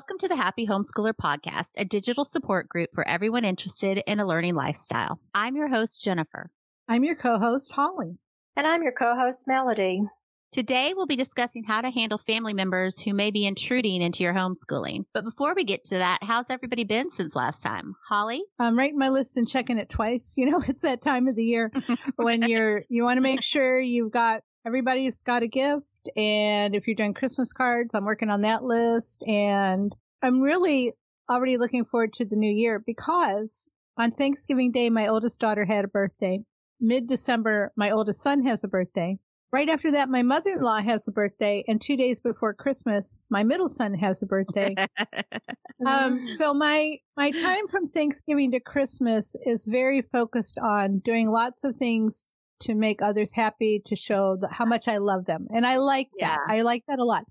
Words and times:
Welcome 0.00 0.18
to 0.20 0.28
the 0.28 0.36
Happy 0.36 0.66
Homeschooler 0.66 1.12
Podcast, 1.12 1.72
a 1.76 1.84
digital 1.84 2.24
support 2.24 2.70
group 2.70 2.88
for 2.94 3.06
everyone 3.06 3.44
interested 3.44 4.02
in 4.06 4.18
a 4.18 4.26
learning 4.26 4.54
lifestyle. 4.54 5.20
I'm 5.34 5.56
your 5.56 5.68
host, 5.68 6.00
Jennifer. 6.00 6.50
I'm 6.88 7.04
your 7.04 7.16
co-host, 7.16 7.70
Holly. 7.70 8.16
And 8.56 8.66
I'm 8.66 8.82
your 8.82 8.92
co-host, 8.92 9.46
Melody. 9.46 10.00
Today, 10.52 10.94
we'll 10.96 11.04
be 11.04 11.16
discussing 11.16 11.64
how 11.64 11.82
to 11.82 11.90
handle 11.90 12.16
family 12.16 12.54
members 12.54 12.98
who 12.98 13.12
may 13.12 13.30
be 13.30 13.44
intruding 13.44 14.00
into 14.00 14.22
your 14.22 14.32
homeschooling. 14.32 15.04
But 15.12 15.24
before 15.24 15.54
we 15.54 15.64
get 15.64 15.84
to 15.84 15.98
that, 15.98 16.20
how's 16.22 16.48
everybody 16.48 16.84
been 16.84 17.10
since 17.10 17.36
last 17.36 17.60
time? 17.60 17.94
Holly? 18.08 18.42
I'm 18.58 18.78
writing 18.78 18.98
my 18.98 19.10
list 19.10 19.36
and 19.36 19.46
checking 19.46 19.76
it 19.76 19.90
twice. 19.90 20.32
You 20.38 20.50
know, 20.50 20.64
it's 20.66 20.80
that 20.80 21.02
time 21.02 21.28
of 21.28 21.36
the 21.36 21.44
year 21.44 21.70
when 22.16 22.40
you're, 22.40 22.84
you 22.88 23.04
want 23.04 23.18
to 23.18 23.22
make 23.22 23.42
sure 23.42 23.78
you've 23.78 24.12
got, 24.12 24.44
everybody's 24.64 25.20
got 25.20 25.42
a 25.42 25.46
gift. 25.46 25.84
And 26.16 26.74
if 26.74 26.86
you're 26.86 26.96
doing 26.96 27.14
Christmas 27.14 27.52
cards, 27.52 27.94
I'm 27.94 28.04
working 28.04 28.30
on 28.30 28.42
that 28.42 28.64
list. 28.64 29.22
And 29.26 29.94
I'm 30.22 30.40
really 30.40 30.92
already 31.30 31.56
looking 31.56 31.84
forward 31.84 32.12
to 32.14 32.24
the 32.24 32.36
new 32.36 32.52
year 32.52 32.82
because 32.84 33.70
on 33.96 34.10
Thanksgiving 34.12 34.72
Day, 34.72 34.90
my 34.90 35.08
oldest 35.08 35.40
daughter 35.40 35.64
had 35.64 35.84
a 35.84 35.88
birthday. 35.88 36.40
Mid 36.80 37.06
December, 37.06 37.72
my 37.76 37.90
oldest 37.90 38.22
son 38.22 38.42
has 38.44 38.64
a 38.64 38.68
birthday. 38.68 39.18
Right 39.52 39.68
after 39.68 39.90
that, 39.92 40.08
my 40.08 40.22
mother-in-law 40.22 40.80
has 40.82 41.08
a 41.08 41.12
birthday, 41.12 41.64
and 41.66 41.80
two 41.80 41.96
days 41.96 42.20
before 42.20 42.54
Christmas, 42.54 43.18
my 43.30 43.42
middle 43.42 43.68
son 43.68 43.94
has 43.94 44.22
a 44.22 44.26
birthday. 44.26 44.76
um, 45.86 46.28
so 46.28 46.54
my 46.54 46.98
my 47.16 47.32
time 47.32 47.66
from 47.68 47.88
Thanksgiving 47.88 48.52
to 48.52 48.60
Christmas 48.60 49.34
is 49.44 49.66
very 49.66 50.02
focused 50.02 50.56
on 50.58 51.00
doing 51.00 51.28
lots 51.28 51.64
of 51.64 51.74
things 51.74 52.26
to 52.60 52.74
make 52.74 53.02
others 53.02 53.32
happy, 53.32 53.82
to 53.86 53.96
show 53.96 54.36
the, 54.40 54.48
how 54.48 54.64
much 54.64 54.88
I 54.88 54.98
love 54.98 55.24
them, 55.26 55.46
and 55.54 55.66
I 55.66 55.76
like 55.76 56.08
Yeah. 56.16 56.36
that. 56.36 56.40
I 56.48 56.62
like 56.62 56.84
that 56.88 56.98
a 56.98 57.04
lot. 57.04 57.24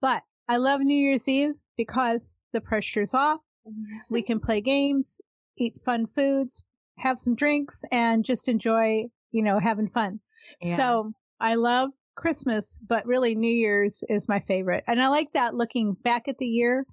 But 0.00 0.22
I 0.48 0.56
love 0.56 0.80
New 0.80 0.96
Year's 0.96 1.28
Eve 1.28 1.54
because 1.76 2.36
the 2.52 2.60
pressure's 2.60 3.14
off. 3.14 3.40
Mm-hmm. 3.66 3.98
We 4.08 4.22
can 4.22 4.40
play 4.40 4.60
games, 4.60 5.20
eat 5.56 5.80
fun 5.84 6.06
foods, 6.16 6.62
have 6.98 7.18
some 7.20 7.34
drinks, 7.34 7.82
and 7.92 8.24
just 8.24 8.48
enjoy, 8.48 9.04
you 9.30 9.42
know, 9.42 9.58
having 9.58 9.88
fun. 9.88 10.20
Yeah. 10.60 10.76
So 10.76 11.12
I 11.38 11.54
love 11.54 11.90
Christmas, 12.16 12.78
but 12.86 13.06
really 13.06 13.34
New 13.34 13.52
Year's 13.52 14.02
is 14.08 14.28
my 14.28 14.40
favorite. 14.40 14.84
And 14.86 15.00
I 15.02 15.08
like 15.08 15.32
that 15.34 15.54
looking 15.54 15.94
back 16.02 16.28
at 16.28 16.38
the 16.38 16.46
year 16.46 16.84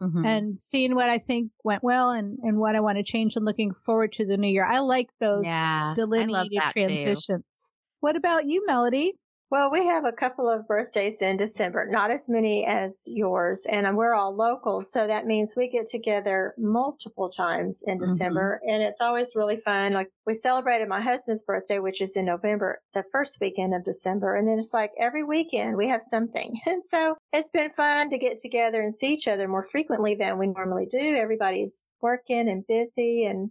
Mhm. 0.00 0.24
and 0.24 0.58
seeing 0.58 0.94
what 0.96 1.10
I 1.10 1.18
think 1.18 1.52
went 1.64 1.82
well 1.84 2.10
and, 2.10 2.38
and 2.42 2.58
what 2.58 2.76
I 2.76 2.80
want 2.80 2.98
to 2.98 3.04
change 3.04 3.36
and 3.36 3.44
looking 3.46 3.74
forward 3.74 4.12
to 4.14 4.26
the 4.26 4.38
new 4.38 4.48
year. 4.48 4.66
I 4.66 4.80
like 4.80 5.10
those 5.20 5.64
yeah, 5.64 5.94
delineated 5.94 6.52
that 6.56 6.76
too. 6.78 7.22
transitions. 7.26 7.74
What 8.00 8.16
about 8.16 8.46
you, 8.46 8.64
Melody? 8.66 9.19
Well, 9.50 9.72
we 9.72 9.86
have 9.86 10.04
a 10.04 10.12
couple 10.12 10.48
of 10.48 10.68
birthdays 10.68 11.20
in 11.22 11.36
December, 11.36 11.84
not 11.90 12.12
as 12.12 12.28
many 12.28 12.64
as 12.64 13.02
yours, 13.08 13.66
and 13.68 13.96
we're 13.96 14.14
all 14.14 14.32
local, 14.32 14.84
so 14.84 15.04
that 15.04 15.26
means 15.26 15.56
we 15.56 15.68
get 15.68 15.88
together 15.88 16.54
multiple 16.56 17.30
times 17.30 17.82
in 17.84 17.98
mm-hmm. 17.98 18.06
December, 18.06 18.60
and 18.64 18.80
it's 18.80 19.00
always 19.00 19.34
really 19.34 19.56
fun. 19.56 19.92
Like 19.92 20.08
we 20.24 20.34
celebrated 20.34 20.88
my 20.88 21.00
husband's 21.00 21.42
birthday, 21.42 21.80
which 21.80 22.00
is 22.00 22.16
in 22.16 22.26
November, 22.26 22.80
the 22.94 23.02
first 23.10 23.38
weekend 23.40 23.74
of 23.74 23.82
December, 23.82 24.36
and 24.36 24.46
then 24.46 24.56
it's 24.56 24.72
like 24.72 24.92
every 24.96 25.24
weekend 25.24 25.76
we 25.76 25.88
have 25.88 26.02
something, 26.02 26.60
and 26.66 26.84
so 26.84 27.16
it's 27.32 27.50
been 27.50 27.70
fun 27.70 28.10
to 28.10 28.18
get 28.18 28.36
together 28.36 28.80
and 28.80 28.94
see 28.94 29.08
each 29.08 29.26
other 29.26 29.48
more 29.48 29.64
frequently 29.64 30.14
than 30.14 30.38
we 30.38 30.46
normally 30.46 30.86
do. 30.86 31.16
Everybody's 31.16 31.86
working 32.00 32.48
and 32.48 32.64
busy, 32.68 33.24
and 33.24 33.50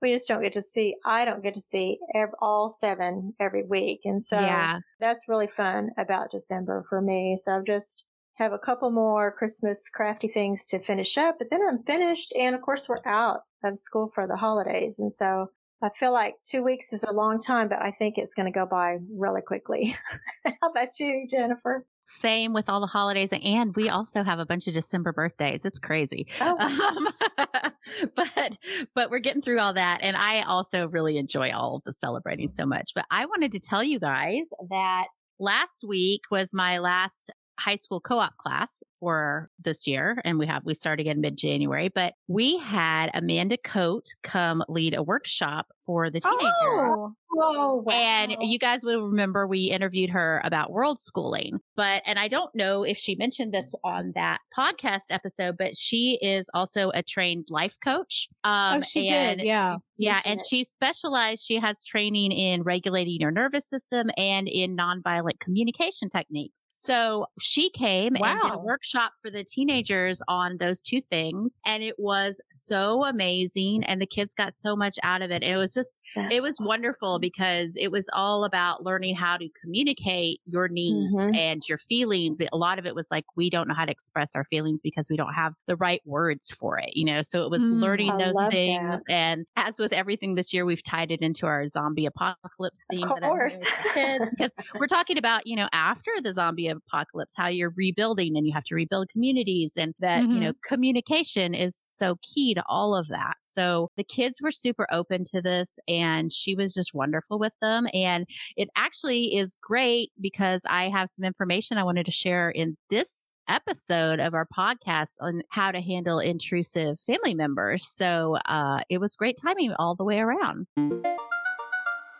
we 0.00 0.12
just 0.12 0.28
don't 0.28 0.42
get 0.42 0.54
to 0.54 0.62
see. 0.62 0.96
I 1.04 1.24
don't 1.24 1.42
get 1.42 1.54
to 1.54 1.60
see 1.60 1.98
ev- 2.14 2.34
all 2.40 2.68
seven 2.68 3.34
every 3.38 3.64
week, 3.64 4.00
and 4.04 4.22
so 4.22 4.38
yeah. 4.38 4.78
that's 4.98 5.28
really 5.28 5.46
fun 5.46 5.90
about 5.98 6.30
December 6.30 6.84
for 6.88 7.00
me. 7.00 7.36
So 7.36 7.52
I've 7.52 7.64
just 7.64 8.04
have 8.40 8.52
a 8.52 8.58
couple 8.58 8.90
more 8.90 9.30
Christmas 9.30 9.90
crafty 9.90 10.28
things 10.28 10.66
to 10.66 10.78
finish 10.78 11.18
up, 11.18 11.36
but 11.38 11.50
then 11.50 11.60
I'm 11.66 11.82
finished. 11.82 12.32
And 12.38 12.54
of 12.54 12.62
course, 12.62 12.88
we're 12.88 13.04
out 13.04 13.42
of 13.62 13.78
school 13.78 14.08
for 14.08 14.26
the 14.26 14.36
holidays. 14.36 14.98
And 14.98 15.12
so 15.12 15.50
I 15.82 15.90
feel 15.90 16.12
like 16.12 16.36
two 16.42 16.62
weeks 16.62 16.92
is 16.92 17.04
a 17.04 17.12
long 17.12 17.40
time, 17.40 17.68
but 17.68 17.82
I 17.82 17.90
think 17.90 18.16
it's 18.16 18.34
going 18.34 18.50
to 18.50 18.58
go 18.58 18.66
by 18.66 18.98
really 19.14 19.42
quickly. 19.42 19.94
How 20.44 20.70
about 20.70 20.98
you, 20.98 21.26
Jennifer? 21.28 21.84
Same 22.18 22.52
with 22.52 22.68
all 22.68 22.80
the 22.80 22.86
holidays, 22.86 23.30
and 23.32 23.74
we 23.76 23.88
also 23.88 24.22
have 24.22 24.38
a 24.38 24.46
bunch 24.46 24.66
of 24.66 24.74
December 24.74 25.12
birthdays. 25.12 25.64
It's 25.64 25.78
crazy. 25.78 26.26
Oh, 26.40 26.56
Um, 26.60 27.08
but 28.16 28.52
but 28.94 29.10
we're 29.10 29.20
getting 29.20 29.42
through 29.42 29.60
all 29.60 29.74
that, 29.74 30.00
and 30.02 30.16
I 30.16 30.42
also 30.42 30.88
really 30.88 31.18
enjoy 31.18 31.50
all 31.50 31.76
of 31.76 31.82
the 31.84 31.92
celebrating 31.92 32.50
so 32.52 32.66
much. 32.66 32.92
But 32.94 33.06
I 33.10 33.26
wanted 33.26 33.52
to 33.52 33.60
tell 33.60 33.82
you 33.82 34.00
guys 34.00 34.44
that 34.70 35.06
last 35.38 35.84
week 35.86 36.22
was 36.30 36.50
my 36.52 36.78
last 36.78 37.30
high 37.58 37.76
school 37.76 38.00
co-op 38.00 38.36
class 38.36 38.68
for 39.00 39.50
this 39.64 39.86
year, 39.86 40.20
and 40.24 40.38
we 40.38 40.46
have 40.46 40.64
we 40.64 40.74
start 40.74 41.00
again 41.00 41.20
mid 41.20 41.36
January. 41.36 41.88
But 41.88 42.12
we 42.28 42.58
had 42.58 43.10
Amanda 43.14 43.56
Coate 43.56 44.14
come 44.22 44.62
lead 44.68 44.94
a 44.94 45.02
workshop 45.02 45.66
for 45.90 46.08
the 46.08 46.20
teenagers. 46.20 46.44
Oh, 46.62 47.14
oh, 47.36 47.82
wow. 47.84 47.92
And 47.92 48.36
you 48.42 48.60
guys 48.60 48.84
will 48.84 49.08
remember 49.08 49.46
we 49.46 49.64
interviewed 49.64 50.10
her 50.10 50.40
about 50.44 50.70
world 50.70 51.00
schooling. 51.00 51.58
But, 51.74 52.02
and 52.06 52.16
I 52.16 52.28
don't 52.28 52.54
know 52.54 52.84
if 52.84 52.96
she 52.96 53.16
mentioned 53.16 53.52
this 53.52 53.72
on 53.82 54.12
that 54.14 54.38
podcast 54.56 55.10
episode, 55.10 55.56
but 55.58 55.76
she 55.76 56.16
is 56.22 56.46
also 56.54 56.92
a 56.94 57.02
trained 57.02 57.48
life 57.50 57.76
coach. 57.82 58.28
Um, 58.44 58.78
oh, 58.78 58.82
she 58.82 59.08
and 59.08 59.38
did. 59.38 59.46
Yeah. 59.46 59.78
yeah, 59.98 60.20
and 60.24 60.40
she 60.48 60.62
specialized, 60.62 61.42
she 61.44 61.58
has 61.58 61.82
training 61.82 62.30
in 62.30 62.62
regulating 62.62 63.20
your 63.20 63.32
nervous 63.32 63.68
system 63.68 64.10
and 64.16 64.46
in 64.46 64.76
nonviolent 64.76 65.40
communication 65.40 66.08
techniques. 66.08 66.60
So 66.70 67.26
she 67.40 67.70
came 67.70 68.14
and 68.14 68.40
did 68.40 68.52
a 68.52 68.58
Wow. 68.58 68.64
Workshop 68.94 69.12
for 69.22 69.30
the 69.30 69.44
teenagers 69.44 70.20
on 70.28 70.56
those 70.58 70.80
two 70.80 71.00
things. 71.10 71.58
And 71.64 71.82
it 71.82 71.94
was 71.98 72.40
so 72.52 73.04
amazing. 73.04 73.84
And 73.84 74.00
the 74.00 74.06
kids 74.06 74.34
got 74.34 74.54
so 74.54 74.76
much 74.76 74.98
out 75.02 75.22
of 75.22 75.30
it. 75.30 75.42
And 75.42 75.52
it 75.52 75.56
was 75.56 75.72
just, 75.74 76.00
That's 76.14 76.34
it 76.34 76.42
was 76.42 76.58
wonderful 76.60 77.18
because 77.18 77.74
it 77.76 77.90
was 77.90 78.08
all 78.12 78.44
about 78.44 78.84
learning 78.84 79.16
how 79.16 79.36
to 79.36 79.48
communicate 79.60 80.40
your 80.46 80.68
needs 80.68 81.12
Mhm. 81.14 81.36
and 81.36 81.62
your 81.68 81.78
feelings. 81.78 82.36
But 82.38 82.48
a 82.52 82.56
lot 82.56 82.78
of 82.78 82.86
it 82.86 82.94
was 82.94 83.06
like, 83.10 83.24
we 83.36 83.50
don't 83.50 83.68
know 83.68 83.74
how 83.74 83.84
to 83.84 83.92
express 83.92 84.34
our 84.34 84.44
feelings 84.44 84.80
because 84.82 85.06
we 85.10 85.16
don't 85.16 85.32
have 85.34 85.54
the 85.66 85.76
right 85.76 86.00
words 86.04 86.50
for 86.50 86.78
it, 86.78 86.96
you 86.96 87.04
know? 87.04 87.22
So 87.22 87.44
it 87.44 87.50
was 87.50 87.60
Mm, 87.60 87.80
learning 87.80 88.12
I 88.14 88.18
those 88.18 88.36
things. 88.50 89.00
that. 89.06 89.12
And 89.12 89.46
as 89.56 89.78
with 89.78 89.92
everything 89.92 90.34
this 90.34 90.52
year, 90.52 90.64
we've 90.64 90.82
tied 90.82 91.10
it 91.10 91.20
into 91.20 91.46
our 91.46 91.66
zombie 91.68 92.06
apocalypse 92.06 92.80
theme. 92.90 93.10
Of 93.10 93.20
course. 93.20 93.52
doing 93.52 93.60
with 93.60 93.76
the 93.76 93.84
kids, 93.94 94.24
because 94.30 94.50
we're 94.78 94.86
talking 94.86 95.18
about, 95.18 95.46
you 95.46 95.56
know, 95.56 95.68
after 95.72 96.10
the 96.22 96.32
zombie 96.32 96.68
apocalypse, 96.68 97.32
how 97.36 97.48
you're 97.48 97.72
rebuilding 97.76 98.36
and 98.36 98.46
you 98.46 98.52
have 98.52 98.64
to 98.64 98.74
rebuild 98.80 99.08
communities 99.10 99.72
and 99.76 99.94
that, 99.98 100.22
you 100.22 100.40
Mhm. 100.40 100.40
know, 100.40 100.52
communication 100.72 101.54
is 101.54 101.74
so 101.76 102.16
key 102.22 102.54
to 102.54 102.62
all 102.68 102.94
of 102.94 103.08
that. 103.08 103.36
So 103.56 103.88
the 103.96 104.04
kids 104.04 104.40
were 104.40 104.50
super 104.50 104.86
open 104.90 105.24
to 105.32 105.40
this 105.42 105.78
and 105.88 106.32
she 106.32 106.54
was 106.54 106.72
just 106.72 106.94
wonderful 106.94 107.38
with 107.38 107.52
them. 107.60 107.86
And 107.92 108.26
it 108.56 108.68
actually 108.76 109.36
is 109.36 109.56
great 109.60 110.10
because 110.20 110.62
I 110.68 110.88
have 110.88 111.08
some 111.10 111.24
information 111.24 111.78
I 111.78 111.84
wanted 111.84 112.06
to 112.06 112.12
share 112.12 112.50
in 112.50 112.76
this 112.88 113.34
episode 113.48 114.20
of 114.20 114.32
our 114.34 114.46
podcast 114.56 115.14
on 115.20 115.42
how 115.50 115.72
to 115.72 115.80
handle 115.80 116.20
intrusive 116.20 116.98
family 117.06 117.34
members. 117.34 117.86
So 117.88 118.36
uh, 118.46 118.80
it 118.88 118.98
was 118.98 119.16
great 119.16 119.36
timing 119.44 119.72
all 119.78 119.94
the 119.96 120.04
way 120.04 120.20
around. 120.20 120.66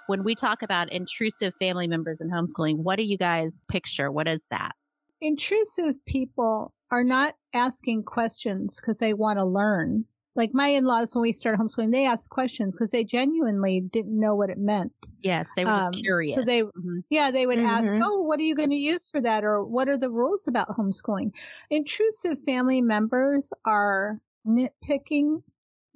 When 0.09 0.25
we 0.25 0.35
talk 0.35 0.63
about 0.63 0.91
intrusive 0.93 1.55
family 1.61 1.87
members 1.87 2.21
in 2.21 2.29
homeschooling, 2.31 2.79
what 2.79 2.97
do 2.97 3.05
you 3.05 3.17
guys 3.17 3.65
picture? 3.71 4.11
What 4.11 4.27
is 4.27 4.45
that? 4.51 4.73
Intrusive 5.21 6.03
people 6.07 6.73
are 6.91 7.05
not 7.05 7.37
asking 7.53 8.03
questions 8.03 8.81
because 8.81 8.99
they 8.99 9.13
want 9.15 9.39
to 9.39 9.45
learn. 9.45 10.05
Like 10.35 10.55
my 10.55 10.69
in-laws, 10.69 11.15
when 11.15 11.23
we 11.23 11.33
started 11.33 11.61
homeschooling, 11.61 11.93
they 11.93 12.07
asked 12.07 12.31
questions 12.31 12.73
because 12.73 12.91
they 12.91 13.05
genuinely 13.05 13.81
didn't 13.81 14.19
know 14.19 14.35
what 14.35 14.49
it 14.51 14.59
meant. 14.59 14.93
Yes, 15.23 15.51
they 15.55 15.65
were 15.65 15.73
just 15.73 15.93
Um, 15.93 16.03
curious. 16.03 16.35
So 16.37 16.43
they, 16.43 16.63
Mhm. 16.63 17.05
yeah, 17.11 17.31
they 17.31 17.47
would 17.47 17.59
ask, 17.59 17.93
Mhm. 17.93 18.01
"Oh, 18.01 18.23
what 18.23 18.41
are 18.41 18.45
you 18.45 18.55
going 18.55 18.71
to 18.71 18.77
use 18.77 19.11
for 19.11 19.21
that?" 19.21 19.45
Or 19.45 19.63
"What 19.65 19.89
are 19.89 19.99
the 19.99 20.11
rules 20.11 20.49
about 20.49 20.69
homeschooling?" 20.69 21.33
Intrusive 21.69 22.39
family 22.45 22.81
members 22.81 23.53
are 23.67 24.21
nitpicking 24.47 25.43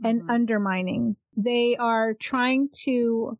and 0.02 0.20
Mhm. 0.20 0.28
undermining. 0.28 1.16
They 1.36 1.76
are 1.76 2.12
trying 2.14 2.68
to 2.84 3.38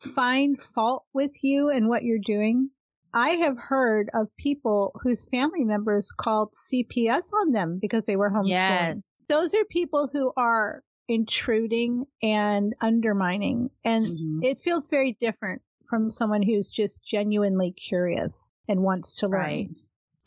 find 0.00 0.60
fault 0.60 1.04
with 1.12 1.44
you 1.44 1.68
and 1.70 1.88
what 1.88 2.02
you're 2.04 2.18
doing. 2.18 2.70
I 3.12 3.30
have 3.30 3.58
heard 3.58 4.10
of 4.14 4.28
people 4.36 4.92
whose 5.02 5.26
family 5.26 5.64
members 5.64 6.10
called 6.12 6.54
CPS 6.54 7.32
on 7.32 7.52
them 7.52 7.78
because 7.80 8.04
they 8.04 8.16
were 8.16 8.30
homeschooling. 8.30 8.48
Yes. 8.48 9.02
Those 9.28 9.54
are 9.54 9.64
people 9.64 10.08
who 10.12 10.32
are 10.36 10.82
intruding 11.08 12.06
and 12.22 12.72
undermining. 12.80 13.70
And 13.84 14.06
Mhm. 14.06 14.44
it 14.44 14.58
feels 14.58 14.88
very 14.88 15.12
different 15.20 15.62
from 15.88 16.08
someone 16.10 16.42
who's 16.42 16.70
just 16.70 17.02
genuinely 17.04 17.72
curious 17.72 18.52
and 18.68 18.82
wants 18.82 19.16
to 19.16 19.26
learn. 19.26 19.40
Right. 19.40 19.70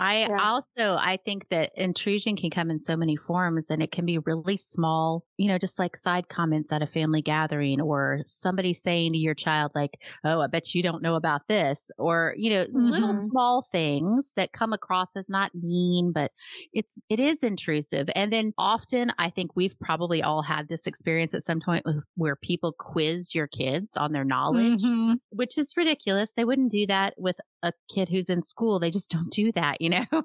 I 0.06 0.28
Yeah. 0.28 0.38
also 0.38 0.96
I 0.98 1.18
think 1.24 1.48
that 1.50 1.72
intrusion 1.76 2.36
can 2.36 2.50
come 2.50 2.70
in 2.70 2.80
so 2.80 2.98
many 2.98 3.16
forms 3.16 3.70
and 3.70 3.82
it 3.82 3.92
can 3.94 4.06
be 4.06 4.18
really 4.18 4.58
small, 4.58 5.24
you 5.38 5.48
know, 5.48 5.58
just 5.58 5.80
like 5.80 5.96
side 5.96 6.28
comments 6.28 6.74
at 6.74 6.82
a 6.82 6.88
family 6.88 7.22
gathering 7.22 7.80
or 7.80 8.20
somebody 8.26 8.74
saying 8.74 9.14
to 9.14 9.18
your 9.18 9.34
child 9.36 9.72
like, 9.76 9.92
"Oh, 10.26 10.42
I 10.42 10.48
bet 10.48 10.74
you 10.76 10.84
don't 10.84 11.02
know 11.04 11.16
about 11.16 11.48
this." 11.48 11.90
Or, 11.98 12.34
you 12.38 12.50
know, 12.50 12.66
little 12.74 13.16
Mhm. 13.16 13.30
small 13.30 13.62
things 13.72 14.34
that 14.36 14.52
come 14.52 14.74
across 14.74 15.08
as 15.16 15.30
not 15.30 15.56
mean, 15.56 16.12
but 16.12 16.32
it's 16.74 17.00
it 17.10 17.20
is 17.22 17.42
intrusive. 17.44 18.10
And 18.16 18.34
then 18.34 18.52
often 18.58 19.14
I 19.20 19.30
think 19.30 19.56
we've 19.56 19.80
probably 19.80 20.22
all 20.22 20.42
had 20.42 20.68
this 20.68 20.86
experience 20.86 21.34
at 21.34 21.44
some 21.46 21.62
point 21.62 21.86
with 21.86 22.04
where 22.16 22.36
people 22.36 22.74
quiz 22.78 23.34
your 23.34 23.48
kids 23.48 23.96
on 23.96 24.12
their 24.12 24.26
knowledge 24.26 24.74
Mhm. 24.80 25.20
which 25.32 25.58
is 25.58 25.76
ridiculous. 25.76 26.32
They 26.36 26.46
wouldn't 26.46 26.72
do 26.72 26.86
that 26.88 27.16
with 27.18 27.36
a 27.64 27.74
kid 27.94 28.10
who's 28.10 28.30
in 28.30 28.44
school. 28.44 28.80
They 28.80 28.92
just 28.92 29.10
don't 29.10 29.32
do 29.32 29.52
that, 29.54 29.82
you 29.82 29.90
know? 29.90 30.06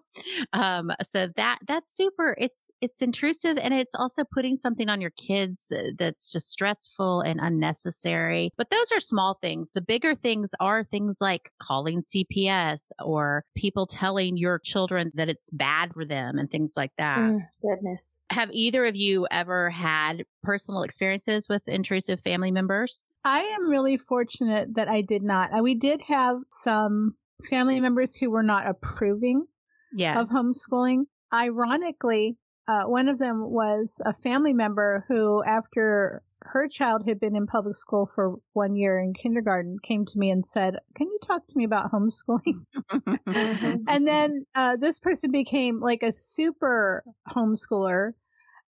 Um, 0.53 0.91
so 1.11 1.29
that, 1.37 1.59
that's 1.67 1.95
super. 1.95 2.35
It's, 2.39 2.71
it's 2.81 3.03
intrusive 3.03 3.59
and 3.59 3.75
it's 3.75 3.95
also 3.95 4.25
putting 4.25 4.57
something 4.57 4.89
on 4.89 5.01
your 5.01 5.11
kids 5.11 5.61
uh, 5.75 5.91
that's 5.99 6.31
just 6.31 6.51
stressful 6.51 7.21
and 7.21 7.41
unnecessary. 7.41 8.53
But 8.57 8.71
those 8.71 8.93
are 8.93 9.01
small 9.01 9.39
things. 9.41 9.71
The 9.75 9.81
bigger 9.81 10.15
things 10.15 10.51
are 10.61 10.85
things 10.85 11.19
like 11.21 11.51
calling 11.61 12.03
CPS 12.03 12.91
or 13.05 13.45
people 13.57 13.87
telling 13.87 14.37
your 14.37 14.59
children 14.59 15.11
that 15.15 15.29
it's 15.29 15.51
bad 15.53 15.93
for 15.93 16.05
them 16.05 16.39
and 16.39 16.51
things 16.51 16.73
like 16.77 16.93
that. 16.99 17.19
Mm, 17.19 17.41
goodness. 17.63 18.19
Have 18.31 18.51
either 18.53 18.85
of 18.85 18.97
you 18.97 19.27
ever 19.31 19.71
had 19.71 20.25
personal 20.43 20.83
experiences 20.83 21.47
with 21.49 21.67
intrusive 21.69 22.21
family 22.21 22.51
members? 22.51 23.05
I 23.25 23.41
am 23.41 23.69
really 23.69 23.97
fortunate 23.97 24.75
that 24.75 24.89
I 24.89 25.03
did 25.03 25.23
not. 25.23 25.51
We 25.63 25.75
did 25.75 26.03
have 26.03 26.39
some 26.51 27.15
family 27.47 27.81
members 27.81 28.17
who 28.17 28.31
were 28.31 28.43
not 28.43 28.67
approving 28.67 29.47
Yeah. 29.93 30.21
of 30.21 30.29
homeschooling. 30.29 31.05
Ironically, 31.33 32.37
uh, 32.69 32.85
one 32.85 33.09
of 33.09 33.19
them 33.19 33.51
was 33.51 34.01
a 34.05 34.13
family 34.15 34.53
member 34.53 35.05
who, 35.09 35.43
after 35.45 36.23
her 36.43 36.69
child 36.69 37.07
had 37.07 37.21
been 37.21 37.37
in 37.37 37.47
public 37.47 37.75
school 37.75 38.11
for 38.15 38.37
one 38.53 38.77
year 38.77 38.99
in 39.01 39.13
kindergarten, 39.15 39.77
came 39.83 40.05
to 40.07 40.19
me 40.19 40.31
and 40.31 40.47
said, 40.47 40.77
Can 40.95 41.09
you 41.09 41.19
talk 41.23 41.47
to 41.47 41.57
me 41.57 41.65
about 41.65 41.91
homeschooling? 41.93 42.65
Mhm. 43.29 43.85
and 43.87 44.07
then 44.07 44.47
uh, 44.55 44.77
this 44.77 44.99
person 45.01 45.31
became 45.31 45.81
like 45.81 46.03
a 46.03 46.13
super 46.13 47.05
homeschooler. 47.29 48.13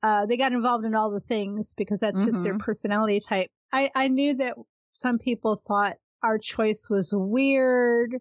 Uh, 0.02 0.26
they 0.26 0.36
got 0.36 0.52
involved 0.52 0.84
in 0.84 0.94
all 0.94 1.10
the 1.10 1.20
things 1.20 1.74
because 1.74 2.00
that's 2.00 2.24
just 2.24 2.42
their 2.42 2.54
personality 2.54 3.20
type. 3.20 3.50
I, 3.72 3.90
I 3.94 4.08
knew 4.08 4.34
that 4.34 4.54
some 4.92 5.18
people 5.18 5.62
thought 5.66 5.96
our 6.22 6.38
choice 6.38 6.88
was 6.90 7.12
weird 7.14 8.16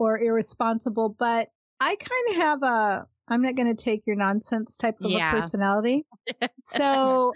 or 0.00 0.18
irresponsible, 0.18 1.10
but 1.10 1.48
I 1.78 1.94
kind 1.94 2.30
of 2.30 2.36
have 2.36 2.62
a 2.62 3.06
I'm 3.28 3.42
not 3.42 3.54
going 3.54 3.74
to 3.74 3.80
take 3.80 4.02
your 4.06 4.16
nonsense 4.16 4.76
type 4.76 5.00
of 5.00 5.10
Yeah. 5.10 5.30
a 5.30 5.40
personality. 5.40 6.04
So 6.64 7.32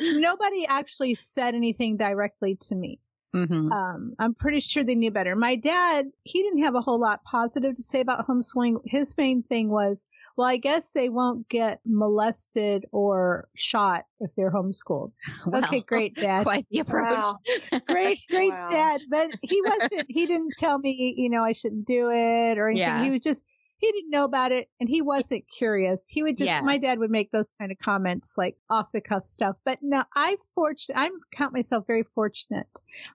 nobody 0.00 0.66
actually 0.66 1.14
said 1.14 1.54
anything 1.54 1.96
directly 1.96 2.56
to 2.56 2.74
me. 2.74 3.00
Hmm 3.32 3.68
Um, 3.70 4.14
I'm 4.18 4.34
pretty 4.34 4.60
sure 4.60 4.82
they 4.82 4.94
knew 4.96 5.10
better. 5.10 5.36
My 5.36 5.54
dad, 5.54 6.06
he 6.24 6.42
didn't 6.42 6.62
have 6.62 6.74
a 6.74 6.80
whole 6.80 6.98
lot 6.98 7.22
positive 7.24 7.76
to 7.76 7.82
say 7.82 8.00
about 8.00 8.26
homeschooling. 8.26 8.80
His 8.84 9.16
main 9.16 9.42
thing 9.42 9.70
was, 9.70 10.06
well, 10.36 10.48
I 10.48 10.56
guess 10.56 10.92
they 10.92 11.08
won't 11.08 11.48
get 11.48 11.80
molested 11.84 12.86
or 12.92 13.48
shot 13.54 14.06
if 14.20 14.30
they're 14.36 14.50
homeschooled. 14.50 15.12
okay, 15.54 15.80
great, 15.82 16.18
dad. 16.18 16.42
Quite 16.42 16.66
the 16.70 16.80
approach. 16.80 17.24
Wow. 17.24 17.38
Great, 17.86 18.18
great 18.30 18.50
Wow. 18.50 18.68
dad. 18.70 19.02
But 19.08 19.30
he 19.42 19.62
wasn't, 19.62 20.06
he 20.08 20.26
didn't 20.26 20.56
tell 20.56 20.78
me, 20.78 21.14
you 21.16 21.28
know, 21.30 21.42
I 21.44 21.52
shouldn't 21.52 21.86
do 21.86 22.10
it 22.10 22.58
or 22.58 22.68
anything. 22.68 22.78
Yeah. 22.78 23.04
He 23.04 23.10
was 23.10 23.20
just, 23.20 23.44
he 23.80 23.90
didn't 23.92 24.10
know 24.10 24.24
about 24.24 24.52
it 24.52 24.68
and 24.78 24.88
he 24.88 25.00
wasn't 25.02 25.44
curious. 25.48 26.06
He 26.06 26.22
would 26.22 26.36
just, 26.36 26.46
Yeah. 26.46 26.60
my 26.60 26.76
dad 26.78 26.98
would 26.98 27.10
make 27.10 27.30
those 27.32 27.50
kind 27.58 27.72
of 27.72 27.78
comments 27.78 28.36
like 28.36 28.56
off 28.68 28.92
the 28.92 29.00
cuff 29.00 29.26
stuff. 29.26 29.56
But 29.64 29.78
no, 29.82 30.02
I 30.14 30.36
fortunate, 30.54 30.98
I 30.98 31.10
count 31.32 31.54
myself 31.54 31.86
very 31.86 32.02
fortunate 32.14 32.66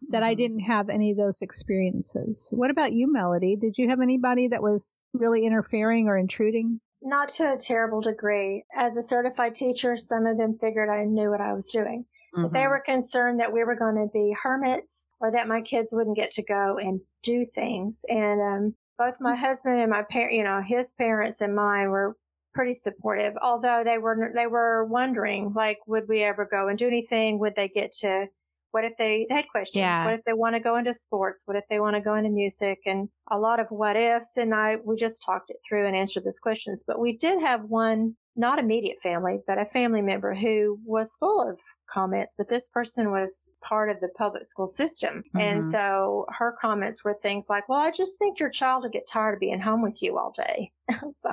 that 0.10 0.24
I 0.24 0.34
Mhm. 0.34 0.38
didn't 0.38 0.60
have 0.62 0.90
any 0.90 1.12
of 1.12 1.18
those 1.18 1.42
experiences. 1.42 2.52
What 2.56 2.72
about 2.72 2.94
you, 2.94 3.12
Melody? 3.12 3.56
Did 3.56 3.78
you 3.78 3.88
have 3.90 4.02
anybody 4.02 4.48
that 4.48 4.62
was 4.64 5.00
really 5.14 5.46
interfering 5.46 6.08
or 6.08 6.18
intruding? 6.18 6.80
Not 7.02 7.30
to 7.30 7.54
a 7.54 7.58
terrible 7.58 8.02
degree. 8.02 8.66
As 8.76 8.98
a 8.98 9.02
certified 9.04 9.54
teacher, 9.54 9.96
some 9.96 10.26
of 10.26 10.38
them 10.38 10.58
figured 10.58 10.90
I 10.90 11.06
knew 11.06 11.30
what 11.30 11.42
I 11.42 11.54
was 11.54 11.68
doing. 11.68 12.06
But 12.38 12.52
they 12.52 12.68
were 12.68 12.82
concerned 12.82 13.40
that 13.40 13.54
we 13.54 13.64
were 13.64 13.76
going 13.78 13.96
to 13.96 14.10
be 14.12 14.34
hermits 14.34 15.08
or 15.22 15.32
that 15.32 15.48
my 15.48 15.62
kids 15.62 15.94
wouldn't 15.94 16.18
get 16.18 16.32
to 16.32 16.44
go 16.44 16.78
and 16.78 17.00
do 17.24 17.46
things. 17.46 18.04
And 18.10 18.42
um, 18.42 18.76
both 18.98 19.20
my 19.20 19.36
husband 19.36 19.80
and 19.80 19.92
my 19.92 20.04
parent, 20.04 20.34
you 20.34 20.44
know, 20.44 20.62
his 20.62 20.94
parents 20.94 21.42
and 21.42 21.56
mine 21.56 21.90
were 21.90 22.16
pretty 22.54 22.74
supportive. 22.74 23.34
Although 23.42 23.84
they 23.84 23.98
were 23.98 24.32
they 24.34 24.48
were 24.48 24.86
wondering, 24.86 25.50
like, 25.54 25.80
would 25.88 26.08
we 26.08 26.24
ever 26.24 26.46
go 26.50 26.68
and 26.68 26.78
do 26.78 26.88
anything? 26.88 27.40
Would 27.40 27.56
they 27.56 27.68
get 27.68 27.92
to? 28.02 28.28
What 28.72 28.84
if 28.84 28.98
they, 28.98 29.26
they 29.30 29.36
had 29.36 29.48
questions? 29.48 29.80
Yeah. 29.80 30.04
What 30.04 30.16
if 30.16 30.24
they 30.24 30.34
want 30.34 30.56
to 30.56 30.60
go 30.60 30.76
into 30.76 30.94
sports? 30.94 31.44
What 31.46 31.56
if 31.56 31.64
they 31.70 31.80
want 31.80 31.96
to 31.96 32.02
go 32.02 32.16
into 32.16 32.30
music? 32.30 32.80
And 32.86 33.08
a 33.32 33.40
lot 33.40 33.62
of 33.62 33.68
what 33.70 33.96
ifs. 33.96 34.38
And 34.38 34.54
I 34.54 34.78
we 34.84 34.96
just 34.96 35.24
talked 35.26 35.50
it 35.50 35.58
through 35.68 35.88
and 35.88 35.96
answered 35.96 36.24
those 36.24 36.40
questions. 36.40 36.84
But 36.86 37.00
we 37.00 37.18
did 37.18 37.42
have 37.42 37.64
one 37.64 38.16
not 38.38 38.60
immediate 38.60 39.00
family, 39.00 39.40
but 39.48 39.58
a 39.58 39.66
family 39.66 40.02
member 40.02 40.34
who 40.34 40.80
was 40.86 41.16
full 41.16 41.42
of 41.50 41.60
comments, 41.88 42.36
but 42.38 42.50
this 42.50 42.68
person 42.68 43.12
was 43.12 43.50
part 43.62 43.90
of 43.90 44.00
the 44.02 44.10
public 44.10 44.46
school 44.46 44.68
system. 44.68 45.24
And 45.40 45.62
Mhm. 45.62 45.72
so 45.72 46.26
her 46.30 46.52
comments 46.60 47.04
were 47.06 47.14
things 47.14 47.50
like, 47.50 47.70
well, 47.70 47.80
I 47.80 47.92
just 47.92 48.20
think 48.20 48.40
your 48.40 48.50
child 48.50 48.84
will 48.84 48.90
get 48.90 49.08
tired 49.08 49.36
of 49.36 49.40
being 49.40 49.60
home 49.60 49.82
with 49.82 50.02
you 50.04 50.18
all 50.18 50.32
day. 50.32 50.72
so, 51.10 51.32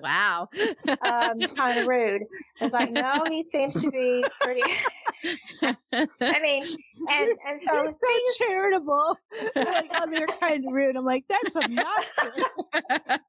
wow. 0.00 0.48
um, 1.02 1.40
kind 1.56 1.78
of 1.78 1.86
rude. 1.86 2.22
I 2.60 2.64
was 2.64 2.72
like, 2.72 2.90
no, 2.90 3.24
he 3.28 3.42
seems 3.42 3.74
to 3.82 3.90
be 3.90 4.24
pretty, 4.40 4.62
I 5.62 6.40
mean, 6.40 6.64
and, 7.10 7.30
and 7.46 7.60
so 7.60 7.74
You're 7.74 7.86
things- 7.86 8.36
so 8.38 8.44
charitable. 8.46 9.16
like, 9.56 9.90
oh, 9.94 10.10
they're 10.10 10.26
kind 10.40 10.64
of 10.66 10.72
rude. 10.72 10.96
I'm 10.96 11.04
like, 11.04 11.24
that's 11.28 11.54
obnoxious. 11.54 12.44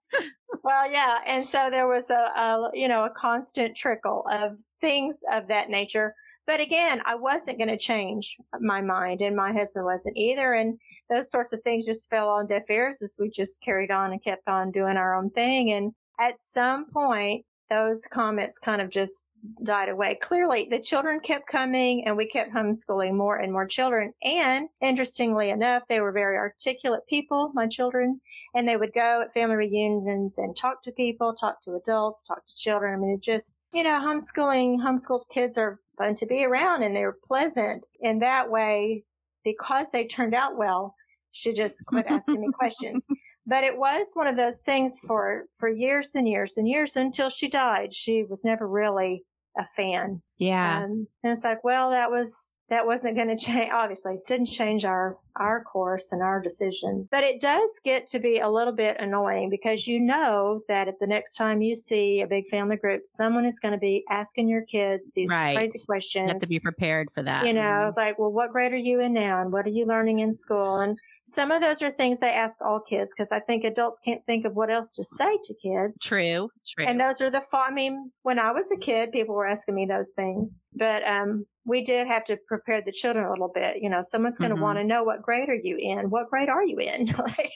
Well, 0.62 0.92
yeah, 0.92 1.20
and 1.26 1.46
so 1.46 1.70
there 1.70 1.88
was 1.88 2.10
a, 2.10 2.14
a 2.14 2.72
you 2.74 2.88
know 2.88 3.06
a 3.06 3.10
constant 3.10 3.76
trickle 3.76 4.26
of 4.32 4.58
things 4.82 5.24
of 5.32 5.48
that 5.48 5.70
nature. 5.70 6.14
But 6.46 6.60
again, 6.60 7.02
I 7.06 7.16
wasn't 7.16 7.58
going 7.58 7.70
to 7.70 7.78
change 7.78 8.38
my 8.60 8.82
mind, 8.82 9.22
and 9.22 9.36
my 9.36 9.54
husband 9.54 9.86
wasn't 9.86 10.18
either. 10.18 10.54
And 10.54 10.78
those 11.10 11.32
sorts 11.32 11.54
of 11.54 11.62
things 11.62 11.86
just 11.86 12.10
fell 12.10 12.30
on 12.30 12.48
deaf 12.48 12.70
ears 12.70 13.02
as 13.02 13.18
we 13.20 13.30
just 13.30 13.64
carried 13.64 13.92
on 13.92 14.12
and 14.12 14.22
kept 14.22 14.48
on 14.48 14.72
doing 14.72 14.98
our 14.98 15.16
own 15.16 15.30
thing. 15.30 15.72
And 15.72 15.94
at 16.20 16.38
some 16.38 16.90
point, 16.92 17.46
those 17.74 18.06
comments 18.06 18.60
kind 18.60 18.82
of 18.82 18.90
just 18.90 19.26
died 19.64 19.90
away. 19.90 20.18
Clearly, 20.22 20.68
the 20.70 20.80
children 20.80 21.20
kept 21.20 21.48
coming, 21.48 22.06
and 22.06 22.16
we 22.16 22.28
kept 22.28 22.54
homeschooling 22.54 23.14
more 23.14 23.38
and 23.38 23.52
more 23.52 23.68
children. 23.68 24.14
And 24.24 24.70
interestingly 24.82 25.50
enough, 25.50 25.84
they 25.88 26.00
were 26.00 26.12
very 26.12 26.38
articulate 26.38 27.02
people, 27.08 27.52
my 27.54 27.68
children 27.68 28.22
and 28.54 28.68
they 28.68 28.78
would 28.78 28.94
go 28.94 29.22
at 29.24 29.34
family 29.34 29.56
reunions 29.56 30.38
and 30.38 30.56
talk 30.56 30.82
to 30.84 30.92
people, 30.92 31.34
talk 31.34 31.62
to 31.62 31.76
adults, 31.76 32.22
talk 32.22 32.46
to 32.46 32.56
children. 32.56 32.94
I 32.94 32.98
mean, 32.98 33.16
it 33.16 33.22
just, 33.22 33.56
you 33.74 33.84
know, 33.84 34.00
homeschooling, 34.00 34.78
homeschooled 34.80 35.28
kids 35.30 35.58
are 35.58 35.80
fun 35.98 36.16
to 36.16 36.26
be 36.26 36.46
around 36.46 36.84
and 36.84 36.96
they're 36.96 37.18
pleasant 37.28 37.84
in 38.00 38.20
that 38.20 38.50
way 38.50 39.04
because 39.44 39.92
they 39.92 40.06
turned 40.06 40.36
out 40.36 40.58
well. 40.58 40.96
she 41.32 41.52
just 41.52 41.86
quit 41.86 42.06
asking 42.08 42.42
me 42.42 42.48
questions. 42.54 43.08
But 43.46 43.64
it 43.64 43.78
was 43.78 44.12
one 44.14 44.28
of 44.28 44.36
those 44.38 44.62
things 44.62 45.00
for, 45.02 45.46
for 45.56 45.70
years 45.70 46.16
and 46.16 46.28
years 46.28 46.58
and 46.58 46.68
years 46.68 46.96
until 46.96 47.30
she 47.30 47.50
died. 47.50 47.94
She 47.94 48.24
was 48.24 48.46
never 48.46 48.68
really 48.68 49.24
a 49.58 49.66
fan. 49.66 50.22
yeah. 50.38 50.84
Um, 50.86 51.08
and 51.24 51.32
it's 51.34 51.44
like, 51.44 51.64
well, 51.64 51.92
that 51.92 52.10
was, 52.10 52.56
that 52.70 52.86
wasn't 52.88 53.16
going 53.18 53.28
to 53.36 53.36
change, 53.36 53.70
obviously 53.72 54.14
it 54.16 54.26
didn't 54.28 54.48
change 54.48 54.86
our, 54.86 55.18
our 55.36 55.64
course 55.64 56.12
and 56.12 56.22
our 56.24 56.40
decision, 56.42 57.08
but 57.12 57.24
it 57.24 57.42
does 57.42 57.70
get 57.84 58.08
to 58.08 58.20
be 58.20 58.40
a 58.40 58.50
little 58.50 58.74
bit 58.74 58.98
annoying 59.00 59.50
because 59.50 59.86
you 59.88 60.00
know 60.00 60.62
that 60.68 60.88
at 60.88 60.98
the 61.00 61.06
next 61.08 61.36
time 61.36 61.62
you 61.62 61.76
see 61.76 62.22
a 62.22 62.28
big 62.28 62.48
family 62.48 62.78
group, 62.78 63.06
someone 63.06 63.46
is 63.46 63.60
going 63.60 63.74
to 63.74 63.78
be 63.80 64.04
asking 64.10 64.48
your 64.48 64.62
kids 64.64 65.14
these 65.14 65.30
Right. 65.30 65.58
crazy 65.58 65.80
questions. 65.86 66.28
you 66.28 66.34
have 66.34 66.42
to 66.42 66.48
be 66.48 66.60
prepared 66.60 67.10
for 67.14 67.22
that. 67.24 67.46
You 67.46 67.54
know, 67.54 67.62
Mhm. 67.62 67.88
it's 67.88 67.98
like, 67.98 68.18
well, 68.18 68.32
what 68.32 68.52
grade 68.52 68.74
are 68.74 68.78
you 68.78 69.02
in 69.02 69.14
now? 69.14 69.42
And 69.42 69.52
what 69.52 69.66
are 69.68 69.72
you 69.72 69.86
learning 69.86 70.20
in 70.20 70.32
school? 70.34 70.78
And 70.78 70.98
some 71.24 71.52
of 71.52 71.62
those 71.62 71.82
are 71.82 71.90
things 71.90 72.20
they 72.20 72.30
ask 72.32 72.60
all 72.62 72.80
kids 72.80 73.14
because 73.16 73.32
I 73.32 73.40
think 73.40 73.64
adults 73.64 74.00
can't 74.00 74.24
think 74.26 74.46
of 74.46 74.56
what 74.56 74.70
else 74.70 74.94
to 74.96 75.04
say 75.04 75.38
to 75.44 75.54
kids. 75.56 76.02
True. 76.02 76.50
True. 76.68 76.86
And 76.86 77.00
those 77.00 77.22
are 77.22 77.30
the, 77.30 77.42
fa- 77.42 77.66
I 77.68 77.72
mean, 77.72 78.12
when 78.24 78.40
I 78.40 78.52
was 78.52 78.70
a 78.72 78.78
kid, 78.78 79.12
people 79.12 79.34
were 79.36 79.48
asking 79.48 79.76
me 79.76 79.86
those 79.86 80.12
things, 80.16 80.60
but, 80.76 81.06
um, 81.08 81.46
we 81.66 81.82
did 81.82 82.08
have 82.08 82.26
to 82.26 82.38
prepare 82.48 82.82
the 82.82 82.92
children 82.92 83.26
a 83.26 83.30
little 83.30 83.52
bit. 83.54 83.78
You 83.82 83.90
know, 83.90 84.02
someone's 84.02 84.38
going 84.38 84.52
to 84.52 84.58
Mhm. 84.58 84.62
want 84.62 84.80
to 84.80 84.84
know 84.84 85.04
what 85.04 85.22
grade 85.22 85.48
are 85.48 85.56
you 85.56 85.78
in? 85.80 86.10
What 86.10 86.30
grade 86.30 86.50
are 86.50 86.64
you 86.66 86.78
in? 86.80 87.08
Like, 87.18 87.52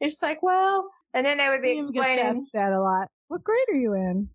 it's 0.00 0.12
just 0.12 0.22
like, 0.22 0.42
well, 0.42 0.88
and 1.14 1.24
then 1.24 1.38
they 1.38 1.48
would 1.48 1.62
be 1.62 1.70
explaining, 1.72 2.46
that 2.52 2.72
a 2.72 2.80
lot. 2.80 3.08
What 3.28 3.42
grade 3.42 3.66
are 3.70 3.76
you 3.76 3.94
in? 3.94 4.28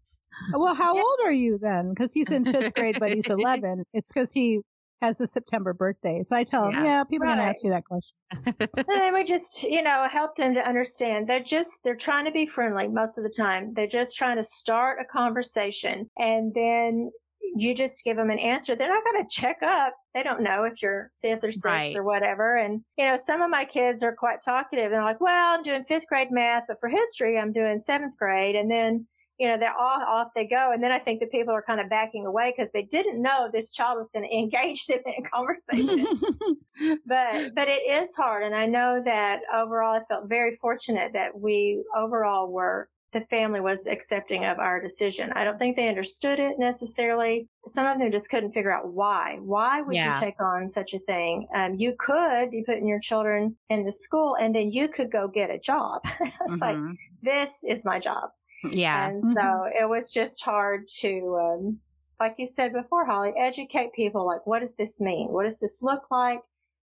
Well, 0.52 0.74
how 0.74 0.96
Yeah. 0.96 1.02
old 1.02 1.18
are 1.26 1.32
you 1.32 1.58
then? 1.60 1.90
Because 1.94 2.12
he's 2.12 2.32
in 2.32 2.52
fifth 2.52 2.74
grade, 2.74 2.98
but 3.00 3.12
he's 3.12 3.28
11. 3.28 3.86
It's 3.94 4.12
because 4.12 4.34
he 4.34 4.62
has 5.04 5.20
a 5.20 5.28
September 5.28 5.74
birthday. 5.74 6.24
So 6.26 6.36
I 6.36 6.44
tell 6.44 6.72
them, 6.72 6.84
yeah, 6.84 7.04
people 7.04 7.28
are 7.28 7.36
going 7.36 7.40
to 7.40 7.44
ask 7.44 7.64
you 7.64 7.72
that 7.72 7.84
question. 7.86 8.16
and 8.46 8.86
then 8.88 9.14
we 9.14 9.24
just, 9.24 9.64
you 9.64 9.84
know, 9.84 10.08
help 10.10 10.36
them 10.36 10.56
to 10.56 10.68
understand 10.68 11.28
they're 11.28 11.44
just, 11.44 11.82
they're 11.84 11.96
trying 11.96 12.26
to 12.26 12.32
be 12.32 12.46
friendly 12.46 12.88
most 12.88 13.18
of 13.18 13.24
the 13.24 13.30
time. 13.30 13.74
They're 13.74 13.88
just 13.88 14.18
trying 14.18 14.38
to 14.38 14.44
start 14.44 15.00
a 15.02 15.06
conversation 15.06 16.10
and 16.18 16.54
then 16.54 17.12
you 17.56 17.76
just 17.76 18.04
give 18.04 18.18
them 18.18 18.30
an 18.30 18.40
answer. 18.40 18.76
They're 18.76 18.88
not 18.88 19.04
going 19.04 19.24
to 19.24 19.30
check 19.30 19.58
up. 19.62 19.94
They 20.14 20.24
don't 20.24 20.42
know 20.42 20.64
if 20.64 20.82
you're 20.82 21.12
fifth 21.22 21.44
or 21.44 21.52
sixth 21.52 21.66
right. 21.66 21.96
or 21.96 22.04
whatever. 22.04 22.56
And, 22.56 22.82
you 22.98 23.06
know, 23.06 23.18
some 23.18 23.42
of 23.42 23.50
my 23.50 23.66
kids 23.66 24.04
are 24.04 24.16
quite 24.16 24.40
talkative 24.44 24.86
and 24.86 24.94
they're 24.94 25.04
like, 25.04 25.22
well, 25.22 25.54
I'm 25.54 25.64
doing 25.64 25.84
fifth 25.84 26.08
grade 26.08 26.32
math, 26.32 26.64
but 26.68 26.80
for 26.80 26.90
history, 26.90 27.38
I'm 27.38 27.52
doing 27.52 27.78
seventh 27.78 28.18
grade. 28.18 28.56
And 28.56 28.72
then, 28.72 29.06
you 29.40 29.48
know, 29.48 29.58
they're 29.58 29.76
all 29.78 30.02
off 30.02 30.30
they 30.34 30.46
go. 30.46 30.72
And 30.74 30.84
then 30.84 30.92
I 30.92 31.00
think 31.00 31.20
that 31.20 31.32
people 31.32 31.54
are 31.54 31.62
kind 31.62 31.80
of 31.80 31.90
backing 31.90 32.26
away 32.26 32.54
because 32.56 32.72
they 32.72 32.84
didn't 32.84 33.22
know 33.22 33.50
this 33.52 33.72
child 33.72 33.98
was 33.98 34.10
going 34.12 34.26
to 34.30 34.36
engage 34.36 34.86
them 34.86 35.00
in 35.06 35.26
a 35.26 35.30
conversation. 35.30 36.06
but, 37.06 37.56
but 37.56 37.68
it 37.68 37.82
is 37.90 38.16
hard. 38.16 38.44
And 38.44 38.56
I 38.56 38.66
know 38.66 39.02
that 39.04 39.42
overall, 39.54 39.94
I 39.94 40.02
felt 40.02 40.30
very 40.30 40.52
fortunate 40.52 41.14
that 41.14 41.40
we 41.40 41.84
overall 41.96 42.52
were 42.52 42.90
the 43.14 43.22
family 43.22 43.62
was 43.62 43.86
accepting 43.86 44.44
of 44.44 44.60
our 44.60 44.82
decision. 44.82 45.32
I 45.34 45.44
don't 45.44 45.58
think 45.58 45.76
they 45.76 45.88
understood 45.88 46.40
it 46.40 46.58
necessarily. 46.58 47.48
Some 47.68 47.86
of 47.86 48.00
them 48.00 48.12
just 48.12 48.30
couldn't 48.30 48.52
figure 48.52 48.72
out 48.72 48.92
why. 48.92 49.38
Why 49.40 49.82
would 49.82 49.96
yeah. 49.96 50.16
you 50.16 50.20
take 50.20 50.42
on 50.42 50.68
such 50.68 50.94
a 50.94 51.00
thing? 51.00 51.48
Um, 51.56 51.76
you 51.76 51.94
could 51.98 52.50
be 52.50 52.64
putting 52.64 52.88
your 52.88 53.00
children 53.00 53.56
into 53.70 53.92
school 53.92 54.36
and 54.36 54.54
then 54.54 54.72
you 54.72 54.88
could 54.88 55.12
go 55.12 55.28
get 55.28 55.52
a 55.52 55.60
job. 55.60 56.02
it's 56.20 56.54
mm-hmm. 56.54 56.88
like, 56.88 56.98
this 57.22 57.64
is 57.64 57.86
my 57.86 58.00
job. 58.00 58.32
Yeah. 58.72 59.10
And 59.10 59.24
mm-hmm. 59.24 59.34
so 59.34 59.64
it 59.66 59.88
was 59.88 60.12
just 60.12 60.44
hard 60.44 60.88
to, 61.00 61.38
um, 61.40 61.80
like 62.20 62.36
you 62.38 62.46
said 62.46 62.74
before, 62.74 63.06
Holly, 63.06 63.34
educate 63.38 63.94
people 63.94 64.26
like, 64.26 64.46
what 64.48 64.60
does 64.60 64.76
this 64.76 65.02
mean? 65.02 65.28
What 65.30 65.44
does 65.44 65.60
this 65.60 65.82
look 65.82 66.04
like? 66.10 66.42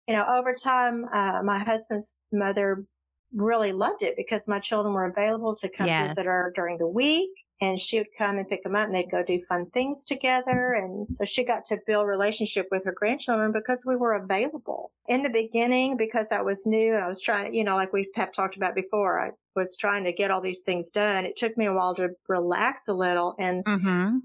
You 0.08 0.16
know, 0.16 0.26
over 0.26 0.54
time, 0.54 1.06
uh, 1.12 1.42
my 1.44 1.60
husband's 1.60 2.16
mother 2.32 2.86
really 3.34 3.72
loved 3.72 4.04
it 4.04 4.16
because 4.16 4.48
my 4.48 4.60
children 4.60 4.94
were 4.94 5.06
available 5.06 5.56
to 5.56 5.70
come 5.70 5.88
yes. 5.88 6.10
visit 6.10 6.26
her 6.26 6.52
during 6.56 6.78
the 6.78 6.88
week 6.88 7.32
and 7.60 7.80
she 7.80 7.98
would 7.98 8.08
come 8.18 8.38
and 8.38 8.48
pick 8.48 8.64
them 8.64 8.76
up 8.76 8.86
and 8.86 8.96
they'd 8.96 9.10
go 9.10 9.24
do 9.24 9.40
fun 9.40 9.70
things 9.72 10.06
together. 10.06 10.74
And 10.74 11.12
so 11.12 11.26
she 11.26 11.44
got 11.44 11.66
to 11.66 11.80
build 11.86 12.08
relationship 12.08 12.68
with 12.72 12.86
her 12.86 12.94
grandchildren 12.94 13.52
because 13.52 13.86
we 13.86 13.96
were 13.96 14.14
available 14.14 14.92
in 15.08 15.24
the 15.24 15.30
beginning 15.30 15.98
because 15.98 16.32
I 16.32 16.42
was 16.42 16.66
new 16.66 16.94
and 16.94 17.04
I 17.04 17.08
was 17.08 17.22
trying, 17.22 17.54
you 17.54 17.64
know, 17.64 17.76
like 17.76 17.94
we 17.94 18.10
have 18.16 18.32
talked 18.32 18.58
about 18.58 18.76
before, 18.76 19.20
I 19.20 19.32
was 19.56 19.76
trying 19.76 20.04
to 20.04 20.14
get 20.14 20.32
all 20.32 20.42
these 20.42 20.62
things 20.62 20.92
done. 20.92 21.26
It 21.26 21.36
took 21.36 21.58
me 21.58 21.66
a 21.66 21.74
while 21.74 21.96
to 21.96 22.10
relax 22.28 22.88
a 22.88 22.94
little 22.94 23.36
and 23.40 23.66
mm-hmm. 23.66 24.18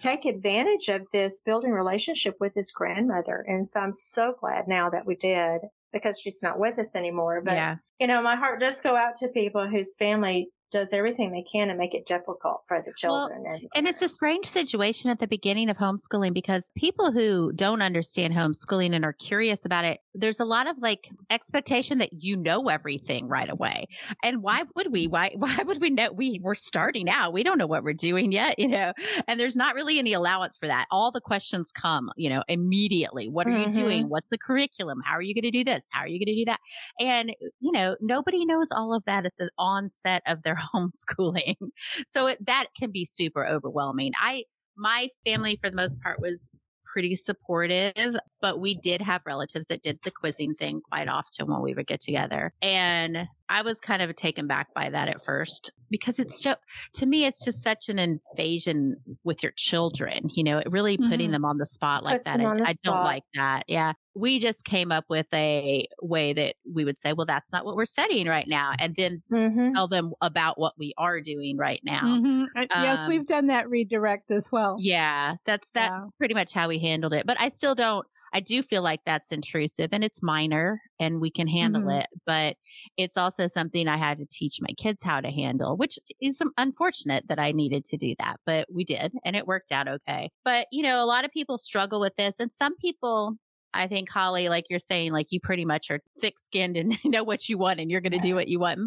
take 0.00 0.24
advantage 0.24 0.88
of 0.88 1.06
this 1.12 1.40
building 1.40 1.70
relationship 1.70 2.36
with 2.40 2.54
his 2.54 2.72
grandmother. 2.72 3.44
And 3.46 3.70
so 3.70 3.80
I'm 3.80 3.92
so 3.92 4.34
glad 4.38 4.66
now 4.66 4.90
that 4.90 5.06
we 5.06 5.14
did 5.14 5.60
because 5.94 6.20
she's 6.20 6.42
not 6.42 6.58
with 6.58 6.78
us 6.78 6.94
anymore. 6.94 7.40
But, 7.42 7.54
yeah. 7.54 7.76
you 7.98 8.06
know, 8.06 8.20
my 8.20 8.36
heart 8.36 8.60
does 8.60 8.82
go 8.82 8.94
out 8.94 9.16
to 9.16 9.28
people 9.28 9.66
whose 9.66 9.96
family 9.96 10.48
does 10.74 10.92
everything 10.92 11.30
they 11.30 11.42
can 11.42 11.68
to 11.68 11.74
make 11.74 11.94
it 11.94 12.04
difficult 12.04 12.62
for 12.66 12.82
the 12.82 12.92
children. 12.96 13.44
Well, 13.44 13.52
and, 13.54 13.68
and 13.76 13.86
it's 13.86 14.02
a 14.02 14.08
strange 14.08 14.46
situation 14.46 15.08
at 15.08 15.20
the 15.20 15.28
beginning 15.28 15.70
of 15.70 15.76
homeschooling 15.76 16.34
because 16.34 16.64
people 16.76 17.12
who 17.12 17.52
don't 17.52 17.80
understand 17.80 18.34
homeschooling 18.34 18.92
and 18.92 19.04
are 19.04 19.12
curious 19.12 19.64
about 19.64 19.84
it, 19.84 20.00
there's 20.14 20.40
a 20.40 20.44
lot 20.44 20.66
of 20.66 20.76
like 20.78 21.08
expectation 21.30 21.98
that 21.98 22.12
you 22.12 22.36
know 22.36 22.68
everything 22.68 23.28
right 23.28 23.48
away. 23.48 23.86
And 24.24 24.42
why 24.42 24.64
would 24.74 24.90
we? 24.90 25.06
Why 25.06 25.30
why 25.36 25.60
would 25.64 25.80
we 25.80 25.90
know 25.90 26.10
we 26.10 26.40
we're 26.42 26.56
starting 26.56 27.08
out? 27.08 27.32
We 27.32 27.44
don't 27.44 27.56
know 27.56 27.68
what 27.68 27.84
we're 27.84 27.94
doing 27.94 28.32
yet, 28.32 28.58
you 28.58 28.66
know. 28.66 28.92
And 29.28 29.38
there's 29.38 29.56
not 29.56 29.76
really 29.76 30.00
any 30.00 30.12
allowance 30.14 30.56
for 30.56 30.66
that. 30.66 30.86
All 30.90 31.12
the 31.12 31.20
questions 31.20 31.70
come, 31.70 32.10
you 32.16 32.30
know, 32.30 32.42
immediately. 32.48 33.28
What 33.28 33.46
are 33.46 33.50
mm-hmm. 33.50 33.68
you 33.68 33.72
doing? 33.72 34.08
What's 34.08 34.28
the 34.28 34.38
curriculum? 34.38 35.00
How 35.04 35.14
are 35.14 35.22
you 35.22 35.34
going 35.34 35.52
to 35.52 35.52
do 35.52 35.62
this? 35.62 35.82
How 35.90 36.00
are 36.00 36.08
you 36.08 36.18
going 36.18 36.34
to 36.34 36.44
do 36.44 36.44
that? 36.46 36.58
And 36.98 37.32
you 37.60 37.70
know, 37.70 37.94
nobody 38.00 38.44
knows 38.44 38.72
all 38.72 38.92
of 38.92 39.04
that 39.04 39.24
at 39.24 39.34
the 39.38 39.50
onset 39.56 40.22
of 40.26 40.42
their 40.42 40.56
homeschooling. 40.74 41.56
So 42.10 42.26
it, 42.28 42.44
that 42.46 42.66
can 42.78 42.90
be 42.90 43.04
super 43.04 43.46
overwhelming. 43.46 44.12
I, 44.20 44.44
my 44.76 45.08
family 45.24 45.58
for 45.60 45.70
the 45.70 45.76
most 45.76 46.00
part 46.00 46.20
was 46.20 46.50
pretty 46.94 47.16
supportive, 47.16 48.14
but 48.40 48.60
we 48.60 48.76
did 48.76 49.02
have 49.02 49.20
relatives 49.26 49.66
that 49.66 49.82
did 49.82 49.98
the 50.04 50.10
quizzing 50.10 50.54
thing 50.54 50.80
quite 50.88 51.08
often 51.08 51.46
when 51.50 51.60
we 51.60 51.74
would 51.74 51.86
get 51.86 52.00
together. 52.00 52.52
And 52.62 53.28
I 53.48 53.62
was 53.62 53.80
kind 53.80 54.02
of 54.02 54.14
taken 54.16 54.46
back 54.46 54.72
by 54.74 54.90
that 54.90 55.08
at 55.08 55.24
first 55.24 55.70
because 55.90 56.18
it's 56.18 56.42
so, 56.42 56.54
to 56.94 57.06
me, 57.06 57.26
it's 57.26 57.44
just 57.44 57.62
such 57.62 57.88
an 57.88 57.98
invasion 57.98 58.96
with 59.22 59.42
your 59.42 59.52
children, 59.56 60.30
you 60.34 60.42
know, 60.42 60.58
it 60.58 60.70
really 60.70 60.96
mm-hmm. 60.96 61.10
putting 61.10 61.30
them 61.30 61.44
on 61.44 61.58
the 61.58 61.66
spot 61.66 62.02
like 62.02 62.16
Puts 62.16 62.24
that. 62.24 62.40
I, 62.40 62.70
I 62.70 62.74
don't 62.82 63.04
like 63.04 63.22
that. 63.34 63.64
Yeah. 63.68 63.92
We 64.14 64.38
just 64.38 64.64
came 64.64 64.90
up 64.90 65.04
with 65.08 65.26
a 65.32 65.86
way 66.00 66.32
that 66.32 66.54
we 66.72 66.84
would 66.84 66.98
say, 66.98 67.12
well, 67.12 67.26
that's 67.26 67.52
not 67.52 67.64
what 67.64 67.76
we're 67.76 67.84
studying 67.84 68.26
right 68.26 68.48
now. 68.48 68.72
And 68.78 68.94
then 68.96 69.22
mm-hmm. 69.30 69.74
tell 69.74 69.88
them 69.88 70.14
about 70.20 70.58
what 70.58 70.74
we 70.78 70.94
are 70.96 71.20
doing 71.20 71.56
right 71.56 71.80
now. 71.84 72.02
Mm-hmm. 72.02 72.44
Um, 72.56 72.66
yes, 72.70 73.06
we've 73.06 73.26
done 73.26 73.48
that 73.48 73.68
redirect 73.68 74.30
as 74.30 74.50
well. 74.50 74.76
Yeah. 74.80 75.34
That's, 75.46 75.70
that's 75.72 76.06
yeah. 76.06 76.10
pretty 76.18 76.34
much 76.34 76.52
how 76.52 76.68
we 76.68 76.78
handled 76.78 77.12
it. 77.12 77.26
But 77.26 77.40
I 77.40 77.50
still 77.50 77.74
don't, 77.74 78.06
I 78.34 78.40
do 78.40 78.62
feel 78.64 78.82
like 78.82 79.00
that's 79.06 79.30
intrusive 79.30 79.90
and 79.92 80.02
it's 80.02 80.20
minor 80.20 80.82
and 80.98 81.20
we 81.20 81.30
can 81.30 81.46
handle 81.46 81.82
mm-hmm. 81.82 82.00
it, 82.00 82.06
but 82.26 82.56
it's 82.96 83.16
also 83.16 83.46
something 83.46 83.86
I 83.86 83.96
had 83.96 84.18
to 84.18 84.26
teach 84.28 84.58
my 84.60 84.74
kids 84.76 85.04
how 85.04 85.20
to 85.20 85.30
handle, 85.30 85.76
which 85.76 86.00
is 86.20 86.42
unfortunate 86.58 87.24
that 87.28 87.38
I 87.38 87.52
needed 87.52 87.84
to 87.86 87.96
do 87.96 88.14
that, 88.18 88.36
but 88.44 88.66
we 88.72 88.82
did 88.84 89.12
and 89.24 89.36
it 89.36 89.46
worked 89.46 89.70
out 89.70 89.86
okay. 89.86 90.30
But, 90.44 90.66
you 90.72 90.82
know, 90.82 91.02
a 91.02 91.06
lot 91.06 91.24
of 91.24 91.30
people 91.30 91.58
struggle 91.58 92.00
with 92.00 92.14
this 92.16 92.40
and 92.40 92.52
some 92.52 92.76
people 92.78 93.36
I 93.74 93.88
think 93.88 94.08
Holly, 94.08 94.48
like 94.48 94.70
you're 94.70 94.78
saying, 94.78 95.12
like 95.12 95.26
you 95.30 95.40
pretty 95.40 95.64
much 95.64 95.90
are 95.90 96.00
thick 96.20 96.38
skinned 96.38 96.76
and 96.76 96.96
know 97.04 97.24
what 97.24 97.48
you 97.48 97.58
want 97.58 97.80
and 97.80 97.90
you're 97.90 98.00
going 98.00 98.12
to 98.12 98.18
do 98.18 98.34
what 98.34 98.48
you 98.48 98.58
want. 98.60 98.80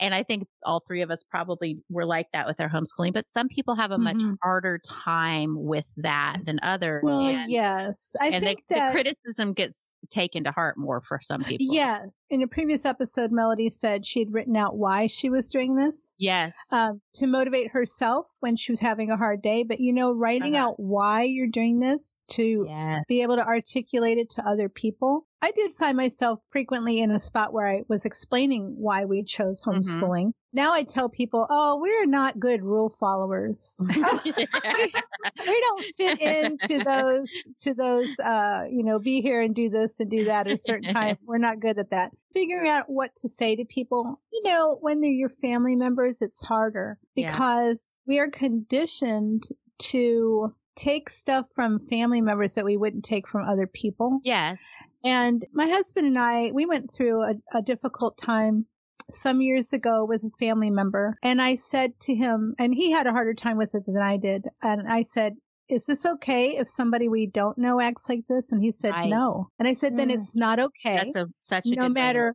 And 0.00 0.14
I 0.14 0.22
think 0.22 0.46
all 0.64 0.82
three 0.86 1.02
of 1.02 1.10
us 1.10 1.22
probably 1.30 1.78
were 1.88 2.06
like 2.06 2.26
that 2.32 2.46
with 2.46 2.60
our 2.60 2.68
homeschooling, 2.68 3.12
but 3.12 3.28
some 3.28 3.48
people 3.48 3.74
have 3.74 3.90
a 3.90 3.98
much 3.98 4.16
mm-hmm. 4.16 4.34
harder 4.42 4.78
time 4.78 5.54
with 5.56 5.86
that 5.98 6.38
than 6.44 6.58
others. 6.62 7.02
Well, 7.04 7.20
and, 7.20 7.50
yes. 7.50 8.14
I 8.20 8.28
and 8.28 8.44
think 8.44 8.62
the, 8.68 8.74
that, 8.76 8.86
the 8.88 8.92
criticism 8.92 9.52
gets 9.52 9.92
taken 10.08 10.44
to 10.44 10.50
heart 10.50 10.76
more 10.78 11.00
for 11.00 11.20
some 11.22 11.42
people. 11.42 11.74
Yes. 11.74 12.08
In 12.30 12.42
a 12.42 12.46
previous 12.46 12.84
episode, 12.84 13.32
Melody 13.32 13.70
said 13.70 14.06
she 14.06 14.20
had 14.20 14.32
written 14.32 14.56
out 14.56 14.76
why 14.76 15.06
she 15.06 15.30
was 15.30 15.48
doing 15.48 15.74
this. 15.74 16.14
Yes. 16.18 16.52
Um, 16.70 17.00
to 17.14 17.26
motivate 17.26 17.70
herself 17.70 18.26
when 18.40 18.56
she 18.56 18.72
was 18.72 18.80
having 18.80 19.10
a 19.10 19.16
hard 19.16 19.42
day. 19.42 19.62
But 19.62 19.80
you 19.80 19.92
know, 19.92 20.12
writing 20.12 20.56
uh-huh. 20.56 20.68
out 20.68 20.80
why 20.80 21.24
you're 21.24 21.48
doing 21.48 21.80
this 21.80 22.14
to 22.32 22.66
yes. 22.68 23.04
be 23.08 23.22
able 23.22 23.36
to 23.36 23.44
articulate 23.44 24.18
it 24.18 24.30
to 24.30 24.46
other 24.46 24.68
people. 24.68 25.26
I 25.42 25.52
did 25.52 25.74
find 25.76 25.96
myself 25.96 26.40
frequently 26.50 27.00
in 27.00 27.10
a 27.10 27.18
spot 27.18 27.52
where 27.52 27.66
I 27.66 27.82
was 27.88 28.04
explaining 28.04 28.74
why 28.76 29.06
we 29.06 29.24
chose 29.24 29.62
mm-hmm. 29.62 29.78
homeschooling. 29.78 30.26
Mm-hmm. 30.26 30.30
Now 30.52 30.72
I 30.72 30.82
tell 30.82 31.08
people, 31.08 31.46
oh, 31.48 31.78
we're 31.80 32.06
not 32.06 32.38
good 32.38 32.62
rule 32.62 32.90
followers. 32.90 33.76
we, 33.80 34.32
we, 34.34 35.60
don't 35.60 35.84
fit 35.96 36.20
into 36.20 36.84
those, 36.84 37.30
to 37.60 37.72
those, 37.72 38.18
uh, 38.18 38.64
you 38.70 38.82
know, 38.82 38.98
be 38.98 39.22
here 39.22 39.40
and 39.40 39.54
do 39.54 39.70
this 39.70 39.98
and 40.00 40.10
do 40.10 40.24
that 40.24 40.46
at 40.48 40.54
a 40.54 40.58
certain 40.58 40.92
time. 40.92 41.16
We're 41.24 41.38
not 41.38 41.60
good 41.60 41.78
at 41.78 41.90
that. 41.90 42.10
Figuring 42.32 42.68
out 42.68 42.90
what 42.90 43.14
to 43.16 43.28
say 43.28 43.56
to 43.56 43.64
people, 43.64 44.20
you 44.32 44.42
know, 44.44 44.76
when 44.80 45.00
they're 45.00 45.10
your 45.10 45.32
family 45.40 45.76
members, 45.76 46.20
it's 46.20 46.44
harder 46.44 46.98
because 47.14 47.96
yeah. 48.06 48.12
we 48.12 48.18
are 48.18 48.30
conditioned 48.30 49.44
to 49.78 50.52
take 50.76 51.10
stuff 51.10 51.46
from 51.54 51.84
family 51.86 52.20
members 52.20 52.54
that 52.54 52.64
we 52.64 52.76
wouldn't 52.76 53.04
take 53.04 53.28
from 53.28 53.48
other 53.48 53.66
people. 53.66 54.20
Yes. 54.24 54.58
And 55.04 55.44
my 55.52 55.68
husband 55.68 56.06
and 56.06 56.18
I, 56.18 56.50
we 56.52 56.66
went 56.66 56.92
through 56.92 57.22
a, 57.22 57.34
a 57.54 57.62
difficult 57.62 58.18
time 58.18 58.66
some 59.10 59.40
years 59.40 59.72
ago 59.72 60.04
with 60.04 60.22
a 60.22 60.30
family 60.38 60.70
member. 60.70 61.16
And 61.22 61.40
I 61.40 61.56
said 61.56 61.98
to 62.00 62.14
him, 62.14 62.54
and 62.58 62.74
he 62.74 62.90
had 62.90 63.06
a 63.06 63.12
harder 63.12 63.34
time 63.34 63.56
with 63.56 63.74
it 63.74 63.84
than 63.86 64.02
I 64.02 64.16
did. 64.16 64.46
And 64.62 64.88
I 64.88 65.02
said, 65.02 65.36
is 65.68 65.86
this 65.86 66.04
okay 66.04 66.56
if 66.56 66.68
somebody 66.68 67.08
we 67.08 67.26
don't 67.26 67.56
know 67.56 67.80
acts 67.80 68.08
like 68.08 68.24
this? 68.28 68.52
And 68.52 68.62
he 68.62 68.72
said 68.72 68.90
right. 68.90 69.08
no. 69.08 69.48
And 69.58 69.68
I 69.68 69.72
said, 69.72 69.96
then 69.96 70.10
mm. 70.10 70.20
it's 70.20 70.34
not 70.34 70.58
okay. 70.58 70.96
That's 70.96 71.16
a, 71.16 71.28
such 71.38 71.66
a 71.66 71.76
no 71.76 71.88
matter 71.88 72.34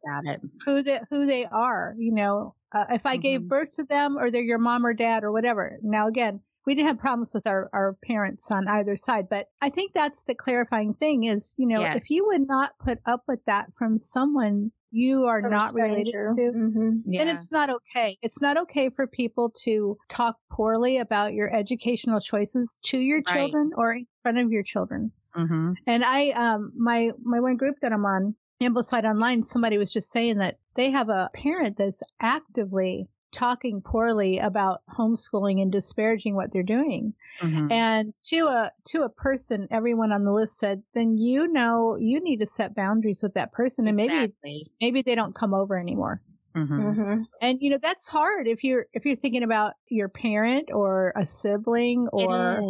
who 0.65 0.81
they 0.81 1.01
who 1.09 1.25
they 1.25 1.45
are. 1.45 1.95
You 1.97 2.13
know, 2.13 2.55
uh, 2.71 2.85
if 2.91 3.05
I 3.05 3.15
mm-hmm. 3.15 3.21
gave 3.21 3.41
birth 3.47 3.73
to 3.73 3.83
them, 3.83 4.17
or 4.17 4.31
they're 4.31 4.41
your 4.41 4.57
mom 4.57 4.85
or 4.85 4.93
dad 4.93 5.23
or 5.23 5.31
whatever. 5.31 5.77
Now 5.81 6.07
again, 6.07 6.39
we 6.65 6.75
didn't 6.75 6.87
have 6.87 6.99
problems 6.99 7.33
with 7.33 7.45
our, 7.47 7.69
our 7.73 7.95
parents 8.03 8.49
on 8.51 8.67
either 8.67 8.95
side. 8.95 9.27
But 9.29 9.47
I 9.61 9.69
think 9.69 9.93
that's 9.93 10.23
the 10.23 10.35
clarifying 10.35 10.93
thing 10.93 11.25
is, 11.25 11.53
you 11.57 11.67
know, 11.67 11.83
if 11.83 12.09
you 12.09 12.25
would 12.27 12.47
not 12.47 12.71
put 12.79 12.99
up 13.05 13.23
with 13.27 13.39
that 13.45 13.67
from 13.77 13.97
someone 13.97 14.71
you 14.91 15.25
are 15.25 15.41
from 15.41 15.51
not 15.51 15.73
related 15.73 16.13
to, 16.13 16.51
mm-hmm. 16.51 16.89
yeah. 17.05 17.25
then 17.25 17.35
it's 17.35 17.51
not 17.51 17.69
okay. 17.69 18.17
It's 18.21 18.41
not 18.41 18.57
okay 18.57 18.89
for 18.89 19.07
people 19.07 19.51
to 19.63 19.97
talk 20.09 20.37
poorly 20.51 20.99
about 20.99 21.33
your 21.33 21.53
educational 21.53 22.21
choices 22.21 22.79
to 22.85 22.97
your 22.97 23.21
right. 23.27 23.35
children 23.35 23.71
or 23.75 23.91
in 23.91 24.07
front 24.23 24.37
of 24.37 24.51
your 24.51 24.63
children. 24.63 25.11
Mm-hmm. 25.35 25.73
And 25.85 26.03
I, 26.05 26.29
um, 26.29 26.71
my, 26.77 27.11
my 27.21 27.41
one 27.41 27.57
group 27.57 27.75
that 27.81 27.91
I'm 27.91 28.05
on, 28.05 28.35
Ambleside 28.63 29.03
Online, 29.03 29.43
somebody 29.43 29.77
was 29.77 29.91
just 29.91 30.09
saying 30.11 30.37
that 30.37 30.59
they 30.75 30.91
have 30.91 31.09
a 31.09 31.29
parent 31.33 31.75
that's 31.75 32.01
actively 32.21 33.09
talking 33.35 33.81
poorly 33.81 34.37
about 34.39 34.81
homeschooling 34.89 35.61
and 35.61 35.71
disparaging 35.71 36.35
what 36.35 36.51
they're 36.51 36.63
doing. 36.63 37.13
Mhm. 37.41 37.69
And 37.69 38.13
to 38.25 38.47
a 38.47 38.71
to 38.87 39.03
a 39.03 39.09
person, 39.09 39.67
everyone 39.71 40.11
on 40.13 40.25
the 40.25 40.33
list 40.33 40.57
said, 40.59 40.83
then 40.93 41.17
you 41.17 41.47
know 41.47 41.97
you 41.97 42.19
need 42.21 42.39
to 42.41 42.47
set 42.47 42.75
boundaries 42.75 43.23
with 43.23 43.33
that 43.35 43.53
person, 43.53 43.87
and 43.87 43.97
maybe 43.97 44.35
Exactly. 44.43 44.71
maybe 44.81 45.01
they 45.03 45.15
don't 45.15 45.35
come 45.35 45.53
over 45.53 45.77
anymore. 45.79 46.21
Mhm. 46.55 46.97
hmm 46.97 47.23
And 47.41 47.59
you 47.61 47.69
know 47.69 47.77
that's 47.77 48.07
hard 48.07 48.47
if 48.47 48.63
you're 48.63 48.87
if 48.93 49.05
you're 49.05 49.15
thinking 49.15 49.43
about 49.43 49.73
your 49.89 50.09
parent 50.09 50.71
or 50.73 51.13
a 51.15 51.25
sibling 51.25 52.07
or 52.09 52.65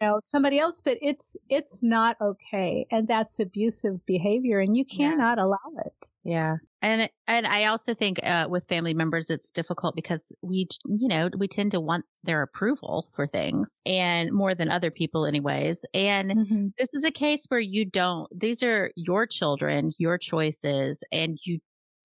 you 0.00 0.06
know 0.08 0.18
somebody 0.22 0.58
else, 0.60 0.80
but 0.82 0.98
it's 1.02 1.36
it's 1.48 1.82
not 1.82 2.20
okay, 2.20 2.86
and 2.92 3.08
that's 3.08 3.40
abusive 3.40 4.04
behavior, 4.06 4.60
and 4.60 4.76
you 4.76 4.84
Yeah. 4.90 5.22
cannot 5.24 5.38
allow 5.38 5.58
it. 5.86 6.08
Yeah. 6.24 6.56
And 6.80 7.10
and 7.26 7.46
I 7.46 7.64
also 7.64 7.92
think 7.92 8.20
uh, 8.22 8.46
with 8.48 8.68
family 8.68 8.94
members 8.94 9.30
it's 9.30 9.50
difficult 9.50 9.96
because 9.96 10.30
we 10.42 10.68
you 10.84 11.08
know 11.08 11.28
we 11.36 11.48
tend 11.48 11.72
to 11.72 11.80
want 11.80 12.04
their 12.22 12.42
approval 12.42 13.08
for 13.14 13.26
things 13.26 13.80
and 13.84 14.30
more 14.32 14.54
than 14.54 14.70
other 14.70 14.92
people 14.92 15.26
anyways 15.26 15.84
and 15.92 16.34
Mm-hmm. 16.34 16.68
this 16.78 16.88
is 16.92 17.02
a 17.02 17.10
case 17.10 17.44
where 17.48 17.58
you 17.58 17.84
don't 17.84 18.28
these 18.38 18.62
are 18.62 18.92
your 18.94 19.26
children 19.26 19.90
your 19.98 20.18
choices 20.18 21.02
and 21.10 21.38
you 21.44 21.58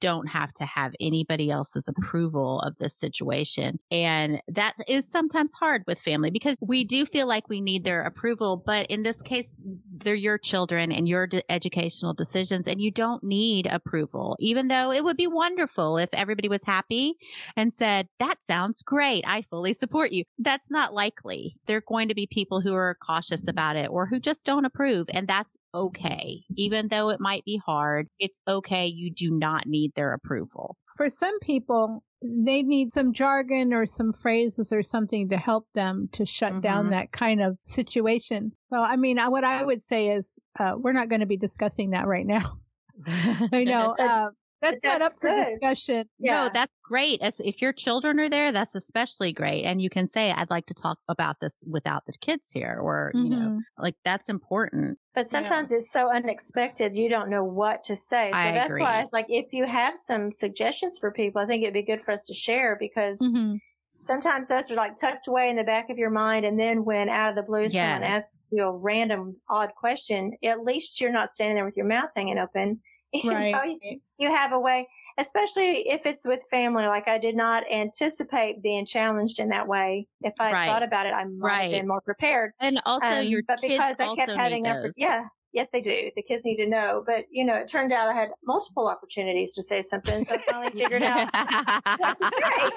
don't 0.03 0.27
have 0.27 0.53
to 0.55 0.65
have 0.65 0.91
anybody 1.00 1.50
else's 1.50 1.88
approval 1.88 2.60
of 2.60 2.75
this 2.77 2.93
situation. 3.00 3.79
And 3.89 4.41
that 4.50 4.74
is 4.86 5.10
sometimes 5.10 5.53
hard 5.53 5.83
with 5.88 5.98
family 5.98 6.29
because 6.29 6.57
we 6.60 6.83
do 6.83 7.05
feel 7.05 7.25
like 7.25 7.48
we 7.48 7.62
need 7.62 7.86
their 7.86 8.03
approval 8.03 8.62
but 8.65 8.88
in 8.88 9.01
this 9.01 9.22
case 9.22 9.55
they're 9.98 10.13
your 10.13 10.38
children 10.38 10.91
and 10.91 11.07
your 11.07 11.27
de- 11.27 11.51
educational 11.51 12.13
decisions 12.13 12.67
and 12.67 12.81
you 12.81 12.91
don't 12.91 13.24
need 13.24 13.65
approval 13.67 14.36
even 14.39 14.67
though 14.67 14.91
it 14.91 15.03
would 15.03 15.15
be 15.15 15.27
wonderful 15.27 15.98
if 15.98 16.10
everybody 16.12 16.50
was 16.50 16.63
happy 16.63 17.13
and 17.55 17.74
said 17.74 18.07
that 18.19 18.43
sounds 18.43 18.81
great. 18.81 19.24
I 19.25 19.43
fully 19.50 19.74
support 19.74 20.12
you. 20.12 20.25
That's 20.38 20.69
not 20.69 20.93
likely. 20.93 21.55
There 21.65 21.77
are 21.77 21.83
going 21.88 22.10
to 22.10 22.15
be 22.15 22.27
people 22.27 22.60
who 22.60 22.74
are 22.74 22.98
cautious 23.05 23.48
about 23.48 23.77
it 23.77 23.89
or 23.89 24.05
who 24.05 24.19
just 24.19 24.45
don't 24.45 24.65
approve 24.65 25.07
and 25.13 25.27
that's 25.27 25.57
okay 25.73 26.43
even 26.55 26.87
though 26.87 27.09
it 27.09 27.19
might 27.19 27.43
be 27.45 27.59
hard 27.65 28.07
it's 28.19 28.39
okay 28.47 28.85
you 28.87 29.11
do 29.11 29.31
not 29.31 29.65
need 29.65 29.91
their 29.95 30.13
approval 30.13 30.77
For 30.97 31.09
some 31.09 31.39
people, 31.39 32.03
they 32.21 32.61
need 32.61 32.93
some 32.93 33.13
jargon 33.13 33.73
or 33.73 33.85
some 33.87 34.13
phrases 34.13 34.71
or 34.71 34.83
something 34.83 35.29
to 35.29 35.37
help 35.37 35.65
them 35.73 36.07
to 36.13 36.25
shut 36.25 36.61
down 36.61 36.85
Mhm. 36.85 36.91
that 36.91 37.11
kind 37.11 37.41
of 37.41 37.57
situation. 37.65 38.51
Well, 38.69 38.83
I 38.83 38.95
mean, 38.95 39.17
what 39.17 39.43
I 39.43 39.63
would 39.63 39.81
say 39.81 40.09
is, 40.09 40.37
uh, 40.59 40.75
we're 40.77 40.93
not 40.93 41.09
going 41.09 41.21
to 41.21 41.25
be 41.25 41.37
discussing 41.37 41.89
that 41.91 42.05
right 42.07 42.25
now. 42.25 42.59
I 43.07 43.63
know. 43.65 43.95
Uh, 43.97 44.29
that's, 44.63 44.84
not 44.84 45.00
that's 45.00 45.13
up 45.13 45.20
for 45.20 45.29
discussion. 45.29 46.10
Yeah. 46.20 46.46
No, 46.46 46.50
that's 46.53 46.74
great. 46.84 47.22
As 47.22 47.39
if 47.39 47.62
your 47.62 47.74
children 47.74 48.20
are 48.20 48.29
there, 48.29 48.51
that's 48.51 48.75
especially 48.75 49.34
great. 49.34 49.63
And 49.65 49.82
you 49.82 49.89
can 49.89 50.08
say, 50.08 50.32
I'd 50.32 50.50
like 50.50 50.65
to 50.67 50.74
talk 50.74 50.98
about 51.08 51.39
this 51.39 51.63
without 51.67 52.05
the 52.05 52.13
kids 52.22 52.50
here, 52.51 52.79
or, 52.82 53.12
you 53.13 53.29
know, 53.29 53.50
Mhm. 53.50 53.60
like 53.77 53.96
that's 54.03 54.29
important. 54.29 54.98
But 55.13 55.27
sometimes 55.27 55.72
it's 55.72 55.91
so 55.91 56.10
unexpected, 56.12 56.96
you 56.96 57.10
don't 57.10 57.29
know 57.29 57.43
what 57.43 57.84
to 57.86 57.96
say. 57.96 58.32
So 58.32 58.38
I 58.38 58.51
that's 58.51 58.72
agree. 58.72 58.82
why 58.82 59.01
it's 59.01 59.13
like 59.13 59.27
if 59.29 59.53
you 59.53 59.65
have 59.65 60.00
some 60.00 60.32
suggestions 60.32 60.98
for 61.00 61.12
people, 61.12 61.41
I 61.41 61.46
think 61.46 61.63
it'd 61.63 61.74
be 61.74 61.84
good 61.84 62.01
for 62.01 62.12
us 62.12 62.25
to 62.27 62.34
share 62.34 62.75
because 62.79 63.20
Mhm. 63.20 63.60
sometimes 64.00 64.48
those 64.48 64.72
are 64.72 64.75
like 64.75 64.96
tucked 64.96 65.27
away 65.27 65.50
in 65.50 65.55
the 65.55 65.63
back 65.63 65.89
of 65.89 65.98
your 65.98 66.10
mind. 66.10 66.46
And 66.46 66.60
then 66.60 66.84
when 66.84 67.10
out 67.10 67.29
of 67.29 67.36
the 67.36 67.43
blue 67.43 67.70
someone 67.70 68.01
Yes. 68.01 68.15
asks 68.15 68.39
you 68.50 68.63
a 68.63 68.72
random 68.72 69.39
odd 69.50 69.72
question, 69.75 70.34
at 70.43 70.62
least 70.62 71.00
you're 71.00 71.12
not 71.12 71.29
standing 71.29 71.55
there 71.55 71.65
with 71.65 71.77
your 71.77 71.86
mouth 71.88 72.10
hanging 72.15 72.38
open. 72.39 72.82
You 73.13 73.29
know, 73.29 73.36
Right. 73.38 73.79
you- 73.82 74.01
you 74.20 74.29
have 74.29 74.53
a 74.53 74.60
way, 74.60 74.88
especially 75.17 75.89
if 75.89 76.05
it's 76.05 76.24
with 76.25 76.43
family. 76.50 76.86
Like 76.86 77.08
I 77.08 77.17
did 77.17 77.36
not 77.36 77.70
anticipate 77.70 78.62
being 78.62 78.86
challenged 78.86 79.39
in 79.39 79.50
that 79.50 79.67
way. 79.67 80.08
If 80.22 80.36
I 80.39 80.53
Right. 80.53 80.65
thought 80.67 80.84
about 80.84 81.08
it, 81.08 81.13
I 81.13 81.25
might 81.25 81.39
Right. 81.50 81.62
have 81.63 81.72
been 81.72 81.88
more 81.88 82.00
prepared. 82.01 82.53
And 82.60 82.79
also, 82.86 83.05
Um, 83.20 83.25
your 83.27 83.41
but 83.43 83.60
kids 83.60 83.74
because 83.74 84.00
I 84.00 84.15
kept 84.15 84.34
having 84.34 84.63
need 84.63 84.93
yeah 84.96 85.25
yes 85.51 85.67
they 85.72 85.82
do 85.82 86.10
the 86.15 86.22
kids 86.24 86.43
need 86.46 86.55
to 86.58 86.65
know 86.67 87.03
but 87.05 87.25
you 87.29 87.46
know 87.46 87.53
it 87.55 87.67
turned 87.67 87.93
out 87.93 88.08
i 88.10 88.13
had 88.13 88.29
multiple 88.43 88.88
opportunities 88.88 89.53
to 89.53 89.62
say 89.62 89.82
something 89.84 90.24
so 90.25 90.34
i 90.34 90.38
finally 90.39 90.72
figured 90.82 91.03
out 91.03 91.27
what 91.98 92.17
to 92.17 92.25
say. 92.39 92.72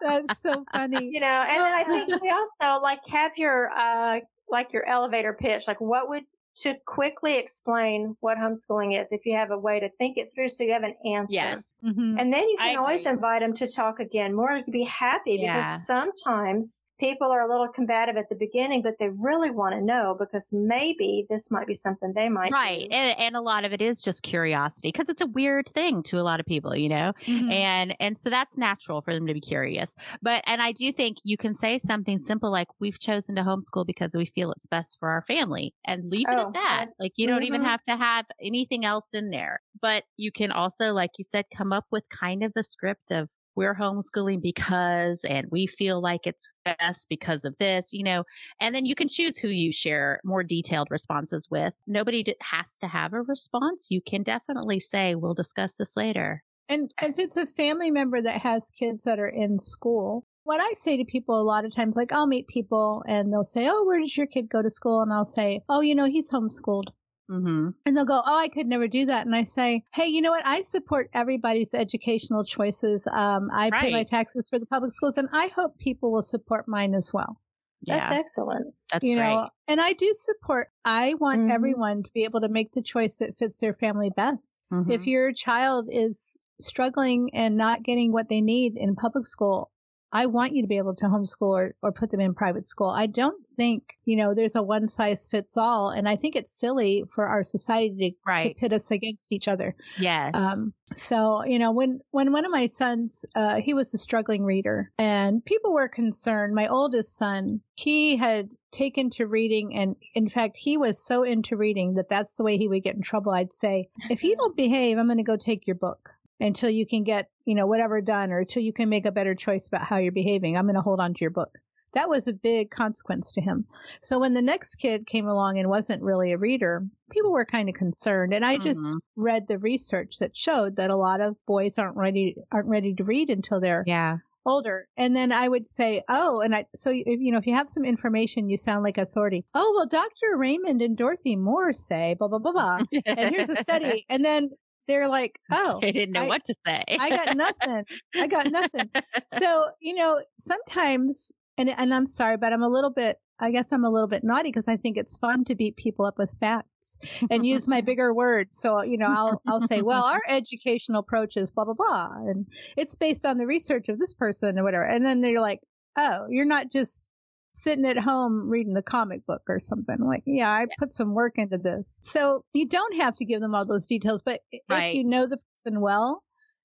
That's 0.00 0.40
so 0.42 0.64
funny. 0.72 1.08
you 1.12 1.20
know 1.20 1.26
and 1.48 1.64
then 1.64 1.74
i 1.74 1.84
think 1.84 2.20
we 2.20 2.30
also 2.30 2.82
like 2.82 3.06
have 3.06 3.38
your 3.38 3.70
uh 3.76 4.18
like 4.48 4.72
your 4.72 4.84
elevator 4.86 5.32
pitch 5.32 5.68
like 5.68 5.80
what 5.80 6.08
would 6.08 6.24
to 6.56 6.74
quickly 6.86 7.36
explain 7.36 8.16
what 8.20 8.38
homeschooling 8.38 9.00
is 9.00 9.10
if 9.12 9.26
you 9.26 9.34
have 9.34 9.50
a 9.50 9.58
way 9.58 9.80
to 9.80 9.88
think 9.88 10.16
it 10.18 10.30
through 10.32 10.48
so 10.48 10.62
you 10.64 10.72
have 10.72 10.84
an 10.84 10.94
answer 11.04 11.34
yes. 11.34 11.74
Mhm. 11.84 12.20
and 12.20 12.32
then 12.32 12.48
you 12.48 12.56
I 12.60 12.70
can 12.70 12.78
always 12.78 13.00
agree. 13.02 13.12
invite 13.12 13.40
them 13.42 13.54
to 13.54 13.66
talk 13.66 13.98
again 14.00 14.34
more 14.34 14.60
to 14.62 14.70
be 14.70 14.84
happy 14.84 15.38
Yeah. 15.40 15.56
because 15.56 15.86
sometimes 15.86 16.84
people 16.98 17.30
are 17.30 17.42
a 17.42 17.48
little 17.48 17.68
combative 17.68 18.16
at 18.16 18.28
the 18.28 18.36
beginning, 18.36 18.82
but 18.82 18.94
they 18.98 19.08
really 19.10 19.50
want 19.50 19.74
to 19.74 19.80
know 19.80 20.14
because 20.18 20.50
maybe 20.52 21.26
this 21.28 21.50
might 21.50 21.66
be 21.66 21.74
something 21.74 22.12
they 22.14 22.28
might 22.28 22.56
Right. 22.56 22.86
do. 22.86 22.90
And, 22.90 23.18
and 23.18 23.36
a 23.36 23.40
lot 23.40 23.64
of 23.64 23.72
it 23.72 23.80
is 23.80 24.02
just 24.02 24.22
curiosity 24.22 24.88
because 24.92 25.08
it's 25.08 25.22
a 25.22 25.26
weird 25.26 25.66
thing 25.72 26.02
to 26.04 26.20
a 26.20 26.22
lot 26.22 26.40
of 26.40 26.46
people, 26.46 26.76
you 26.76 26.90
know? 26.90 27.14
Mhm. 27.26 27.64
and 27.64 27.96
and 28.00 28.18
so 28.18 28.28
that's 28.28 28.58
natural 28.58 29.00
for 29.00 29.14
them 29.14 29.26
to 29.26 29.32
be 29.34 29.40
curious 29.40 29.94
but 30.22 30.42
and 30.46 30.60
i 30.62 30.72
do 30.72 30.92
think 30.92 31.18
you 31.24 31.36
can 31.36 31.54
say 31.54 31.78
something 31.78 32.18
simple 32.18 32.50
like 32.50 32.68
we've 32.80 32.98
chosen 32.98 33.34
to 33.34 33.42
homeschool 33.42 33.86
because 33.86 34.14
we 34.14 34.26
feel 34.26 34.50
it's 34.52 34.66
best 34.66 34.96
for 34.98 35.08
our 35.10 35.22
family 35.22 35.74
and 35.86 36.10
leave 36.10 36.30
it 36.32 36.38
Oh, 36.38 36.38
at 36.38 36.52
that 36.52 36.86
like 36.98 37.12
you 37.16 37.26
don't 37.26 37.42
even 37.44 37.62
Mhm. 37.62 37.64
have 37.64 37.82
to 37.82 37.96
have 37.96 38.26
anything 38.42 38.84
else 38.84 39.12
in 39.14 39.30
there 39.30 39.60
but 39.80 40.04
you 40.16 40.30
can 40.32 40.50
also 40.52 40.92
like 40.92 41.10
you 41.18 41.24
said 41.30 41.44
come 41.56 41.72
up 41.72 41.86
with 41.90 42.04
kind 42.10 42.42
of 42.44 42.52
a 42.56 42.62
script 42.62 43.10
of 43.10 43.28
we're 43.56 43.74
homeschooling 43.74 44.40
because 44.40 45.24
and 45.24 45.46
we 45.50 45.66
feel 45.66 46.00
like 46.00 46.26
it's 46.26 46.48
best 46.64 47.08
because 47.08 47.44
of 47.44 47.56
this 47.58 47.92
you 47.92 48.02
know 48.04 48.24
and 48.60 48.74
then 48.74 48.86
you 48.86 48.94
can 48.94 49.08
choose 49.08 49.38
who 49.38 49.48
you 49.48 49.72
share 49.72 50.20
more 50.24 50.42
detailed 50.42 50.88
responses 50.90 51.48
with 51.50 51.74
nobody 51.86 52.24
has 52.40 52.76
to 52.78 52.86
have 52.86 53.12
a 53.12 53.22
response 53.22 53.86
you 53.90 54.00
can 54.06 54.22
definitely 54.22 54.80
say 54.80 55.14
we'll 55.14 55.34
discuss 55.34 55.76
this 55.76 55.96
later 55.96 56.42
And 56.68 56.92
if 57.00 57.18
it's 57.18 57.38
a 57.38 57.46
family 57.46 57.90
member 57.90 58.20
that 58.20 58.42
has 58.42 58.68
kids 58.70 59.04
that 59.04 59.18
are 59.18 59.28
in 59.28 59.58
school, 59.58 60.26
what 60.42 60.60
I 60.60 60.74
say 60.74 60.98
to 60.98 61.04
people 61.06 61.40
a 61.40 61.42
lot 61.42 61.64
of 61.64 61.74
times, 61.74 61.96
like 61.96 62.12
I'll 62.12 62.26
meet 62.26 62.48
people 62.48 63.02
and 63.08 63.32
they'll 63.32 63.44
say, 63.44 63.66
Oh, 63.66 63.84
where 63.86 63.98
does 63.98 64.14
your 64.14 64.26
kid 64.26 64.50
go 64.50 64.60
to 64.60 64.70
school? 64.70 65.00
And 65.00 65.10
I'll 65.10 65.24
say, 65.24 65.62
Oh, 65.70 65.80
you 65.80 65.94
know, 65.94 66.04
he's 66.04 66.30
homeschooled. 66.30 66.88
Mm-hmm 67.30 67.70
And 67.86 67.96
they'll 67.96 68.04
go, 68.04 68.22
Oh, 68.24 68.36
I 68.38 68.48
could 68.48 68.66
never 68.66 68.88
do 68.88 69.06
that. 69.06 69.26
And 69.26 69.34
I 69.34 69.44
say, 69.44 69.84
Hey, 69.92 70.06
you 70.06 70.22
know 70.22 70.30
what? 70.30 70.46
I 70.46 70.62
support 70.62 71.10
everybody's 71.14 71.74
educational 71.74 72.44
choices. 72.44 73.06
Um, 73.06 73.50
I 73.52 73.70
pay 73.70 73.90
my 73.90 74.04
taxes 74.04 74.48
for 74.48 74.58
the 74.58 74.66
public 74.66 74.92
schools 74.92 75.18
and 75.18 75.28
I 75.32 75.48
hope 75.48 75.78
people 75.78 76.12
will 76.12 76.22
support 76.22 76.66
mine 76.68 76.94
as 76.94 77.12
well. 77.12 77.40
That's 77.88 78.10
yeah 78.10 78.10
excellent. 78.10 78.74
That's 78.90 79.04
you 79.04 79.14
great. 79.14 79.40
know, 79.40 79.48
and 79.68 79.80
I 79.80 79.92
do 79.92 80.12
support, 80.14 80.68
I 80.84 81.14
want 81.14 81.40
Mhm. 81.40 81.50
everyone 81.50 82.02
to 82.02 82.10
be 82.12 82.24
able 82.24 82.40
to 82.40 82.48
make 82.48 82.72
the 82.72 82.82
choice 82.82 83.18
that 83.18 83.36
fits 83.38 83.60
their 83.60 83.74
family 83.74 84.10
best. 84.10 84.64
If 84.86 85.06
Mhm. 85.06 85.06
your 85.06 85.32
child 85.32 85.88
is 85.92 86.36
struggling 86.60 87.30
and 87.34 87.56
not 87.56 87.82
getting 87.82 88.12
what 88.12 88.28
they 88.28 88.40
need 88.40 88.76
in 88.78 88.94
public 88.96 89.26
school, 89.26 89.70
I 90.14 90.26
want 90.26 90.54
you 90.54 90.62
to 90.62 90.68
be 90.68 90.78
able 90.78 90.94
to 90.94 91.06
homeschool 91.06 91.48
or, 91.48 91.74
or 91.82 91.90
put 91.90 92.12
them 92.12 92.20
in 92.20 92.34
private 92.34 92.68
school. 92.68 92.88
I 92.88 93.06
don't 93.06 93.44
think, 93.56 93.98
you 94.04 94.14
know, 94.14 94.32
there's 94.32 94.54
a 94.54 94.62
one 94.62 94.86
size 94.86 95.26
fits 95.26 95.56
all. 95.56 95.90
And 95.90 96.08
I 96.08 96.14
think 96.14 96.36
it's 96.36 96.52
silly 96.52 97.02
for 97.12 97.26
our 97.26 97.42
society 97.42 98.16
to, 98.24 98.42
to 98.44 98.54
pit 98.54 98.72
us 98.72 98.92
against 98.92 99.32
each 99.32 99.48
other. 99.48 99.74
yes. 99.98 100.30
Um, 100.34 100.72
so, 100.94 101.44
you 101.44 101.58
know, 101.58 101.72
when, 101.72 102.00
when 102.12 102.30
one 102.30 102.44
of 102.44 102.52
my 102.52 102.68
sons, 102.68 103.24
uh, 103.34 103.60
he 103.60 103.74
was 103.74 103.92
a 103.92 103.98
struggling 103.98 104.44
reader 104.44 104.92
and 104.98 105.44
people 105.44 105.74
were 105.74 105.88
concerned. 105.88 106.54
My 106.54 106.68
oldest 106.68 107.16
son, 107.16 107.60
he 107.74 108.16
had 108.16 108.50
taken 108.70 109.10
to 109.10 109.26
reading 109.26 109.74
and 109.74 109.96
in 110.14 110.28
fact, 110.28 110.56
he 110.56 110.76
was 110.76 111.04
so 111.04 111.24
into 111.24 111.56
reading 111.56 111.94
that 111.94 112.08
that's 112.08 112.36
the 112.36 112.44
way 112.44 112.56
he 112.56 112.68
would 112.68 112.84
get 112.84 112.94
in 112.94 113.02
trouble. 113.02 113.32
I'd 113.32 113.52
say, 113.52 113.88
if 114.10 114.22
you 114.22 114.36
don't 114.38 114.56
behave, 114.56 114.96
I'm 114.96 115.06
going 115.06 115.18
to 115.18 115.24
go 115.24 115.36
take 115.36 115.66
your 115.66 115.76
book 115.76 116.13
until 116.40 116.70
you 116.70 116.86
can 116.86 117.04
get, 117.04 117.28
you 117.44 117.54
know, 117.54 117.66
whatever 117.66 118.00
done 118.00 118.32
or 118.32 118.40
until 118.40 118.62
you 118.62 118.72
can 118.72 118.88
make 118.88 119.06
a 119.06 119.12
better 119.12 119.34
choice 119.34 119.66
about 119.66 119.82
how 119.82 119.98
you're 119.98 120.12
behaving. 120.12 120.56
I'm 120.56 120.64
going 120.66 120.74
to 120.74 120.80
hold 120.82 121.00
on 121.00 121.14
to 121.14 121.20
your 121.20 121.30
book. 121.30 121.58
That 121.94 122.08
was 122.08 122.26
a 122.26 122.32
big 122.32 122.70
consequence 122.70 123.30
to 123.32 123.40
him. 123.40 123.66
So 124.02 124.18
when 124.18 124.34
the 124.34 124.42
next 124.42 124.76
kid 124.76 125.06
came 125.06 125.28
along 125.28 125.58
and 125.58 125.68
wasn't 125.68 126.02
really 126.02 126.32
a 126.32 126.38
reader, 126.38 126.84
people 127.10 127.30
were 127.30 127.44
kind 127.44 127.68
of 127.68 127.76
concerned. 127.76 128.34
And 128.34 128.44
I 128.44 128.58
just 128.58 128.80
Mhm. 128.80 128.98
read 129.14 129.46
the 129.46 129.58
research 129.58 130.18
that 130.18 130.36
showed 130.36 130.74
that 130.76 130.90
a 130.90 130.96
lot 130.96 131.20
of 131.20 131.36
boys 131.46 131.78
aren't 131.78 131.96
ready 131.96 132.36
aren't 132.50 132.66
ready 132.68 132.94
to 132.94 133.04
read 133.04 133.30
until 133.30 133.60
they're 133.60 133.84
yeah. 133.86 134.16
older. 134.44 134.88
And 134.96 135.14
then 135.14 135.30
I 135.30 135.46
would 135.46 135.68
say, 135.68 136.02
oh, 136.08 136.40
and 136.40 136.52
I 136.56 136.66
so 136.74 136.90
if 136.90 137.20
you 137.20 137.30
know 137.30 137.38
if 137.38 137.46
you 137.46 137.54
have 137.54 137.70
some 137.70 137.84
information, 137.84 138.48
you 138.50 138.56
sound 138.56 138.82
like 138.82 138.98
authority. 138.98 139.44
Oh 139.54 139.72
well, 139.76 139.86
Dr. 139.86 140.36
Raymond 140.36 140.82
and 140.82 140.96
Dorothy 140.96 141.36
Moore 141.36 141.72
say 141.72 142.14
blah 142.18 142.26
blah 142.26 142.40
blah 142.40 142.50
blah. 142.52 142.80
and 143.06 143.32
here's 143.32 143.50
a 143.50 143.62
study, 143.62 144.04
and 144.08 144.24
then 144.24 144.50
they're 144.86 145.08
like, 145.08 145.38
oh, 145.52 145.80
I 145.82 145.90
didn't 145.90 146.12
know 146.12 146.22
I- 146.22 146.28
what 146.28 146.44
to 146.44 146.54
say. 146.66 146.84
I 146.88 147.08
got 147.10 147.36
nothing. 147.36 147.84
I 148.14 148.26
got 148.26 148.50
nothing. 148.50 148.90
So, 149.38 149.68
you 149.80 149.94
know, 149.94 150.22
sometimes 150.38 151.32
And 151.56 151.70
and 151.70 151.94
I'm 151.94 152.06
sorry, 152.06 152.36
but 152.36 152.52
I'm 152.52 152.62
a 152.62 152.68
little 152.68 152.90
bit 152.90 153.18
I 153.40 153.50
guess 153.50 153.72
I'm 153.72 153.84
a 153.84 153.90
little 153.90 154.06
bit 154.06 154.22
naughty 154.22 154.48
because 154.50 154.68
I 154.68 154.76
think 154.76 154.96
it's 154.96 155.16
fun 155.16 155.44
to 155.46 155.56
beat 155.56 155.76
people 155.76 156.06
up 156.06 156.18
with 156.18 156.32
facts 156.38 156.98
and 157.30 157.44
use 157.44 157.66
my 157.66 157.80
bigger 157.90 158.14
words. 158.14 158.56
So, 158.60 158.82
you 158.84 158.96
know, 158.96 159.08
I'll, 159.08 159.42
I'll 159.48 159.60
say, 159.60 159.82
well, 159.82 160.04
our 160.04 160.22
educational 160.28 161.00
approach 161.00 161.36
is 161.36 161.50
blah, 161.50 161.64
blah, 161.64 161.74
blah. 161.74 162.10
And 162.28 162.46
it's 162.76 162.94
based 162.94 163.26
on 163.26 163.36
the 163.36 163.46
research 163.46 163.88
of 163.88 163.98
this 163.98 164.14
person 164.14 164.56
or 164.56 164.62
whatever. 164.62 164.84
And 164.84 165.04
then 165.04 165.20
they're 165.20 165.40
like, 165.40 165.58
oh, 165.98 166.26
you're 166.28 166.44
not 166.46 166.70
just 166.70 167.08
sitting 167.54 167.86
at 167.86 167.96
home 167.96 168.48
reading 168.48 168.74
the 168.74 168.82
comic 168.82 169.24
book 169.26 169.42
or 169.48 169.60
something. 169.60 169.98
Like, 170.00 170.22
yeah, 170.26 170.50
I 170.50 170.66
put 170.78 170.92
some 170.92 171.14
work 171.14 171.38
into 171.38 171.56
this. 171.56 172.00
So 172.02 172.44
you 172.52 172.68
don't 172.68 172.96
have 172.96 173.14
to 173.16 173.24
give 173.24 173.40
them 173.40 173.54
all 173.54 173.64
those 173.64 173.86
details, 173.86 174.22
but 174.22 174.42
Right. 174.68 174.88
if 174.88 174.94
you 174.94 175.04
know 175.04 175.26
the 175.26 175.38
person 175.64 175.80
well, 175.80 176.22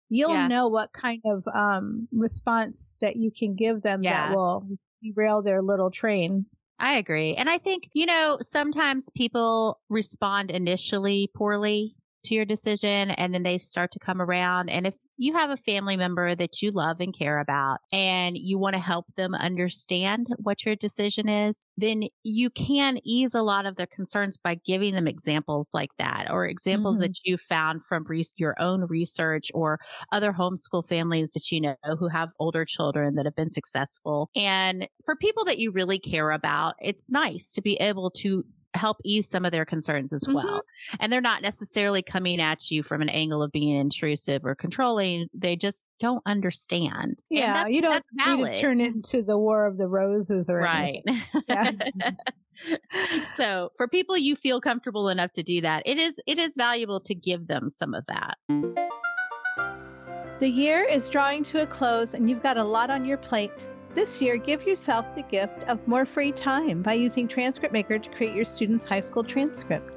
you'll 0.10 0.32
Yeah. 0.32 0.48
know 0.48 0.68
what 0.68 0.92
kind 0.92 1.22
of 1.26 1.48
um, 1.48 2.08
response 2.12 2.96
that 3.02 3.16
you 3.16 3.32
can 3.32 3.56
give 3.56 3.82
them 3.82 4.02
Yeah. 4.02 4.28
that 4.30 4.36
will 4.36 4.68
derail 5.02 5.42
their 5.42 5.62
little 5.62 5.92
train. 5.92 6.46
I 6.80 6.98
agree. 6.98 7.36
And 7.36 7.50
I 7.50 7.58
think, 7.58 7.90
you 7.94 8.06
know, 8.06 8.38
sometimes 8.42 9.10
people 9.10 9.80
respond 9.90 10.50
initially 10.50 11.30
poorly 11.36 11.96
to 12.30 12.36
your 12.36 12.46
decision 12.46 13.12
and 13.12 13.34
then 13.34 13.44
they 13.44 13.58
start 13.60 13.92
to 13.92 14.00
come 14.00 14.22
around. 14.22 14.70
And 14.70 14.88
if 14.88 14.96
you 15.18 15.34
have 15.34 15.50
a 15.52 15.58
family 15.58 15.98
member 15.98 16.36
that 16.36 16.62
you 16.62 16.72
love 16.72 16.98
and 17.02 17.14
care 17.18 17.40
about 17.40 17.80
and 17.92 18.38
you 18.38 18.58
want 18.58 18.76
to 18.76 18.80
help 18.82 19.06
them 19.18 19.36
understand 19.36 20.28
what 20.38 20.66
your 20.66 20.76
decision 20.76 21.30
is, 21.30 21.66
then 21.78 22.04
you 22.24 22.50
can 22.50 23.00
ease 23.04 23.36
a 23.36 23.42
lot 23.42 23.66
of 23.66 23.76
their 23.76 23.88
concerns 23.88 24.38
by 24.38 24.56
giving 24.66 24.96
them 24.96 25.08
examples 25.08 25.70
like 25.74 25.92
that 26.00 26.32
or 26.32 26.46
examples 26.48 26.98
Mhm. 26.98 27.00
that 27.00 27.20
you 27.26 27.38
found 27.38 27.84
from 27.86 28.06
re- 28.08 28.24
your 28.38 28.56
own 28.60 28.82
research 28.88 29.52
or 29.54 29.80
other 30.12 30.32
homeschool 30.34 30.86
families 30.88 31.32
that 31.34 31.52
you 31.52 31.62
know 31.62 31.76
who 31.98 32.08
have 32.08 32.30
older 32.40 32.66
children 32.66 33.16
that 33.16 33.26
have 33.26 33.36
been 33.36 33.50
successful. 33.50 34.30
And 34.36 34.88
for 35.06 35.16
people 35.16 35.46
that 35.46 35.60
you 35.60 35.72
really 35.72 36.00
care 36.00 36.32
about, 36.32 36.76
it's 36.82 37.04
nice 37.10 37.52
to 37.54 37.62
be 37.62 37.76
able 37.76 38.12
to 38.12 38.44
help 38.76 38.98
ease 39.04 39.28
some 39.28 39.46
of 39.46 39.52
their 39.52 39.66
concerns 39.66 40.14
as 40.14 40.24
Mhm. 40.26 40.36
well. 40.36 40.62
And 41.00 41.12
they're 41.12 41.22
not 41.22 41.42
necessarily 41.42 42.02
coming 42.02 42.40
at 42.40 42.70
you 42.70 42.84
from 42.84 43.02
an 43.02 43.10
angle 43.10 43.42
of 43.42 43.52
being 43.52 43.76
intrusive 43.76 44.46
or 44.46 44.54
controlling. 44.56 45.28
They 45.34 45.56
just 45.56 45.86
don't 46.00 46.22
understand. 46.26 47.20
Yeah, 47.30 47.68
you 47.68 47.82
don't 47.82 48.04
need 48.26 48.46
to 48.54 48.60
turn 48.62 48.80
it 48.82 48.94
into 48.94 49.24
the 49.24 49.38
War 49.38 49.66
of 49.66 49.78
the 49.78 49.88
Roses 49.88 50.50
or 50.50 50.58
Right. 50.58 51.02
anything. 51.08 51.24
Yeah. 51.50 52.12
so 53.38 53.72
for 53.78 53.88
people 53.88 54.18
you 54.18 54.36
feel 54.36 54.60
comfortable 54.60 55.08
enough 55.10 55.32
to 55.34 55.44
do 55.44 55.62
that, 55.62 55.84
it 55.86 55.98
is 55.98 56.20
it 56.28 56.38
is 56.38 56.54
valuable 56.56 57.00
to 57.02 57.16
give 57.16 57.48
them 57.48 57.70
some 57.70 57.94
of 57.94 58.06
that. 58.08 58.38
The 60.40 60.50
year 60.50 60.84
is 60.84 61.10
drawing 61.10 61.44
to 61.46 61.62
a 61.64 61.68
close 61.68 62.14
and 62.14 62.30
you've 62.30 62.44
got 62.44 62.58
a 62.58 62.64
lot 62.64 62.90
on 62.90 63.06
your 63.06 63.18
plate. 63.18 63.68
This 63.96 64.22
year, 64.22 64.38
give 64.38 64.68
yourself 64.68 65.16
the 65.16 65.24
gift 65.24 65.64
of 65.68 65.86
more 65.88 66.06
free 66.06 66.32
time 66.32 66.84
by 66.84 66.94
using 66.94 67.28
Transcript 67.28 67.74
Maker 67.74 67.98
to 67.98 68.10
create 68.12 68.36
your 68.36 68.46
student's 68.46 68.86
high 68.86 69.02
school 69.02 69.24
transcript. 69.24 69.92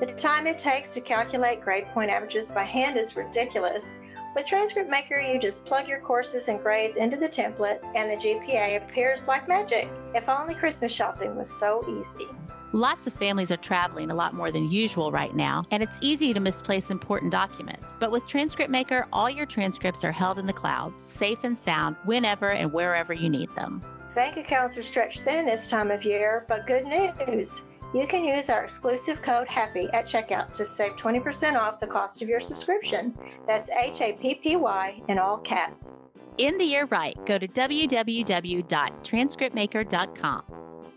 The 0.00 0.06
time 0.06 0.46
it 0.46 0.58
takes 0.58 0.94
to 0.94 1.00
calculate 1.00 1.60
grade 1.60 1.86
point 1.88 2.10
averages 2.10 2.50
by 2.50 2.64
hand 2.64 2.96
is 2.98 3.16
ridiculous. 3.16 3.96
With 4.36 4.46
Transcript 4.46 4.90
Maker, 4.90 5.18
you 5.18 5.40
just 5.40 5.64
plug 5.64 5.88
your 5.88 6.00
courses 6.00 6.48
and 6.48 6.60
grades 6.60 6.96
into 6.96 7.16
the 7.16 7.28
template, 7.28 7.80
and 7.96 8.10
the 8.10 8.16
GPA 8.16 8.76
appears 8.76 9.26
like 9.26 9.48
magic. 9.48 9.88
If 10.14 10.28
only 10.28 10.54
Christmas 10.54 10.92
shopping 10.92 11.34
was 11.34 11.50
so 11.50 11.84
easy. 11.88 12.28
Lots 12.74 13.06
of 13.06 13.14
families 13.14 13.50
are 13.50 13.56
traveling 13.56 14.10
a 14.10 14.14
lot 14.14 14.34
more 14.34 14.52
than 14.52 14.70
usual 14.70 15.10
right 15.10 15.34
now, 15.34 15.64
and 15.70 15.82
it's 15.82 15.96
easy 16.02 16.34
to 16.34 16.40
misplace 16.40 16.90
important 16.90 17.32
documents. 17.32 17.94
But 17.98 18.10
with 18.10 18.26
Transcript 18.26 18.70
Maker, 18.70 19.06
all 19.10 19.30
your 19.30 19.46
transcripts 19.46 20.04
are 20.04 20.12
held 20.12 20.38
in 20.38 20.46
the 20.46 20.52
cloud, 20.52 20.92
safe 21.02 21.38
and 21.44 21.56
sound, 21.56 21.96
whenever 22.04 22.50
and 22.50 22.70
wherever 22.70 23.14
you 23.14 23.30
need 23.30 23.48
them. 23.54 23.82
Bank 24.14 24.36
accounts 24.36 24.76
are 24.76 24.82
stretched 24.82 25.20
thin 25.20 25.46
this 25.46 25.70
time 25.70 25.90
of 25.90 26.04
year, 26.04 26.44
but 26.46 26.66
good 26.66 26.84
news! 26.84 27.62
You 27.94 28.06
can 28.06 28.22
use 28.22 28.50
our 28.50 28.64
exclusive 28.64 29.22
code 29.22 29.48
HAPPY 29.48 29.88
at 29.94 30.04
checkout 30.04 30.52
to 30.52 30.66
save 30.66 30.94
20% 30.96 31.58
off 31.58 31.80
the 31.80 31.86
cost 31.86 32.20
of 32.20 32.28
your 32.28 32.40
subscription. 32.40 33.16
That's 33.46 33.70
H 33.70 34.02
A 34.02 34.12
P 34.12 34.34
P 34.34 34.56
Y 34.56 35.00
in 35.08 35.18
all 35.18 35.38
caps. 35.38 36.02
In 36.36 36.58
the 36.58 36.64
year 36.64 36.84
right, 36.84 37.16
go 37.24 37.38
to 37.38 37.48
www.transcriptmaker.com. 37.48 40.42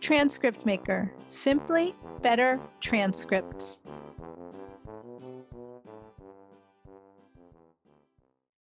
Transcript 0.02 0.66
Maker. 0.66 1.12
Simply 1.28 1.94
better 2.22 2.60
transcripts. 2.82 3.80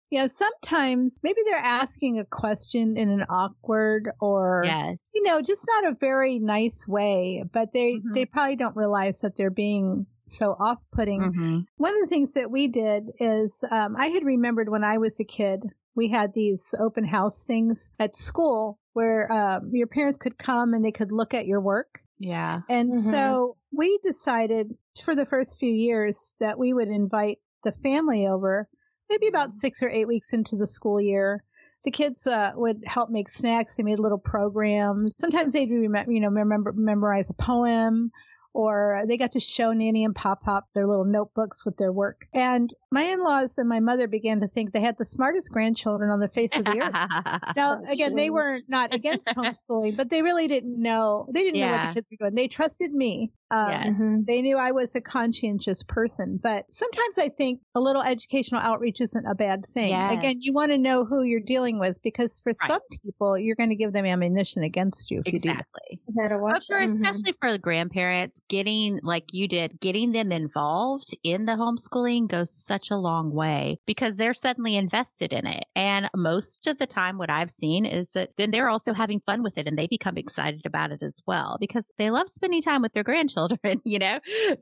Yeah, 0.09 0.27
sometimes 0.27 1.19
maybe 1.21 1.41
they're 1.45 1.57
asking 1.57 2.19
a 2.19 2.25
question 2.25 2.97
in 2.97 3.09
an 3.09 3.25
awkward 3.29 4.09
or 4.21 4.63
Yes. 4.65 5.03
you 5.13 5.23
know, 5.23 5.41
just 5.41 5.65
not 5.67 5.91
a 5.91 5.95
very 5.99 6.39
nice 6.39 6.87
way, 6.87 7.43
but 7.51 7.73
they 7.73 7.95
Mhm. 7.97 8.13
they 8.13 8.25
probably 8.25 8.55
don't 8.55 8.75
realize 8.75 9.19
that 9.21 9.35
they're 9.35 9.49
being 9.49 10.05
so 10.27 10.55
off-putting. 10.59 11.21
Mhm. 11.21 11.65
One 11.77 11.93
of 11.93 12.01
the 12.01 12.07
things 12.07 12.33
that 12.33 12.51
we 12.51 12.67
did 12.67 13.11
is 13.19 13.63
um, 13.69 13.95
I 13.97 14.07
had 14.07 14.23
remembered 14.23 14.69
when 14.69 14.83
I 14.83 14.97
was 14.97 15.19
a 15.19 15.23
kid, 15.25 15.73
we 15.95 16.07
had 16.07 16.33
these 16.33 16.73
open 16.79 17.03
house 17.03 17.43
things 17.43 17.91
at 17.99 18.15
school 18.15 18.79
where 18.97 19.31
um, 19.31 19.69
your 19.73 19.85
parents 19.85 20.17
could 20.17 20.37
come 20.39 20.73
and 20.73 20.83
they 20.83 20.91
could 20.91 21.11
look 21.11 21.35
at 21.35 21.45
your 21.45 21.61
work. 21.61 21.99
Yeah. 22.17 22.61
And 22.67 22.91
Mhm. 22.91 23.11
so 23.11 23.55
we 23.71 23.99
decided 24.01 24.75
for 25.05 25.13
the 25.13 25.25
first 25.25 25.59
few 25.59 25.71
years 25.71 26.33
that 26.39 26.57
we 26.57 26.73
would 26.73 26.87
invite 26.87 27.37
the 27.63 27.73
family 27.83 28.25
over, 28.25 28.67
maybe 29.07 29.27
about 29.27 29.53
six 29.53 29.83
or 29.83 29.89
eight 29.89 30.07
weeks 30.07 30.33
into 30.33 30.55
the 30.55 30.65
school 30.65 30.99
year. 30.99 31.43
The 31.83 31.91
kids 31.91 32.25
uh, 32.25 32.53
would 32.55 32.81
help 32.87 33.11
make 33.11 33.29
snacks. 33.29 33.75
They 33.75 33.83
made 33.83 33.99
little 33.99 34.17
programs. 34.17 35.13
Sometimes 35.19 35.53
they'd 35.53 35.69
remem- 35.69 36.11
you 36.11 36.19
know 36.19 36.29
remember 36.29 36.73
memorize 36.75 37.29
a 37.29 37.33
poem, 37.35 38.09
or 38.57 39.03
they 39.07 39.17
got 39.17 39.33
to 39.33 39.39
show 39.39 39.71
Nanny 39.71 40.03
and 40.03 40.15
Pop 40.15 40.41
Pop 40.43 40.67
their 40.73 40.87
little 40.87 41.05
notebooks 41.05 41.63
with 41.63 41.77
their 41.77 41.91
work. 41.91 42.25
And 42.33 42.73
my 42.89 43.03
in-laws 43.03 43.57
and 43.57 43.69
my 43.69 43.79
mother 43.79 44.07
began 44.07 44.39
to 44.39 44.47
think 44.47 44.71
they 44.71 44.81
had 44.81 44.97
the 44.97 45.05
smartest 45.05 45.51
grandchildren 45.51 46.09
on 46.09 46.19
the 46.19 46.27
face 46.29 46.49
of 46.55 46.65
the 46.65 46.81
earth. 46.81 47.53
Now, 47.55 47.81
again, 47.87 48.15
they 48.15 48.29
were 48.29 48.59
not 48.67 48.77
not 48.77 48.93
against 48.93 49.27
homeschooling, 49.35 49.97
but 49.97 50.09
they 50.09 50.21
really 50.21 50.47
didn't 50.47 50.81
know. 50.81 51.27
They 51.33 51.43
didn't 51.43 51.59
know 51.59 51.71
what 51.71 51.87
the 51.89 51.93
kids 51.95 52.09
were 52.11 52.17
doing. 52.17 52.35
They 52.35 52.47
trusted 52.47 52.93
me. 52.93 53.31
Um, 53.51 53.67
Yes. 53.71 53.87
Mhm. 53.87 54.25
They 54.25 54.41
knew 54.41 54.57
I 54.57 54.71
was 54.71 54.93
a 54.95 55.01
conscientious 55.01 55.83
person. 55.83 56.37
But 56.41 56.65
sometimes 56.73 57.17
I 57.17 57.29
think 57.29 57.61
a 57.75 57.79
little 57.79 58.01
educational 58.01 58.61
outreach 58.61 58.99
isn't 59.01 59.25
a 59.25 59.35
bad 59.35 59.65
thing. 59.73 59.89
Yes. 59.89 60.09
Again, 60.09 60.41
you 60.41 60.53
want 60.53 60.71
to 60.71 60.77
know 60.77 61.05
who 61.05 61.23
you're 61.23 61.39
dealing 61.39 61.79
with 61.79 62.01
because 62.01 62.39
for 62.41 62.53
Right. 62.61 62.67
some 62.67 62.81
people, 63.03 63.37
you're 63.37 63.55
going 63.55 63.69
to 63.69 63.75
give 63.75 63.93
them 63.93 64.05
ammunition 64.05 64.63
against 64.63 65.11
you 65.11 65.19
if 65.21 65.31
you 65.31 65.39
do 65.39 65.55
that. 65.55 65.65
exactly. 65.65 65.99
No 66.07 66.21
matter 66.23 66.37
what. 66.41 66.53
But 66.53 66.63
for 66.65 66.77
Mhm. 66.77 66.85
especially 66.85 67.33
for 67.41 67.51
the 67.51 67.59
grandparents, 67.59 68.39
getting 68.47 68.99
like 69.03 69.33
you 69.33 69.47
did, 69.47 69.79
getting 69.81 70.11
them 70.13 70.31
involved 70.31 71.13
in 71.23 71.45
the 71.45 71.53
homeschooling 71.53 72.27
goes 72.29 72.51
such 72.51 72.89
a 72.89 72.95
long 72.97 73.33
way 73.33 73.79
because 73.85 74.15
they're 74.17 74.33
suddenly 74.33 74.75
invested 74.77 75.33
in 75.33 75.45
it. 75.45 75.65
And 75.75 76.09
most 76.15 76.65
of 76.67 76.77
the 76.77 76.87
time, 76.87 77.17
what 77.17 77.29
I've 77.29 77.51
seen 77.51 77.85
is 77.85 78.11
that 78.11 78.31
then 78.37 78.51
they're 78.51 78.69
also 78.69 78.93
having 78.93 79.19
fun 79.25 79.43
with 79.43 79.57
it 79.57 79.67
and 79.67 79.77
they 79.77 79.87
become 79.87 80.17
excited 80.17 80.65
about 80.65 80.91
it 80.91 81.03
as 81.03 81.19
well 81.27 81.57
because 81.59 81.91
they 81.97 82.09
love 82.09 82.29
spending 82.29 82.61
time 82.61 82.81
with 82.81 82.93
their 82.93 83.03
grandchildren, 83.03 83.36
you 83.83 83.99
know? 83.99 84.19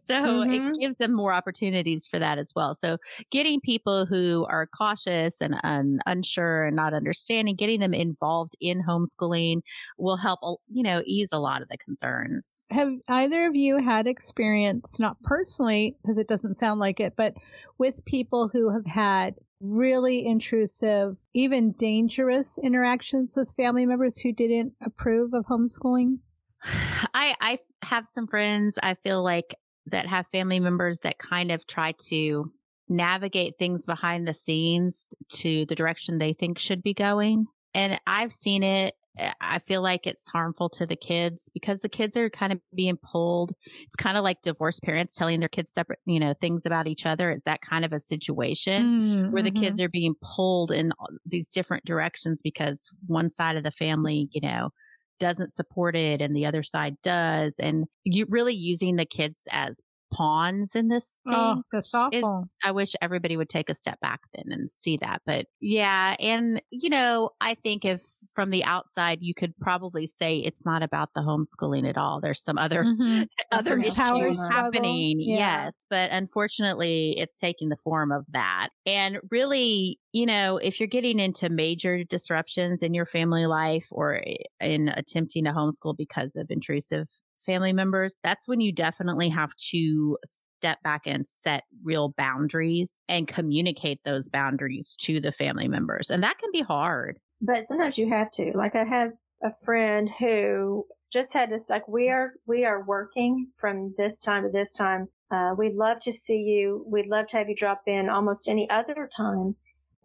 So 0.07 0.41
Mhm. 0.41 0.49
it 0.49 0.63
gives 0.79 0.95
them 0.97 1.13
more 1.13 1.33
opportunities 1.33 2.07
for 2.07 2.19
that 2.19 2.37
as 2.37 2.51
well. 2.55 2.75
So 2.75 2.97
getting 3.31 3.61
people 3.61 4.05
who 4.05 4.45
are 4.49 4.67
cautious 4.67 5.35
and 5.41 5.55
un- 5.63 5.99
unsure 6.05 6.65
and 6.65 6.75
not 6.75 6.93
understanding, 6.93 7.55
getting 7.55 7.79
them 7.79 7.93
involved 7.93 8.55
in 8.59 8.83
homeschooling 8.83 9.61
will 9.97 10.17
help, 10.17 10.39
you 10.67 10.83
know, 10.83 11.01
ease 11.05 11.29
a 11.31 11.39
lot 11.39 11.61
of 11.61 11.69
the 11.69 11.77
concerns. 11.77 12.57
Have 12.69 12.99
either 13.09 13.47
of 13.47 13.55
you 13.55 13.77
had 13.77 14.05
experience, 14.05 14.99
not 14.99 15.19
personally, 15.23 15.97
because 16.01 16.19
it 16.19 16.27
doesn't 16.27 16.57
sound 16.57 16.79
like 16.79 16.99
it, 16.99 17.15
but 17.15 17.35
with 17.79 18.05
people 18.05 18.47
who 18.49 18.69
have 18.71 18.85
had 18.85 19.39
really 19.59 20.23
intrusive, 20.25 21.17
even 21.33 21.71
dangerous 21.71 22.59
interactions 22.59 23.35
with 23.35 23.55
family 23.55 23.87
members 23.87 24.19
who 24.19 24.31
didn't 24.31 24.75
approve 24.81 25.33
of 25.33 25.45
homeschooling? 25.47 26.19
I 26.65 27.35
I 27.39 27.59
have 27.83 28.07
some 28.07 28.27
friends 28.27 28.77
I 28.81 28.95
feel 28.95 29.23
like 29.23 29.55
that 29.87 30.07
have 30.07 30.27
family 30.27 30.59
members 30.59 30.99
that 31.01 31.19
kind 31.19 31.51
of 31.51 31.65
try 31.67 31.93
to 32.09 32.51
navigate 32.87 33.57
things 33.57 33.85
behind 33.85 34.27
the 34.27 34.33
scenes 34.33 35.07
to 35.29 35.65
the 35.67 35.75
direction 35.75 36.17
they 36.17 36.33
think 36.33 36.57
should 36.59 36.81
be 36.83 36.93
going. 36.93 37.45
And 37.73 37.99
I've 38.07 38.31
seen 38.33 38.63
it. 38.63 38.95
I 39.39 39.59
feel 39.59 39.81
like 39.81 40.05
it's 40.05 40.27
harmful 40.27 40.69
to 40.71 40.85
the 40.85 40.97
kids 40.97 41.49
because 41.53 41.79
the 41.79 41.87
kids 41.87 42.17
are 42.17 42.29
kind 42.29 42.51
of 42.51 42.59
being 42.75 42.97
pulled. 42.97 43.53
It's 43.83 43.95
kind 43.95 44.17
of 44.17 44.23
like 44.23 44.41
divorced 44.41 44.81
parents 44.83 45.15
telling 45.15 45.39
their 45.39 45.47
kids 45.47 45.71
separate, 45.71 45.99
you 46.05 46.19
know, 46.19 46.33
things 46.41 46.65
about 46.65 46.87
each 46.87 47.05
other. 47.05 47.31
It's 47.31 47.43
that 47.45 47.61
kind 47.61 47.85
of 47.85 47.93
a 47.93 47.99
situation 47.99 48.91
where 49.29 49.43
the 49.43 49.51
Mhm. 49.51 49.51
kids 49.51 49.79
are 49.79 49.87
being 49.87 50.15
pulled 50.21 50.71
in 50.71 50.91
these 51.25 51.49
different 51.49 51.85
directions 51.85 52.41
because 52.41 52.89
one 53.07 53.29
side 53.29 53.55
of 53.55 53.63
the 53.63 53.71
family, 53.71 54.27
you 54.31 54.41
know, 54.41 54.69
doesn't 55.19 55.53
support 55.53 55.95
it 55.95 56.21
and 56.21 56.35
the 56.35 56.45
other 56.45 56.63
side 56.63 56.95
does. 57.03 57.55
And 57.59 57.85
you 58.03 58.25
really 58.29 58.53
using 58.53 58.95
the 58.95 59.05
kids 59.05 59.41
as 59.51 59.79
pawns 60.15 60.75
in 60.75 60.87
this 60.87 61.17
thing. 61.25 61.33
Oh, 61.35 61.61
that's 61.71 61.93
awful. 61.93 62.41
It's, 62.41 62.55
I 62.63 62.71
wish 62.71 62.93
everybody 63.01 63.35
would 63.35 63.49
take 63.49 63.69
a 63.69 63.75
step 63.75 63.99
back 63.99 64.21
then 64.33 64.45
and 64.51 64.69
see 64.69 64.97
that. 64.97 65.21
But 65.25 65.45
yeah, 65.59 66.15
and 66.19 66.61
you 66.69 66.89
know, 66.89 67.31
I 67.41 67.55
think 67.55 67.83
if 67.83 68.01
from 68.33 68.49
the 68.49 68.63
outside, 68.63 69.19
you 69.21 69.33
could 69.33 69.57
probably 69.57 70.07
say 70.07 70.37
it's 70.37 70.65
not 70.65 70.83
about 70.83 71.09
the 71.15 71.21
homeschooling 71.21 71.89
at 71.89 71.97
all. 71.97 72.21
There's 72.21 72.43
some 72.43 72.57
other 72.57 72.83
mm-hmm. 72.83 73.23
other 73.51 73.77
issues 73.79 74.39
happening. 74.49 75.19
Yeah. 75.19 75.65
Yes, 75.65 75.73
but 75.89 76.11
unfortunately, 76.11 77.15
it's 77.17 77.35
taking 77.35 77.69
the 77.69 77.77
form 77.77 78.11
of 78.11 78.25
that. 78.31 78.69
And 78.85 79.19
really, 79.31 79.99
you 80.13 80.25
know, 80.25 80.57
if 80.57 80.79
you're 80.79 80.87
getting 80.87 81.19
into 81.19 81.49
major 81.49 82.03
disruptions 82.05 82.81
in 82.81 82.93
your 82.93 83.05
family 83.05 83.47
life 83.47 83.87
or 83.91 84.21
in 84.61 84.89
attempting 84.89 85.43
to 85.43 85.51
homeschool 85.51 85.97
because 85.97 86.35
of 86.35 86.47
intrusive 86.49 87.07
family 87.45 87.73
members, 87.73 88.17
that's 88.23 88.47
when 88.47 88.59
you 88.59 88.71
definitely 88.71 89.29
have 89.29 89.51
to 89.71 90.17
step 90.25 90.81
back 90.83 91.03
and 91.05 91.25
set 91.27 91.63
real 91.83 92.13
boundaries 92.17 92.99
and 93.07 93.27
communicate 93.27 93.99
those 94.03 94.29
boundaries 94.29 94.95
to 95.01 95.21
the 95.21 95.31
family 95.31 95.67
members. 95.67 96.09
And 96.09 96.23
that 96.23 96.37
can 96.39 96.49
be 96.51 96.61
hard. 96.61 97.19
But 97.41 97.65
sometimes 97.67 97.97
you 97.97 98.09
have 98.09 98.31
to. 98.31 98.51
Like 98.55 98.75
I 98.75 98.83
have 98.83 99.11
a 99.43 99.51
friend 99.63 100.09
who 100.19 100.85
just 101.11 101.33
had 101.33 101.49
this 101.49 101.69
like 101.69 101.87
we 101.87 102.09
are 102.09 102.31
we 102.47 102.65
are 102.65 102.83
working 102.83 103.47
from 103.57 103.93
this 103.95 104.21
time 104.21 104.43
to 104.43 104.49
this 104.49 104.71
time. 104.71 105.07
Uh, 105.31 105.53
we'd 105.57 105.73
love 105.73 105.99
to 106.01 106.11
see 106.11 106.39
you. 106.39 106.85
We'd 106.87 107.07
love 107.07 107.27
to 107.27 107.37
have 107.37 107.49
you 107.49 107.55
drop 107.55 107.81
in 107.87 108.09
almost 108.09 108.47
any 108.47 108.69
other 108.69 109.09
time. 109.15 109.55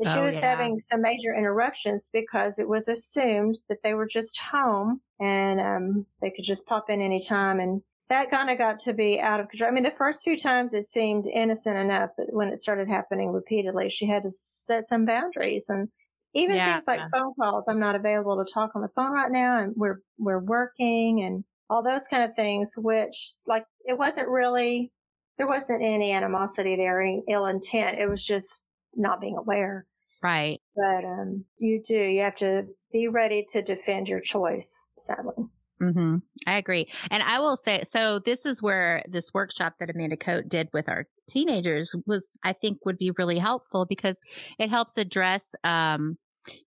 But 0.00 0.12
she 0.12 0.18
oh, 0.18 0.24
was 0.24 0.34
yeah. 0.34 0.40
having 0.40 0.78
some 0.78 1.02
major 1.02 1.34
interruptions 1.34 2.08
because 2.10 2.58
it 2.58 2.66
was 2.66 2.88
assumed 2.88 3.58
that 3.68 3.82
they 3.82 3.92
were 3.92 4.06
just 4.06 4.38
home 4.38 5.02
and 5.20 5.60
um, 5.60 6.06
they 6.22 6.30
could 6.30 6.44
just 6.44 6.64
pop 6.64 6.88
in 6.88 7.02
any 7.02 7.20
time. 7.20 7.60
And 7.60 7.82
that 8.08 8.30
kind 8.30 8.48
of 8.48 8.56
got 8.56 8.78
to 8.80 8.94
be 8.94 9.20
out 9.20 9.40
of 9.40 9.50
control. 9.50 9.70
I 9.70 9.74
mean, 9.74 9.84
the 9.84 9.90
first 9.90 10.22
few 10.22 10.38
times 10.38 10.72
it 10.72 10.84
seemed 10.84 11.26
innocent 11.26 11.76
enough, 11.76 12.12
but 12.16 12.32
when 12.32 12.48
it 12.48 12.58
started 12.58 12.88
happening 12.88 13.30
repeatedly, 13.30 13.90
she 13.90 14.06
had 14.06 14.22
to 14.22 14.30
set 14.30 14.86
some 14.86 15.04
boundaries 15.04 15.68
and 15.68 15.90
even 16.32 16.56
yeah, 16.56 16.72
things 16.72 16.86
like 16.86 17.00
phone 17.12 17.34
calls. 17.38 17.68
I'm 17.68 17.80
not 17.80 17.94
available 17.94 18.42
to 18.42 18.50
talk 18.50 18.70
on 18.74 18.80
the 18.80 18.88
phone 18.88 19.12
right 19.12 19.30
now 19.30 19.60
and 19.60 19.74
we're, 19.76 19.98
we're 20.16 20.42
working 20.42 21.24
and 21.24 21.44
all 21.68 21.82
those 21.82 22.08
kind 22.08 22.24
of 22.24 22.34
things, 22.34 22.72
which 22.74 23.32
like 23.46 23.66
it 23.84 23.98
wasn't 23.98 24.28
really, 24.28 24.92
there 25.36 25.46
wasn't 25.46 25.82
any 25.82 26.12
animosity 26.12 26.76
there, 26.76 27.02
any 27.02 27.22
ill 27.28 27.44
intent. 27.44 27.98
It 27.98 28.08
was 28.08 28.24
just 28.24 28.64
not 28.94 29.20
being 29.20 29.36
aware. 29.36 29.84
Right. 30.22 30.60
But, 30.76 31.04
um, 31.04 31.44
you 31.58 31.82
do, 31.82 31.96
you 31.96 32.22
have 32.22 32.36
to 32.36 32.66
be 32.92 33.08
ready 33.08 33.46
to 33.50 33.62
defend 33.62 34.08
your 34.08 34.20
choice, 34.20 34.86
sadly. 34.98 35.44
Mm-hmm. 35.82 36.16
I 36.46 36.58
agree. 36.58 36.90
And 37.10 37.22
I 37.22 37.38
will 37.38 37.56
say, 37.56 37.82
so 37.90 38.20
this 38.24 38.44
is 38.44 38.62
where 38.62 39.02
this 39.08 39.32
workshop 39.32 39.74
that 39.80 39.88
Amanda 39.88 40.16
Coate 40.16 40.48
did 40.48 40.68
with 40.72 40.88
our 40.88 41.06
teenagers 41.28 41.94
was, 42.06 42.28
I 42.44 42.52
think 42.52 42.84
would 42.84 42.98
be 42.98 43.12
really 43.12 43.38
helpful 43.38 43.86
because 43.88 44.16
it 44.58 44.68
helps 44.68 44.92
address, 44.96 45.42
um, 45.64 46.18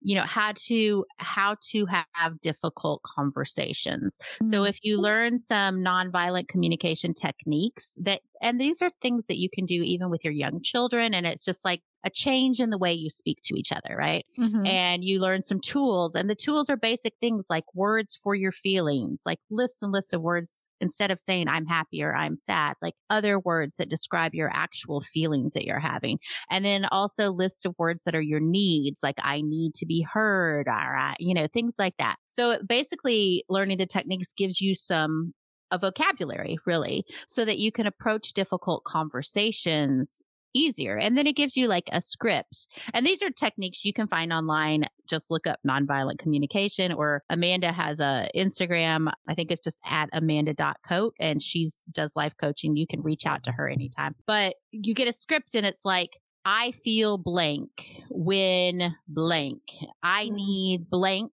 you 0.01 0.15
know 0.15 0.25
how 0.25 0.53
to 0.67 1.05
how 1.17 1.55
to 1.71 1.85
have 2.13 2.39
difficult 2.41 3.01
conversations 3.03 4.17
mm-hmm. 4.35 4.51
so 4.51 4.65
if 4.65 4.77
you 4.83 4.99
learn 4.99 5.39
some 5.39 5.77
nonviolent 5.77 6.47
communication 6.49 7.13
techniques 7.13 7.91
that 7.97 8.19
and 8.41 8.59
these 8.59 8.81
are 8.81 8.91
things 9.01 9.25
that 9.27 9.37
you 9.37 9.49
can 9.53 9.65
do 9.65 9.81
even 9.81 10.09
with 10.09 10.23
your 10.23 10.33
young 10.33 10.61
children 10.61 11.13
and 11.13 11.25
it's 11.25 11.45
just 11.45 11.63
like 11.63 11.81
a 12.03 12.09
change 12.09 12.59
in 12.59 12.69
the 12.69 12.77
way 12.77 12.93
you 12.93 13.09
speak 13.09 13.39
to 13.43 13.55
each 13.57 13.71
other, 13.71 13.95
right? 13.95 14.25
Mm-hmm. 14.39 14.65
And 14.65 15.03
you 15.03 15.19
learn 15.19 15.41
some 15.41 15.59
tools 15.59 16.15
and 16.15 16.29
the 16.29 16.35
tools 16.35 16.69
are 16.69 16.77
basic 16.77 17.13
things 17.19 17.45
like 17.49 17.63
words 17.75 18.19
for 18.23 18.33
your 18.33 18.51
feelings, 18.51 19.21
like 19.25 19.39
lists 19.49 19.81
and 19.81 19.91
lists 19.91 20.13
of 20.13 20.21
words 20.21 20.67
instead 20.79 21.11
of 21.11 21.19
saying 21.19 21.47
I'm 21.47 21.65
happy 21.65 22.01
or 22.01 22.15
I'm 22.15 22.37
sad, 22.37 22.75
like 22.81 22.95
other 23.09 23.39
words 23.39 23.75
that 23.77 23.89
describe 23.89 24.33
your 24.33 24.49
actual 24.51 25.01
feelings 25.01 25.53
that 25.53 25.65
you're 25.65 25.79
having. 25.79 26.17
And 26.49 26.65
then 26.65 26.85
also 26.85 27.29
lists 27.29 27.65
of 27.65 27.75
words 27.77 28.03
that 28.03 28.15
are 28.15 28.21
your 28.21 28.39
needs, 28.39 29.01
like 29.03 29.17
I 29.21 29.41
need 29.41 29.75
to 29.75 29.85
be 29.85 30.01
heard 30.01 30.67
or, 30.67 31.13
you 31.19 31.33
know, 31.33 31.47
things 31.53 31.75
like 31.77 31.95
that. 31.99 32.15
So 32.25 32.57
basically 32.67 33.43
learning 33.49 33.77
the 33.77 33.85
techniques 33.85 34.33
gives 34.35 34.59
you 34.59 34.73
some 34.73 35.33
a 35.71 35.79
vocabulary 35.79 36.57
really 36.65 37.05
so 37.27 37.45
that 37.45 37.57
you 37.57 37.71
can 37.71 37.87
approach 37.87 38.33
difficult 38.33 38.83
conversations 38.83 40.23
easier. 40.53 40.97
And 40.97 41.17
then 41.17 41.27
it 41.27 41.35
gives 41.35 41.55
you 41.55 41.67
like 41.67 41.87
a 41.91 42.01
script. 42.01 42.67
And 42.93 43.05
these 43.05 43.21
are 43.21 43.29
techniques 43.29 43.85
you 43.85 43.93
can 43.93 44.07
find 44.07 44.33
online. 44.33 44.85
Just 45.07 45.31
look 45.31 45.47
up 45.47 45.59
nonviolent 45.67 46.19
communication 46.19 46.91
or 46.91 47.23
Amanda 47.29 47.71
has 47.71 47.99
a 47.99 48.29
Instagram. 48.35 49.11
I 49.27 49.35
think 49.35 49.51
it's 49.51 49.61
just 49.61 49.79
at 49.85 50.09
amanda.coate 50.13 51.13
and 51.19 51.41
she's 51.41 51.83
does 51.91 52.11
life 52.15 52.33
coaching. 52.39 52.75
You 52.75 52.87
can 52.87 53.01
reach 53.01 53.25
out 53.25 53.43
to 53.43 53.51
her 53.51 53.69
anytime. 53.69 54.15
But 54.27 54.55
you 54.71 54.93
get 54.93 55.07
a 55.07 55.13
script 55.13 55.55
and 55.55 55.65
it's 55.65 55.85
like, 55.85 56.11
I 56.43 56.73
feel 56.83 57.17
blank 57.17 57.69
when 58.09 58.95
blank. 59.07 59.61
I 60.01 60.25
mm-hmm. 60.25 60.35
need 60.35 60.89
blank 60.89 61.31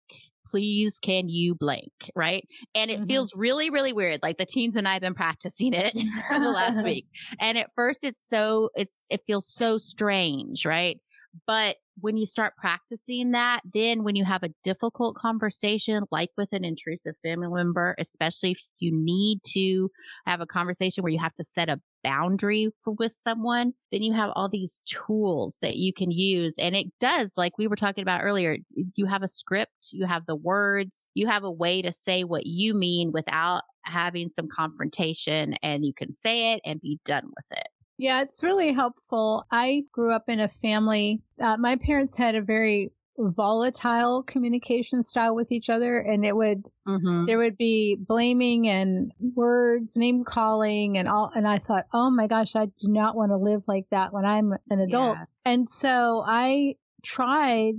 please 0.48 0.98
can 1.00 1.28
you 1.28 1.54
blank, 1.54 1.92
right? 2.14 2.46
And 2.74 2.90
it 2.90 2.98
mm-hmm. 2.98 3.06
feels 3.06 3.32
really, 3.34 3.70
really 3.70 3.92
weird. 3.92 4.20
Like 4.22 4.38
the 4.38 4.46
teens 4.46 4.76
and 4.76 4.88
I 4.88 4.94
have 4.94 5.02
been 5.02 5.14
practicing 5.14 5.74
it 5.74 5.94
for 6.28 6.38
the 6.38 6.50
last 6.50 6.84
week. 6.84 7.06
And 7.40 7.58
at 7.58 7.70
first 7.74 8.00
it's 8.02 8.22
so, 8.26 8.70
it's, 8.74 9.06
it 9.10 9.22
feels 9.26 9.46
so 9.46 9.78
strange, 9.78 10.64
right? 10.64 10.98
But 11.46 11.76
when 12.00 12.16
you 12.16 12.26
start 12.26 12.56
practicing 12.56 13.32
that, 13.32 13.60
then 13.72 14.04
when 14.04 14.16
you 14.16 14.24
have 14.24 14.42
a 14.42 14.52
difficult 14.64 15.16
conversation, 15.16 16.04
like 16.10 16.30
with 16.36 16.48
an 16.52 16.64
intrusive 16.64 17.14
family 17.22 17.48
member, 17.48 17.94
especially 17.98 18.52
if 18.52 18.60
you 18.78 18.92
need 18.92 19.40
to 19.44 19.90
have 20.26 20.40
a 20.40 20.46
conversation 20.46 21.02
where 21.02 21.12
you 21.12 21.18
have 21.18 21.34
to 21.34 21.44
set 21.44 21.68
a 21.68 21.80
boundary 22.04 22.70
for, 22.84 22.94
with 22.94 23.12
someone, 23.22 23.72
then 23.92 24.02
you 24.02 24.12
have 24.12 24.30
all 24.34 24.48
these 24.48 24.80
tools 24.86 25.56
that 25.62 25.76
you 25.76 25.92
can 25.92 26.10
use. 26.10 26.54
And 26.58 26.76
it 26.76 26.86
does, 27.00 27.32
like 27.36 27.58
we 27.58 27.66
were 27.66 27.76
talking 27.76 28.02
about 28.02 28.22
earlier, 28.22 28.56
you 28.94 29.06
have 29.06 29.22
a 29.22 29.28
script, 29.28 29.88
you 29.92 30.06
have 30.06 30.26
the 30.26 30.36
words, 30.36 31.06
you 31.14 31.26
have 31.26 31.44
a 31.44 31.50
way 31.50 31.82
to 31.82 31.92
say 31.92 32.24
what 32.24 32.46
you 32.46 32.74
mean 32.74 33.12
without 33.12 33.62
having 33.82 34.28
some 34.28 34.48
confrontation 34.48 35.54
and 35.62 35.84
you 35.84 35.92
can 35.94 36.14
say 36.14 36.52
it 36.52 36.60
and 36.64 36.80
be 36.80 37.00
done 37.04 37.24
with 37.24 37.58
it. 37.58 37.68
Yeah, 37.98 38.22
it's 38.22 38.44
really 38.44 38.72
helpful. 38.72 39.44
I 39.50 39.84
grew 39.92 40.14
up 40.14 40.28
in 40.28 40.40
a 40.40 40.48
family. 40.48 41.20
Uh, 41.40 41.56
my 41.56 41.76
parents 41.76 42.16
had 42.16 42.36
a 42.36 42.42
very 42.42 42.92
volatile 43.18 44.22
communication 44.22 45.02
style 45.02 45.34
with 45.34 45.50
each 45.50 45.68
other 45.68 45.98
and 45.98 46.24
it 46.24 46.36
would 46.36 46.62
mm-hmm. 46.86 47.24
there 47.24 47.38
would 47.38 47.58
be 47.58 47.96
blaming 47.96 48.68
and 48.68 49.12
words 49.34 49.96
name 49.96 50.22
calling 50.22 50.98
and 50.98 51.08
all 51.08 51.30
and 51.34 51.46
i 51.46 51.58
thought 51.58 51.86
oh 51.92 52.10
my 52.10 52.28
gosh 52.28 52.54
i 52.54 52.66
do 52.66 52.88
not 52.88 53.16
want 53.16 53.32
to 53.32 53.36
live 53.36 53.62
like 53.66 53.86
that 53.90 54.12
when 54.12 54.24
i'm 54.24 54.52
an 54.70 54.80
adult 54.80 55.16
yeah. 55.18 55.24
and 55.44 55.68
so 55.68 56.22
i 56.26 56.76
tried 57.02 57.74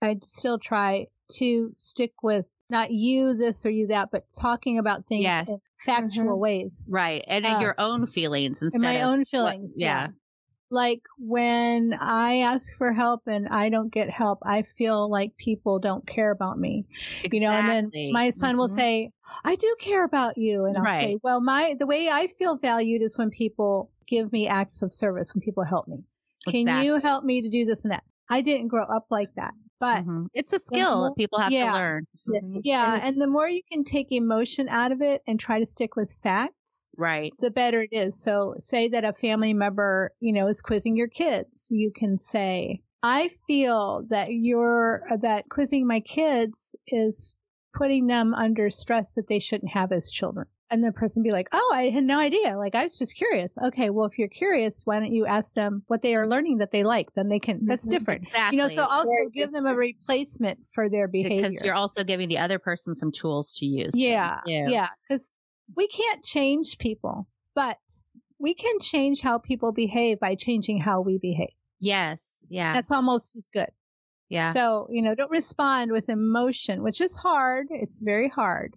i 0.00 0.16
still 0.22 0.60
try 0.60 1.06
to 1.28 1.74
stick 1.76 2.12
with 2.22 2.48
not 2.70 2.90
you 2.90 3.34
this 3.34 3.64
or 3.66 3.70
you 3.70 3.88
that, 3.88 4.10
but 4.10 4.24
talking 4.38 4.78
about 4.78 5.06
things 5.06 5.22
yes. 5.22 5.48
in 5.48 5.58
factual 5.84 6.32
mm-hmm. 6.32 6.40
ways. 6.40 6.86
Right. 6.88 7.24
And 7.26 7.44
in 7.44 7.52
uh, 7.52 7.60
your 7.60 7.74
own 7.78 8.06
feelings 8.06 8.62
instead 8.62 8.80
my 8.80 8.92
of 8.92 9.00
my 9.00 9.02
own 9.02 9.24
feelings. 9.24 9.72
What, 9.72 9.80
yeah. 9.80 10.02
yeah. 10.02 10.08
Like 10.70 11.02
when 11.18 11.94
I 12.00 12.38
ask 12.38 12.76
for 12.78 12.92
help 12.92 13.22
and 13.26 13.46
I 13.48 13.68
don't 13.68 13.92
get 13.92 14.10
help, 14.10 14.40
I 14.44 14.64
feel 14.76 15.08
like 15.08 15.36
people 15.36 15.78
don't 15.78 16.04
care 16.06 16.30
about 16.30 16.58
me. 16.58 16.86
Exactly. 17.22 17.38
You 17.38 17.44
know, 17.44 17.52
and 17.52 17.92
then 17.92 18.12
my 18.12 18.30
son 18.30 18.50
mm-hmm. 18.50 18.58
will 18.58 18.68
say, 18.70 19.10
I 19.44 19.54
do 19.54 19.76
care 19.78 20.04
about 20.04 20.36
you. 20.36 20.64
And 20.64 20.76
I'll 20.76 20.82
right. 20.82 21.04
say, 21.04 21.18
well, 21.22 21.40
my, 21.40 21.76
the 21.78 21.86
way 21.86 22.08
I 22.08 22.28
feel 22.38 22.56
valued 22.56 23.02
is 23.02 23.16
when 23.18 23.30
people 23.30 23.90
give 24.06 24.32
me 24.32 24.48
acts 24.48 24.82
of 24.82 24.92
service, 24.92 25.32
when 25.32 25.42
people 25.42 25.64
help 25.64 25.86
me. 25.86 26.02
Exactly. 26.46 26.64
Can 26.64 26.84
you 26.84 26.98
help 26.98 27.24
me 27.24 27.42
to 27.42 27.50
do 27.50 27.64
this 27.64 27.84
and 27.84 27.92
that? 27.92 28.02
I 28.28 28.40
didn't 28.40 28.68
grow 28.68 28.84
up 28.84 29.06
like 29.10 29.30
that. 29.36 29.52
But 29.84 30.06
mm-hmm. 30.06 30.24
it's 30.32 30.54
a 30.54 30.58
skill 30.58 30.96
more, 30.96 31.14
people 31.14 31.38
have 31.38 31.52
yeah, 31.52 31.66
to 31.66 31.72
learn. 31.74 32.06
Yes. 32.26 32.44
Mm-hmm. 32.46 32.60
Yeah. 32.64 32.94
And, 32.94 33.02
and 33.02 33.20
the 33.20 33.26
more 33.26 33.46
you 33.46 33.60
can 33.70 33.84
take 33.84 34.12
emotion 34.12 34.66
out 34.70 34.92
of 34.92 35.02
it 35.02 35.20
and 35.26 35.38
try 35.38 35.58
to 35.58 35.66
stick 35.66 35.94
with 35.94 36.10
facts, 36.22 36.88
right, 36.96 37.34
the 37.40 37.50
better 37.50 37.82
it 37.82 37.92
is. 37.92 38.18
So 38.18 38.54
say 38.58 38.88
that 38.88 39.04
a 39.04 39.12
family 39.12 39.52
member, 39.52 40.12
you 40.20 40.32
know, 40.32 40.46
is 40.46 40.62
quizzing 40.62 40.96
your 40.96 41.08
kids. 41.08 41.66
You 41.70 41.92
can 41.94 42.16
say, 42.16 42.80
I 43.02 43.28
feel 43.46 44.06
that 44.08 44.28
you're, 44.32 45.02
that 45.20 45.50
quizzing 45.50 45.86
my 45.86 46.00
kids 46.00 46.74
is 46.86 47.36
putting 47.74 48.06
them 48.06 48.32
under 48.32 48.70
stress 48.70 49.12
that 49.14 49.28
they 49.28 49.38
shouldn't 49.38 49.72
have 49.72 49.92
as 49.92 50.10
children 50.10 50.46
and 50.70 50.82
the 50.82 50.92
person 50.92 51.22
be 51.22 51.32
like, 51.32 51.48
"Oh, 51.52 51.72
I 51.74 51.90
had 51.90 52.04
no 52.04 52.18
idea. 52.18 52.56
Like 52.56 52.74
I 52.74 52.84
was 52.84 52.98
just 52.98 53.16
curious." 53.16 53.56
Okay, 53.66 53.90
well, 53.90 54.06
if 54.06 54.18
you're 54.18 54.28
curious, 54.28 54.82
why 54.84 54.98
don't 55.00 55.12
you 55.12 55.26
ask 55.26 55.54
them 55.54 55.82
what 55.86 56.02
they 56.02 56.14
are 56.16 56.26
learning 56.26 56.58
that 56.58 56.72
they 56.72 56.84
like? 56.84 57.12
Then 57.14 57.28
they 57.28 57.38
can. 57.38 57.66
That's 57.66 57.84
mm-hmm. 57.84 57.90
different. 57.90 58.22
Exactly. 58.24 58.56
You 58.56 58.62
know, 58.62 58.68
so 58.68 58.84
also 58.84 59.10
give 59.32 59.48
different. 59.48 59.52
them 59.54 59.66
a 59.66 59.74
replacement 59.74 60.58
for 60.72 60.88
their 60.88 61.08
behavior 61.08 61.50
because 61.50 61.64
you're 61.64 61.74
also 61.74 62.04
giving 62.04 62.28
the 62.28 62.38
other 62.38 62.58
person 62.58 62.94
some 62.94 63.12
tools 63.12 63.54
to 63.58 63.66
use. 63.66 63.92
Yeah, 63.94 64.40
yeah, 64.46 64.88
because 65.08 65.34
we 65.76 65.88
can't 65.88 66.22
change 66.24 66.78
people, 66.78 67.26
but 67.54 67.78
we 68.38 68.54
can 68.54 68.78
change 68.80 69.20
how 69.20 69.38
people 69.38 69.72
behave 69.72 70.20
by 70.20 70.34
changing 70.34 70.80
how 70.80 71.00
we 71.00 71.18
behave. 71.18 71.54
Yes. 71.78 72.18
Yeah. 72.48 72.72
That's 72.72 72.90
almost 72.90 73.36
as 73.36 73.48
good. 73.52 73.70
Yeah. 74.28 74.52
So, 74.52 74.86
you 74.90 75.02
know, 75.02 75.14
don't 75.14 75.30
respond 75.30 75.92
with 75.92 76.08
emotion, 76.08 76.82
which 76.82 77.00
is 77.00 77.16
hard. 77.16 77.66
It's 77.70 77.98
very 78.00 78.28
hard, 78.28 78.74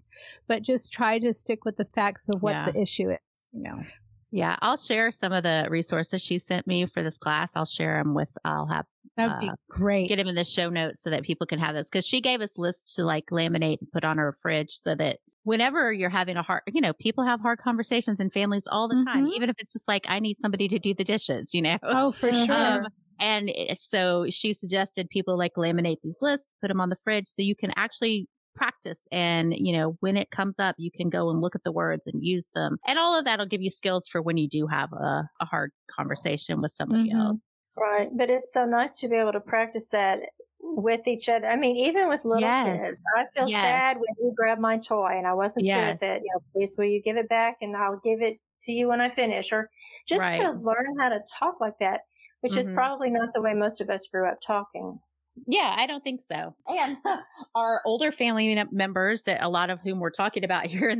but 0.47 0.63
just 0.63 0.93
try 0.93 1.19
to 1.19 1.33
stick 1.33 1.65
with 1.65 1.77
the 1.77 1.85
facts 1.85 2.29
of 2.29 2.41
what 2.41 2.53
yeah. 2.53 2.65
the 2.65 2.79
issue 2.81 3.09
is, 3.11 3.19
you 3.51 3.61
know. 3.63 3.83
Yeah, 4.31 4.57
I'll 4.61 4.77
share 4.77 5.11
some 5.11 5.31
of 5.31 5.43
the 5.43 5.67
resources 5.69 6.21
she 6.21 6.37
sent 6.39 6.67
me 6.67 6.85
for 6.85 7.01
this 7.01 7.17
class. 7.17 7.49
I'll 7.55 7.65
share 7.65 7.97
them 8.03 8.13
with, 8.13 8.29
I'll 8.43 8.67
have, 8.67 8.85
That 9.15 9.27
would 9.29 9.39
be 9.39 9.49
uh, 9.49 9.55
great. 9.69 10.09
get 10.09 10.17
them 10.17 10.27
in 10.27 10.35
the 10.35 10.43
show 10.43 10.69
notes 10.69 11.01
so 11.01 11.09
that 11.09 11.23
people 11.23 11.47
can 11.47 11.59
have 11.59 11.75
this. 11.75 11.89
Cause 11.89 12.05
she 12.05 12.19
gave 12.21 12.41
us 12.41 12.57
lists 12.57 12.95
to 12.95 13.03
like 13.03 13.25
laminate 13.31 13.77
and 13.79 13.91
put 13.91 14.03
on 14.03 14.17
her 14.17 14.33
fridge 14.41 14.79
so 14.81 14.95
that 14.95 15.19
whenever 15.43 15.93
you're 15.93 16.09
having 16.09 16.35
a 16.35 16.43
hard, 16.43 16.63
you 16.67 16.81
know, 16.81 16.93
people 16.93 17.23
have 17.25 17.39
hard 17.39 17.59
conversations 17.59 18.19
in 18.19 18.29
families 18.29 18.67
all 18.69 18.89
the 18.89 18.97
time, 18.97 19.23
Mhm. 19.23 19.31
even 19.31 19.49
if 19.49 19.55
it's 19.59 19.71
just 19.73 19.87
like, 19.87 20.03
I 20.09 20.19
need 20.19 20.37
somebody 20.41 20.67
to 20.67 20.79
do 20.79 20.93
the 20.93 21.05
dishes, 21.05 21.53
you 21.53 21.61
know? 21.61 21.77
oh, 21.81 22.11
for 22.11 22.31
Mhm. 22.31 22.45
sure. 22.45 22.83
Um, 22.83 22.87
and 23.19 23.49
it, 23.49 23.79
so 23.79 24.25
she 24.29 24.53
suggested 24.53 25.09
people 25.09 25.37
like 25.37 25.53
laminate 25.55 25.97
these 26.01 26.17
lists, 26.21 26.51
put 26.61 26.67
them 26.69 26.81
on 26.81 26.89
the 26.89 26.95
fridge 27.03 27.27
so 27.27 27.41
you 27.41 27.55
can 27.55 27.71
actually 27.75 28.27
practice 28.55 28.99
and 29.11 29.53
you 29.55 29.71
know 29.71 29.95
when 29.99 30.17
it 30.17 30.31
comes 30.31 30.55
up 30.57 30.73
you 30.79 30.89
can 30.91 31.09
go 31.11 31.29
and 31.29 31.41
look 31.41 31.53
at 31.53 31.63
the 31.63 31.71
words 31.71 32.07
and 32.07 32.23
use 32.25 32.49
them 32.55 32.77
and 32.87 32.97
all 32.97 33.13
of 33.17 33.23
that 33.23 33.37
will 33.37 33.45
give 33.45 33.61
you 33.61 33.69
skills 33.69 34.07
for 34.07 34.19
when 34.19 34.35
you 34.35 34.49
do 34.49 34.65
have 34.65 34.91
a, 34.93 35.29
a 35.39 35.45
hard 35.45 35.71
conversation 35.91 36.57
with 36.59 36.71
somebody 36.71 37.11
Mhm. 37.11 37.11
else 37.11 37.39
Right. 37.75 38.09
But 38.15 38.29
it's 38.29 38.51
so 38.51 38.65
nice 38.65 38.99
to 39.01 39.07
be 39.07 39.15
able 39.15 39.33
to 39.33 39.39
practice 39.39 39.89
that 39.91 40.21
with 40.59 41.07
each 41.07 41.29
other. 41.29 41.47
I 41.47 41.55
mean, 41.55 41.75
even 41.77 42.09
with 42.09 42.25
little 42.25 42.51
Yes. 42.51 42.63
kids, 42.63 43.03
I 43.15 43.25
feel 43.27 43.47
Yes. 43.47 43.83
sad 43.87 43.97
when 43.97 44.15
you 44.19 44.33
grab 44.35 44.57
my 44.59 44.77
toy 44.79 45.09
and 45.09 45.27
I 45.27 45.33
wasn't 45.33 45.67
Yes. 45.67 45.69
through 45.69 45.85
with 45.85 46.01
it. 46.01 46.23
You 46.23 46.31
know, 46.33 46.41
please 46.53 46.75
will 46.77 46.85
you 46.85 47.01
give 47.01 47.17
it 47.17 47.29
back 47.29 47.57
and 47.61 47.75
I'll 47.77 47.99
give 47.99 48.21
it 48.21 48.39
to 48.61 48.71
you 48.71 48.87
when 48.87 49.01
I 49.01 49.09
finish 49.09 49.51
or 49.51 49.69
just 50.07 50.33
to 50.33 50.51
learn 50.51 50.97
how 50.99 51.09
to 51.09 51.23
talk 51.39 51.61
like 51.61 51.77
that, 51.79 52.01
which 52.41 52.57
is 52.57 52.69
Mhm. 52.69 52.73
probably 52.75 53.09
not 53.09 53.33
the 53.33 53.41
way 53.41 53.53
most 53.53 53.81
of 53.81 53.89
us 53.89 54.07
grew 54.07 54.27
up 54.29 54.39
talking. 54.45 54.99
yeah 55.45 55.75
i 55.77 55.85
don't 55.85 56.03
think 56.03 56.21
so 56.27 56.55
and 56.67 56.97
our 57.55 57.81
older 57.85 58.11
family 58.11 58.57
members 58.71 59.21
that 59.23 59.43
a 59.43 59.49
lot 59.49 59.69
of 59.69 59.79
whom 59.81 59.99
we're 59.99 60.09
talking 60.09 60.43
about 60.43 60.65
here 60.73 60.95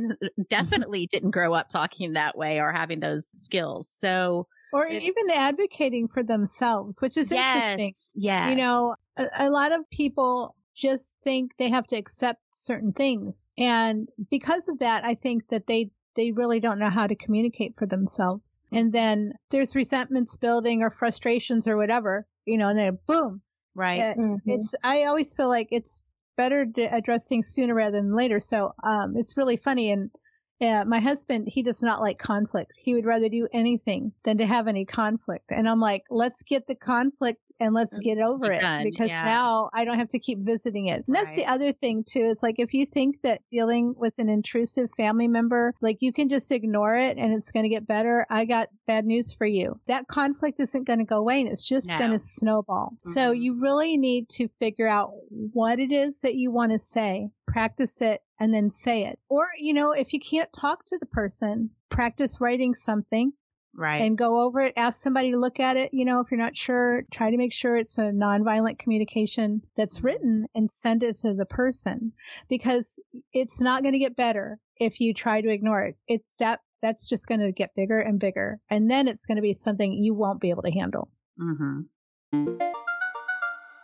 definitely 0.48 1.06
didn't 1.08 1.32
grow 1.32 1.52
up 1.54 1.68
talking 1.68 2.12
that 2.12 2.36
way 2.38 2.60
or 2.60 2.70
having 2.72 3.00
those 3.00 3.26
skills 3.36 3.88
so 3.98 4.46
or 4.72 4.86
it- 4.86 5.02
even 5.02 5.30
advocating 5.30 6.08
for 6.08 6.22
themselves, 6.22 7.00
which 7.00 7.16
is 7.16 7.32
interesting. 7.32 7.94
yes 7.96 8.12
yes 8.14 8.50
You 8.50 8.56
know, 8.56 8.94
a, 9.16 9.26
a 9.38 9.50
lot 9.50 9.72
of 9.72 9.80
people 9.90 10.54
just 10.76 11.10
think 11.24 11.52
they 11.58 11.70
have 11.70 11.86
to 11.88 11.96
accept 11.96 12.40
certain 12.54 12.92
things. 12.92 13.48
And 13.58 14.08
because 14.30 14.68
of 14.68 14.78
that, 14.80 15.04
I 15.06 15.14
think 15.14 15.48
that 15.48 15.66
they 15.66 15.90
they 16.18 16.32
really 16.32 16.58
don't 16.58 16.80
know 16.80 16.90
how 16.90 17.06
to 17.06 17.14
communicate 17.14 17.76
for 17.78 17.86
themselves. 17.86 18.58
And 18.72 18.92
then 18.92 19.34
there's 19.50 19.76
resentments 19.76 20.36
building 20.36 20.82
or 20.82 20.90
frustrations 20.90 21.68
or 21.68 21.76
whatever, 21.76 22.26
you 22.44 22.58
know, 22.58 22.68
and 22.68 22.78
then 22.78 22.98
boom. 23.06 23.40
right 23.76 24.00
Uh, 24.00 24.20
Mhm. 24.20 24.40
It's 24.44 24.74
I 24.82 25.04
always 25.04 25.32
feel 25.32 25.48
like 25.48 25.68
it's 25.70 26.02
better 26.36 26.66
to 26.66 26.82
address 26.92 27.24
things 27.26 27.46
sooner 27.46 27.72
rather 27.72 27.96
than 27.96 28.16
later. 28.16 28.40
So 28.40 28.74
um 28.82 29.16
it's 29.16 29.36
really 29.36 29.56
funny 29.56 29.92
and 29.92 30.10
yeah, 30.58 30.82
my 30.82 30.98
husband, 30.98 31.46
he 31.46 31.62
does 31.62 31.82
not 31.82 32.00
like 32.00 32.18
conflict. 32.18 32.72
He 32.76 32.94
would 32.94 33.06
rather 33.06 33.28
do 33.28 33.46
anything 33.52 34.10
than 34.24 34.38
to 34.38 34.46
have 34.46 34.66
any 34.66 34.84
conflict. 34.84 35.44
And 35.50 35.68
I'm 35.68 35.78
like, 35.78 36.02
let's 36.10 36.42
get 36.42 36.66
the 36.66 36.74
conflict 36.74 37.40
and 37.60 37.74
let's 37.74 37.98
get 37.98 38.18
over 38.18 38.50
it 38.50 38.60
done, 38.60 38.84
because 38.84 39.08
yeah. 39.10 39.24
now 39.24 39.70
I 39.72 39.84
don't 39.84 39.98
have 39.98 40.08
to 40.10 40.18
keep 40.18 40.38
visiting 40.38 40.86
it. 40.86 41.04
And 41.06 41.16
that's 41.16 41.34
the 41.34 41.46
other 41.46 41.72
thing 41.72 42.04
too. 42.04 42.28
It's 42.30 42.42
like 42.42 42.58
if 42.58 42.72
you 42.74 42.86
think 42.86 43.20
that 43.22 43.42
dealing 43.50 43.94
with 43.96 44.14
an 44.18 44.28
intrusive 44.28 44.90
family 44.96 45.28
member, 45.28 45.74
like 45.80 45.98
you 46.00 46.12
can 46.12 46.28
just 46.28 46.50
ignore 46.52 46.94
it 46.94 47.18
and 47.18 47.34
it's 47.34 47.50
going 47.50 47.64
to 47.64 47.68
get 47.68 47.86
better, 47.86 48.26
I 48.30 48.44
got 48.44 48.68
bad 48.86 49.04
news 49.06 49.32
for 49.32 49.46
you. 49.46 49.80
That 49.86 50.06
conflict 50.08 50.60
isn't 50.60 50.84
going 50.84 51.00
to 51.00 51.04
go 51.04 51.18
away 51.18 51.40
and 51.40 51.48
it's 51.48 51.66
just 51.66 51.88
No. 51.88 51.98
going 51.98 52.12
to 52.12 52.18
snowball. 52.18 52.96
So 53.02 53.32
Mhm. 53.32 53.40
you 53.40 53.60
really 53.60 53.96
need 53.96 54.28
to 54.30 54.48
figure 54.58 54.88
out 54.88 55.12
what 55.52 55.78
it 55.78 55.92
is 55.92 56.20
that 56.20 56.36
you 56.36 56.50
want 56.50 56.72
to 56.72 56.78
say, 56.78 57.30
practice 57.46 58.00
it, 58.00 58.22
and 58.40 58.54
then 58.54 58.70
say 58.70 59.04
it. 59.04 59.18
Or, 59.28 59.48
you 59.58 59.74
know, 59.74 59.92
if 59.92 60.12
you 60.12 60.20
can't 60.20 60.52
talk 60.52 60.84
to 60.86 60.98
the 60.98 61.06
person, 61.06 61.70
practice 61.88 62.40
writing 62.40 62.74
something 62.74 63.32
right 63.74 64.02
and 64.02 64.18
go 64.18 64.40
over 64.42 64.60
it. 64.60 64.74
Ask 64.76 65.02
somebody 65.02 65.30
to 65.30 65.38
look 65.38 65.60
at 65.60 65.76
it. 65.76 65.92
You 65.92 66.04
know, 66.04 66.20
if 66.20 66.30
you're 66.30 66.40
not 66.40 66.56
sure, 66.56 67.04
try 67.12 67.30
to 67.30 67.36
make 67.36 67.52
sure 67.52 67.76
it's 67.76 67.98
a 67.98 68.12
nonviolent 68.12 68.78
communication 68.78 69.62
that's 69.76 70.02
written 70.02 70.46
and 70.54 70.70
send 70.70 71.02
it 71.02 71.18
to 71.20 71.34
the 71.34 71.46
person 71.46 72.12
because 72.48 72.98
it's 73.32 73.60
not 73.60 73.82
going 73.82 73.92
to 73.92 73.98
get 73.98 74.16
better 74.16 74.58
if 74.76 75.00
you 75.00 75.14
try 75.14 75.40
to 75.40 75.50
ignore 75.50 75.82
it. 75.82 75.96
It's 76.06 76.36
that 76.38 76.60
that's 76.82 77.08
just 77.08 77.26
going 77.26 77.40
to 77.40 77.52
get 77.52 77.74
bigger 77.74 77.98
and 78.00 78.20
bigger. 78.20 78.60
And 78.70 78.90
then 78.90 79.08
it's 79.08 79.26
going 79.26 79.36
to 79.36 79.42
be 79.42 79.54
something 79.54 79.92
you 79.92 80.14
won't 80.14 80.40
be 80.40 80.50
able 80.50 80.62
to 80.62 80.70
handle. 80.70 81.10
Mm-hmm. 81.40 82.58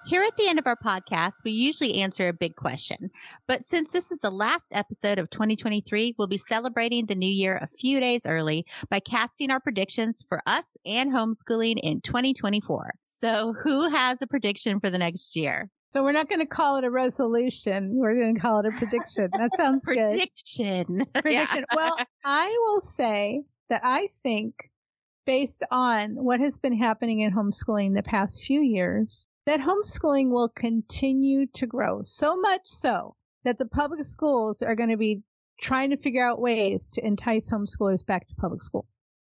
Here 0.07 0.23
at 0.23 0.37
the 0.37 0.47
end 0.47 0.59
of 0.59 0.67
our 0.67 0.77
podcast, 0.77 1.33
we 1.45 1.53
usually 1.53 2.03
answer 2.03 2.29
a 2.29 2.33
big 2.35 2.57
question. 2.57 3.11
But 3.49 3.65
since 3.65 3.91
this 3.91 4.13
is 4.13 4.19
the 4.19 4.31
last 4.31 4.67
episode 4.71 5.19
of 5.19 5.31
2023, 5.31 6.17
we'll 6.19 6.29
be 6.29 6.37
celebrating 6.37 7.07
the 7.07 7.15
new 7.15 7.31
year 7.31 7.57
a 7.57 7.69
few 7.79 8.01
days 8.01 8.21
early 8.27 8.67
by 8.91 9.01
casting 9.01 9.51
our 9.51 9.61
predictions 9.61 10.23
for 10.29 10.43
us 10.47 10.67
and 10.85 11.11
homeschooling 11.11 11.77
in 11.83 12.03
2024. 12.03 12.95
So 13.07 13.55
who 13.63 13.89
has 13.89 14.21
a 14.21 14.27
prediction 14.27 14.79
for 14.79 14.91
the 14.91 14.99
next 14.99 15.35
year? 15.37 15.71
So 15.95 16.03
we're 16.03 16.13
not 16.13 16.29
going 16.29 16.41
to 16.41 16.47
call 16.47 16.77
it 16.77 16.85
a 16.85 16.91
resolution. 16.91 17.93
We're 17.95 18.15
going 18.15 18.35
to 18.35 18.41
call 18.41 18.59
it 18.59 18.67
a 18.67 18.73
prediction. 18.73 19.31
That 19.33 19.53
sounds 19.57 19.87
good. 19.87 19.97
Prediction. 19.97 21.07
prediction. 21.15 21.65
Well, 21.75 21.97
I 22.23 22.55
will 22.65 22.83
say 22.83 23.45
that 23.71 23.81
I 23.83 24.09
think 24.23 24.71
based 25.25 25.63
on 25.71 26.11
what 26.17 26.41
has 26.41 26.59
been 26.59 26.77
happening 26.77 27.21
in 27.21 27.33
homeschooling 27.33 27.95
the 27.95 28.03
past 28.03 28.43
few 28.43 28.61
years, 28.61 29.27
that 29.47 29.61
homeschooling 29.61 30.31
will 30.31 30.49
continue 30.49 31.47
to 31.55 31.67
grow 31.67 32.03
so 32.03 32.37
much 32.37 32.63
so 32.65 33.17
that 33.45 33.59
the 33.59 33.67
public 33.67 34.05
schools 34.05 34.63
are 34.63 34.75
going 34.75 34.91
to 34.91 34.97
be 34.97 35.23
trying 35.61 35.91
to 35.91 35.97
figure 35.97 36.27
out 36.27 36.41
ways 36.41 36.91
to 36.91 37.07
entice 37.07 37.49
homeschoolers 37.51 38.05
back 38.05 38.27
to 38.27 38.35
public 38.37 38.63
school. 38.63 38.87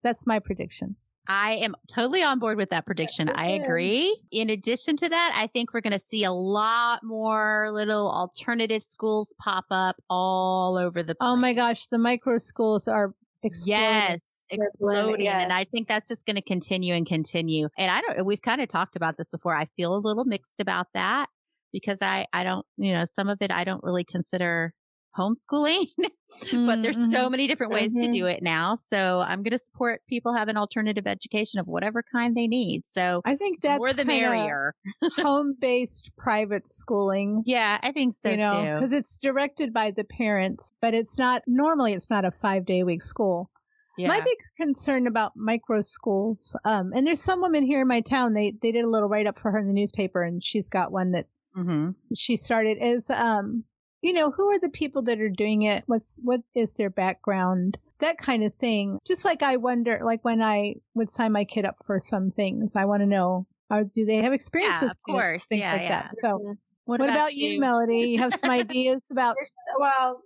That's 0.02 0.26
my 0.26 0.38
prediction. 0.38 0.96
I 1.28 1.56
am 1.56 1.76
totally 1.86 2.22
on 2.24 2.40
board 2.40 2.56
with 2.56 2.70
that 2.70 2.86
prediction. 2.86 3.28
I 3.28 3.50
agree. 3.50 4.20
In 4.32 4.50
addition 4.50 4.96
to 4.96 5.08
that, 5.08 5.32
I 5.36 5.46
think 5.46 5.72
we're 5.72 5.80
going 5.80 5.98
to 5.98 6.04
see 6.04 6.24
a 6.24 6.32
lot 6.32 7.04
more 7.04 7.70
little 7.72 8.10
alternative 8.10 8.82
schools 8.82 9.32
pop 9.38 9.66
up 9.70 9.96
all 10.08 10.76
over 10.76 11.02
the 11.02 11.14
place. 11.14 11.28
Oh 11.28 11.36
my 11.36 11.52
gosh, 11.52 11.86
the 11.86 11.98
micro 11.98 12.38
schools 12.38 12.88
are 12.88 13.14
exploding. 13.44 13.84
Yes, 13.84 14.20
exploding. 14.50 15.28
And. 15.28 15.52
I 15.52 15.64
think 15.64 15.88
that's 15.88 16.06
just 16.08 16.26
going 16.26 16.36
to 16.36 16.42
continue 16.42 16.94
and 16.94 17.06
continue. 17.06 17.68
And 17.78 17.90
I 17.90 18.00
don't, 18.00 18.24
we've 18.26 18.42
kind 18.42 18.60
of 18.60 18.68
talked 18.68 18.96
about 18.96 19.16
this 19.16 19.28
before. 19.28 19.54
I 19.54 19.66
feel 19.76 19.94
a 19.94 19.98
little 19.98 20.24
mixed 20.24 20.60
about 20.60 20.86
that 20.94 21.26
because 21.72 21.98
I, 22.02 22.26
I 22.32 22.42
don't, 22.44 22.66
you 22.76 22.92
know, 22.92 23.04
some 23.04 23.28
of 23.28 23.38
it 23.40 23.50
I 23.50 23.64
don't 23.64 23.82
really 23.84 24.04
consider 24.04 24.74
homeschooling, 25.18 25.86
but 26.52 26.82
there's 26.82 26.96
so 27.10 27.28
many 27.28 27.48
different 27.48 27.72
ways 27.72 27.92
to 27.94 28.06
Mhm. 28.06 28.12
do 28.12 28.26
it 28.26 28.42
now. 28.44 28.76
So 28.86 29.18
I'm 29.20 29.42
going 29.42 29.50
to 29.50 29.58
support 29.58 30.02
people 30.08 30.32
have 30.34 30.46
an 30.46 30.56
alternative 30.56 31.04
education 31.08 31.58
of 31.58 31.66
whatever 31.66 32.04
kind 32.12 32.36
they 32.36 32.46
need. 32.46 32.86
So 32.86 33.20
I 33.24 33.34
think 33.34 33.60
that's 33.60 33.78
more 33.78 33.92
the 33.92 34.04
merrier. 34.04 34.72
home-based 35.16 36.10
private 36.16 36.66
schooling. 36.68 37.42
Yeah, 37.44 37.78
I 37.82 37.90
think 37.92 38.14
so 38.14 38.30
you 38.30 38.36
know, 38.36 38.62
too. 38.64 38.74
because 38.74 38.92
it's 38.92 39.18
directed 39.18 39.72
by 39.72 39.90
the 39.90 40.04
parents, 40.04 40.72
but 40.80 40.94
it's 40.94 41.18
not 41.18 41.42
normally 41.46 41.92
it's 41.92 42.10
not 42.10 42.24
a 42.24 42.30
five 42.30 42.64
day 42.64 42.82
week 42.84 43.02
school. 43.02 43.49
Yeah. 44.00 44.08
My 44.08 44.20
big 44.20 44.38
concern 44.56 45.06
about 45.06 45.36
micro 45.36 45.82
schools, 45.82 46.56
um, 46.64 46.92
and 46.94 47.06
there's 47.06 47.20
some 47.22 47.42
woman 47.42 47.64
here 47.66 47.82
in 47.82 47.88
my 47.88 48.00
town. 48.00 48.32
They 48.32 48.52
they 48.62 48.72
did 48.72 48.84
a 48.84 48.88
little 48.88 49.10
write 49.10 49.26
up 49.26 49.38
for 49.38 49.50
her 49.50 49.58
in 49.58 49.66
the 49.66 49.74
newspaper, 49.74 50.22
and 50.22 50.42
she's 50.42 50.68
got 50.70 50.90
one 50.90 51.12
that 51.12 51.26
hmm 51.54 51.90
she 52.14 52.38
started. 52.38 52.78
Is 52.80 53.10
um, 53.10 53.62
you 54.00 54.14
know, 54.14 54.30
who 54.30 54.48
are 54.48 54.58
the 54.58 54.70
people 54.70 55.02
that 55.02 55.20
are 55.20 55.28
doing 55.28 55.62
it? 55.62 55.84
What's 55.86 56.18
what 56.22 56.40
is 56.54 56.74
their 56.76 56.88
background? 56.88 57.76
That 57.98 58.16
kind 58.16 58.42
of 58.42 58.54
thing. 58.54 58.98
Just 59.06 59.26
like 59.26 59.42
I 59.42 59.58
wonder, 59.58 60.00
like 60.02 60.24
when 60.24 60.40
I 60.40 60.76
would 60.94 61.10
sign 61.10 61.32
my 61.32 61.44
kid 61.44 61.66
up 61.66 61.76
for 61.84 62.00
some 62.00 62.30
things, 62.30 62.76
I 62.76 62.86
want 62.86 63.02
to 63.02 63.06
know. 63.06 63.46
Are, 63.70 63.84
do 63.84 64.06
they 64.06 64.16
have 64.16 64.32
experience 64.32 64.78
Yeah, 64.80 64.88
with 64.88 64.90
of 64.92 64.96
kids, 64.96 65.12
course. 65.12 65.44
things 65.44 65.60
Yeah, 65.60 65.72
like 65.72 65.82
yeah. 65.82 65.88
that? 65.90 66.14
So, 66.20 66.56
What, 66.86 66.98
what, 67.00 67.08
about, 67.08 67.34
you, 67.34 67.60
Melody? 67.60 68.08
You 68.08 68.18
have 68.18 68.34
some 68.34 68.50
ideas 68.50 69.10
about 69.12 69.36
Well, 69.78 70.22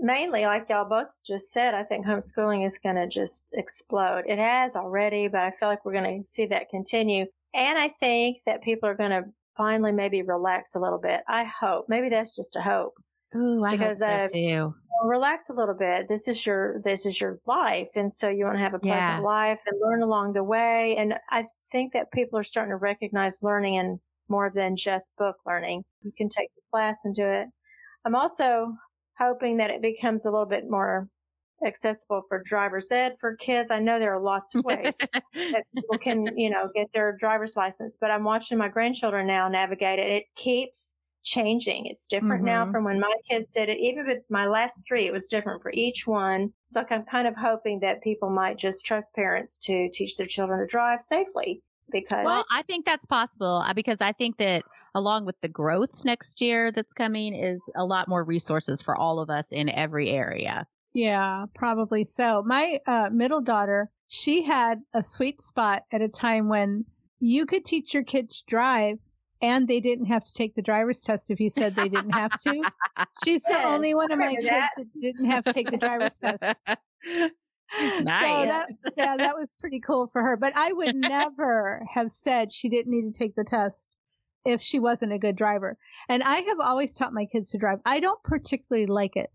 mainly, 0.00 0.44
like 0.46 0.68
y'all 0.68 0.88
both 0.88 1.18
just 1.24 1.50
said, 1.52 1.74
I 1.74 1.84
think 1.84 2.06
homeschooling 2.06 2.64
is 2.66 2.78
going 2.78 2.96
to 2.96 3.06
just 3.06 3.54
explode. 3.56 4.24
It 4.26 4.38
has 4.38 4.76
already, 4.76 5.28
but 5.28 5.44
I 5.44 5.50
feel 5.50 5.68
like 5.68 5.84
we're 5.84 5.92
going 5.92 6.22
to 6.22 6.28
see 6.28 6.46
that 6.46 6.68
continue. 6.70 7.26
And 7.54 7.78
I 7.78 7.88
think 7.88 8.38
that 8.46 8.62
people 8.62 8.88
are 8.88 8.94
going 8.94 9.10
to 9.10 9.24
finally 9.56 9.92
maybe 9.92 10.22
relax 10.22 10.74
a 10.74 10.80
little 10.80 10.98
bit. 10.98 11.22
I 11.28 11.44
hope. 11.44 11.86
Maybe 11.88 12.08
that's 12.08 12.34
just 12.34 12.56
a 12.56 12.60
hope. 12.60 12.94
Ooh, 13.36 13.62
I 13.64 13.72
Because, 13.72 14.00
hope 14.00 14.10
so 14.10 14.24
uh, 14.24 14.28
too. 14.28 14.74
Relax 15.04 15.48
a 15.48 15.52
little 15.52 15.74
bit. 15.74 16.08
This 16.08 16.26
is 16.28 16.44
your 16.44 16.80
this 16.82 17.06
is 17.06 17.20
your 17.20 17.38
life, 17.46 17.90
and 17.94 18.10
so 18.10 18.28
you 18.28 18.44
want 18.44 18.56
to 18.56 18.62
have 18.62 18.74
a 18.74 18.80
pleasant 18.80 19.18
Yeah. 19.18 19.20
life 19.20 19.60
and 19.66 19.78
learn 19.80 20.02
along 20.02 20.32
the 20.32 20.42
way. 20.42 20.96
And 20.96 21.16
I 21.30 21.46
think 21.70 21.92
that 21.92 22.10
people 22.10 22.38
are 22.38 22.42
starting 22.44 22.70
to 22.72 22.76
recognize 22.76 23.42
learning 23.42 23.74
in 23.74 24.00
more 24.28 24.50
than 24.50 24.74
just 24.76 25.14
book 25.16 25.36
learning. 25.46 25.84
You 26.02 26.10
can 26.16 26.28
take 26.28 26.48
the 26.56 26.62
class 26.72 27.04
and 27.04 27.14
do 27.14 27.26
it. 27.28 27.46
I'm 28.04 28.16
also 28.16 28.74
hoping 29.18 29.58
that 29.58 29.70
it 29.70 29.82
becomes 29.82 30.24
a 30.26 30.30
little 30.30 30.46
bit 30.46 30.68
more 30.70 31.08
accessible 31.64 32.22
for 32.28 32.42
driver's 32.42 32.90
ed 32.92 33.18
for 33.18 33.36
kids. 33.36 33.70
I 33.70 33.80
know 33.80 33.98
there 33.98 34.14
are 34.14 34.20
lots 34.22 34.54
of 34.54 34.62
ways 34.64 35.12
that 35.52 35.64
people 35.74 35.98
can, 35.98 36.36
you 36.36 36.50
know, 36.50 36.70
get 36.74 36.88
their 36.92 37.16
driver's 37.16 37.56
license, 37.56 37.96
but 38.00 38.10
I'm 38.10 38.24
watching 38.24 38.58
my 38.58 38.68
grandchildren 38.68 39.26
now 39.26 39.48
navigate 39.48 39.98
it. 39.98 40.08
It 40.10 40.24
keeps 40.36 40.96
changing. 41.24 41.86
It's 41.86 42.06
different 42.06 42.44
now 42.44 42.64
Mhm. 42.64 42.70
from 42.70 42.84
when 42.84 43.00
my 43.00 43.14
kids 43.28 43.50
did 43.50 43.68
it. 43.68 43.78
Even 43.78 44.06
with 44.06 44.22
my 44.30 44.46
last 44.46 44.80
three, 44.86 45.06
it 45.06 45.12
was 45.12 45.26
different 45.28 45.62
for 45.62 45.72
each 45.74 46.06
one. 46.06 46.52
So 46.66 46.84
I'm 46.88 47.04
kind 47.04 47.26
of 47.26 47.36
hoping 47.36 47.80
that 47.80 48.02
people 48.02 48.30
might 48.30 48.56
just 48.56 48.84
trust 48.86 49.14
parents 49.14 49.58
to 49.64 49.90
teach 49.92 50.16
their 50.16 50.26
children 50.26 50.60
to 50.60 50.66
drive 50.66 51.02
safely 51.02 51.62
because 51.90 52.24
Well, 52.24 52.44
I 52.50 52.62
think 52.62 52.84
that's 52.84 53.06
possible 53.06 53.64
uh, 53.66 53.72
because 53.74 53.98
I 54.00 54.12
think 54.12 54.36
that 54.38 54.64
along 54.94 55.24
with 55.24 55.36
the 55.40 55.48
growth 55.48 56.04
next 56.04 56.40
year 56.40 56.72
that's 56.72 56.92
coming 56.92 57.34
is 57.34 57.60
a 57.76 57.84
lot 57.84 58.08
more 58.08 58.24
resources 58.24 58.82
for 58.82 58.96
all 58.96 59.20
of 59.20 59.30
us 59.30 59.46
in 59.50 59.68
every 59.68 60.10
area. 60.10 60.66
Yeah, 60.92 61.46
probably 61.54 62.04
so. 62.04 62.42
My 62.44 62.80
uh, 62.86 63.10
middle 63.12 63.40
daughter, 63.40 63.90
she 64.08 64.42
had 64.42 64.80
a 64.94 65.02
sweet 65.02 65.40
spot 65.40 65.84
at 65.92 66.02
a 66.02 66.08
time 66.08 66.48
when 66.48 66.84
you 67.20 67.46
could 67.46 67.64
teach 67.64 67.92
your 67.94 68.04
kids 68.04 68.38
to 68.38 68.44
drive 68.48 68.98
and 69.40 69.68
they 69.68 69.80
didn't 69.80 70.06
have 70.06 70.24
to 70.24 70.32
take 70.34 70.54
the 70.54 70.62
driver's 70.62 71.02
test 71.02 71.30
if 71.30 71.38
you 71.40 71.50
said 71.50 71.76
they 71.76 71.88
didn't 71.88 72.10
have 72.10 72.32
to. 72.42 72.62
She's 73.24 73.42
the 73.44 73.62
only 73.64 73.94
one 73.94 74.10
of 74.10 74.18
my 74.18 74.34
kids 74.34 74.48
that. 74.48 74.70
didn't 75.00 75.26
have 75.26 75.44
to 75.44 75.52
take 75.52 75.70
the 75.70 75.76
driver's 75.76 76.18
test. 76.18 76.42
So 77.98 78.04
that, 78.04 78.70
yeah, 78.96 79.16
that 79.16 79.36
was 79.36 79.54
pretty 79.60 79.80
cool 79.80 80.08
for 80.12 80.22
her. 80.22 80.36
But 80.36 80.52
I 80.56 80.72
would 80.72 80.94
never 80.96 81.84
have 81.92 82.10
said 82.10 82.52
she 82.52 82.68
didn't 82.68 82.90
need 82.90 83.12
to 83.12 83.18
take 83.18 83.34
the 83.34 83.44
test 83.44 83.86
if 84.44 84.60
she 84.62 84.78
wasn't 84.78 85.12
a 85.12 85.18
good 85.18 85.36
driver. 85.36 85.76
And 86.08 86.22
I 86.22 86.40
have 86.40 86.60
always 86.60 86.94
taught 86.94 87.12
my 87.12 87.26
kids 87.26 87.50
to 87.50 87.58
drive. 87.58 87.78
I 87.84 88.00
don't 88.00 88.22
particularly 88.22 88.86
like 88.86 89.16
it. 89.16 89.30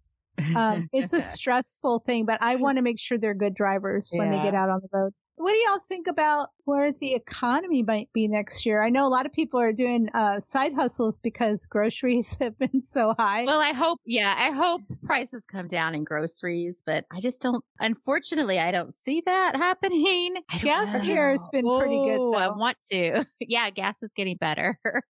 Um, 0.55 0.89
it's 0.93 1.13
a 1.13 1.21
stressful 1.21 1.99
thing, 1.99 2.25
but 2.25 2.41
I 2.41 2.55
want 2.55 2.77
to 2.77 2.81
make 2.81 2.99
sure 2.99 3.17
they're 3.17 3.33
good 3.33 3.53
drivers 3.53 4.11
when 4.15 4.31
they 4.31 4.41
get 4.41 4.55
out 4.55 4.69
on 4.69 4.81
the 4.81 4.89
road. 4.91 5.13
What 5.35 5.51
do 5.51 5.57
y'all 5.57 5.79
think 5.79 6.07
about 6.07 6.49
where 6.65 6.91
the 6.91 7.15
economy 7.15 7.83
might 7.83 8.11
be 8.13 8.27
next 8.27 8.65
year? 8.65 8.83
I 8.83 8.89
know 8.89 9.07
a 9.07 9.09
lot 9.09 9.25
of 9.25 9.33
people 9.33 9.59
are 9.59 9.73
doing 9.73 10.07
uh, 10.13 10.39
side 10.39 10.73
hustles 10.73 11.17
because 11.17 11.65
groceries 11.65 12.37
have 12.39 12.57
been 12.59 12.81
so 12.81 13.15
high. 13.17 13.43
Well, 13.45 13.59
I 13.59 13.73
hope, 13.73 13.99
yeah, 14.05 14.33
I 14.37 14.51
hope 14.51 14.81
prices 15.05 15.43
come 15.51 15.67
down 15.67 15.95
in 15.95 16.03
groceries, 16.03 16.81
but 16.85 17.05
I 17.11 17.19
just 17.19 17.41
don't, 17.41 17.63
unfortunately, 17.79 18.59
I 18.59 18.71
don't 18.71 18.93
see 18.93 19.21
that 19.25 19.55
happening. 19.55 20.35
Gas 20.61 20.93
know. 20.93 20.99
here 21.01 21.31
has 21.31 21.47
been 21.51 21.65
pretty 21.79 21.99
good, 22.03 22.19
Oh, 22.21 22.33
I 22.35 22.49
want 22.49 22.77
to. 22.91 23.25
Yeah, 23.39 23.69
gas 23.71 23.95
is 24.01 24.11
getting 24.15 24.37
better. 24.37 24.79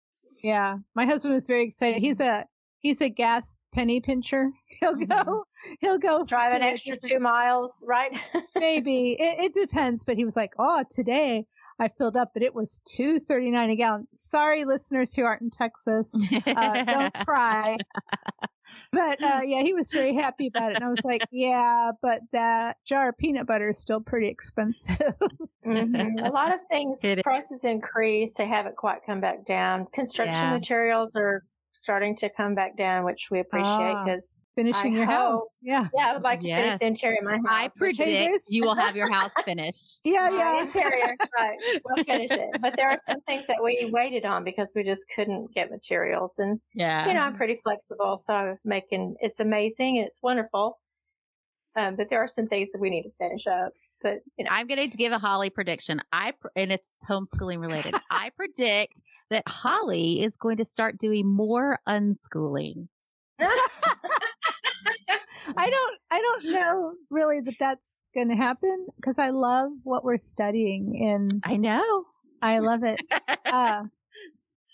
Yeah, 0.44 0.78
my 0.96 1.06
husband 1.06 1.34
was 1.34 1.46
very 1.46 1.66
excited. 1.66 2.02
He's 2.02 2.20
a 2.22 2.46
he's 2.82 3.02
a 3.02 3.10
gas 3.10 3.56
penny 3.74 4.02
pincher. 4.02 4.52
He'll 4.82 4.96
go 4.96 5.46
he'll 5.80 6.00
go 6.00 6.24
drive 6.26 6.54
an 6.54 6.64
extra 6.64 6.98
two 6.98 7.20
miles, 7.20 7.84
right? 7.88 8.12
Maybe 8.56 9.12
it, 9.12 9.46
it 9.46 9.54
depends, 9.54 10.04
but 10.04 10.18
he 10.18 10.26
was 10.26 10.36
like, 10.36 10.54
"Oh, 10.58 10.84
today 10.90 11.46
I 11.80 11.88
filled 11.90 12.18
up, 12.18 12.32
but 12.34 12.42
it 12.42 12.56
was 12.56 12.82
two 12.86 13.20
thirty 13.20 13.52
nine 13.52 13.70
a 13.70 13.76
gallon." 13.76 14.08
Sorry, 14.16 14.66
listeners 14.66 15.14
who 15.14 15.24
aren't 15.24 15.44
in 15.44 15.52
Texas, 15.52 16.14
uh, 16.48 16.84
don't 16.86 17.14
cry. 17.26 17.78
But 18.92 19.24
uh, 19.24 19.42
yeah, 19.46 19.62
he 19.62 19.74
was 19.74 19.90
very 19.92 20.16
happy 20.16 20.48
about 20.48 20.72
it, 20.72 20.76
and 20.76 20.84
I 20.84 20.90
was 20.90 21.06
like, 21.06 21.26
"Yeah, 21.32 21.92
but 22.02 22.22
that 22.34 22.78
jar 22.86 23.10
of 23.10 23.18
peanut 23.18 23.46
butter 23.46 23.70
is 23.70 23.78
still 23.78 24.02
pretty 24.02 24.28
expensive." 24.28 25.14
Mhm. 25.66 26.28
A 26.28 26.32
lot 26.32 26.54
of 26.54 26.62
things, 26.64 27.00
prices 27.24 27.64
increase. 27.64 28.34
They 28.34 28.48
haven't 28.48 28.76
quite 28.78 29.06
come 29.06 29.22
back 29.22 29.46
down. 29.46 29.86
Construction 29.94 30.46
Yeah. 30.46 30.58
materials 30.58 31.16
are 31.16 31.44
starting 31.74 32.16
to 32.18 32.30
come 32.30 32.56
back 32.56 32.78
down, 32.78 33.06
which 33.06 33.30
we 33.32 33.40
appreciate 33.40 33.70
Ah. 33.96 34.04
because, 34.06 34.36
Finishing 34.54 34.96
I 34.96 34.98
your 34.98 35.06
hope- 35.06 35.16
house, 35.16 35.60
yeah, 35.62 35.88
yeah, 35.96 36.10
I 36.10 36.14
would 36.14 36.24
like 36.24 36.42
to 36.42 36.54
finish 36.54 36.76
the 36.76 36.86
interior 36.86 37.20
of 37.20 37.24
my 37.24 37.38
house. 37.38 37.46
I 37.50 37.64
which 37.68 37.96
predict 37.98 38.44
you 38.50 38.64
will 38.64 38.76
have 38.76 38.98
your 38.98 39.10
house 39.10 39.32
finished. 39.46 40.02
yeah, 40.04 40.30
my 40.30 40.38
yeah. 40.38 40.62
interior, 40.64 41.16
right. 41.38 41.58
We'll 41.86 42.04
finish 42.04 42.32
it. 42.32 42.50
But 42.60 42.76
there 42.76 42.90
are 42.90 42.98
some 42.98 43.22
things 43.28 43.48
that 43.48 43.64
we 43.64 43.90
waited 43.94 44.26
on 44.26 44.44
because 44.44 44.74
we 44.76 44.84
just 44.84 45.06
couldn't 45.16 45.54
get 45.54 45.72
materials. 45.72 46.38
And, 46.40 46.60
Yeah. 46.76 47.08
you 47.08 47.14
know, 47.14 47.22
I'm 47.22 47.36
pretty 47.38 47.56
flexible. 47.56 48.18
So 48.18 48.58
making, 48.66 49.16
it's 49.22 49.40
amazing 49.40 50.00
and 50.00 50.06
it's 50.06 50.20
wonderful. 50.22 50.78
Um, 51.78 51.96
but 51.96 52.10
there 52.10 52.20
are 52.22 52.28
some 52.28 52.46
things 52.46 52.74
that 52.74 52.80
we 52.82 52.90
need 52.90 53.04
to 53.04 53.12
finish 53.18 53.48
up. 53.48 53.72
But, 54.02 54.20
you 54.38 54.46
know, 54.46 54.52
I'm 54.52 54.68
going 54.68 54.90
to 54.90 54.98
give 54.98 55.12
a 55.12 55.20
Holly 55.20 55.50
prediction. 55.50 56.02
I 56.12 56.32
pr- 56.32 56.48
and 56.56 56.72
it's 56.72 56.94
homeschooling 57.08 57.60
related. 57.60 57.96
I 58.12 58.32
predict 58.32 59.02
that 59.30 59.44
Holly 59.48 60.24
is 60.24 60.36
going 60.38 60.58
to 60.58 60.66
start 60.66 60.98
doing 60.98 61.28
more 61.28 61.80
unschooling. 61.88 62.88
I 65.58 65.70
don't 65.70 66.00
I 66.10 66.22
don't 66.22 66.52
know 66.52 66.94
really 67.10 67.42
that 67.42 67.56
that's 67.60 67.96
going 68.14 68.30
to 68.30 68.36
happen 68.36 68.88
because 68.96 69.20
I 69.20 69.30
love 69.30 69.72
what 69.84 70.04
we're 70.04 70.18
studying 70.18 71.08
and 71.08 71.42
I 71.46 71.58
know. 71.58 72.06
I 72.42 72.60
love 72.60 72.84
it. 72.84 73.00
Uh, 73.52 73.84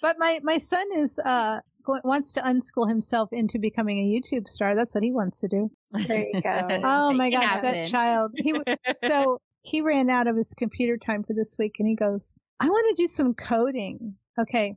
but 0.03 0.19
my 0.19 0.39
my 0.43 0.59
son 0.59 0.85
is 0.93 1.17
uh 1.17 1.59
wants 2.03 2.33
to 2.33 2.41
unschool 2.41 2.87
himself 2.87 3.29
into 3.31 3.59
becoming 3.59 3.99
a 3.99 4.03
YouTube 4.19 4.47
star. 4.47 4.75
That's 4.75 4.93
what 4.95 5.03
he 5.03 5.11
wants 5.11 5.39
to 5.41 5.47
do. 5.47 5.71
There 6.07 6.23
you 6.23 6.41
go. 6.41 6.67
Oh 6.83 7.13
my 7.13 7.29
gosh, 7.29 7.43
that 7.61 7.63
happen. 7.75 7.89
child. 7.89 8.31
He 8.35 8.51
w- 8.53 8.77
so 9.07 9.39
he 9.63 9.81
ran 9.81 10.09
out 10.09 10.27
of 10.27 10.35
his 10.35 10.53
computer 10.53 10.97
time 10.97 11.23
for 11.23 11.33
this 11.33 11.57
week 11.57 11.75
and 11.79 11.87
he 11.87 11.95
goes, 11.95 12.35
"I 12.59 12.67
want 12.69 12.95
to 12.95 13.01
do 13.03 13.07
some 13.07 13.33
coding." 13.33 14.15
Okay. 14.39 14.75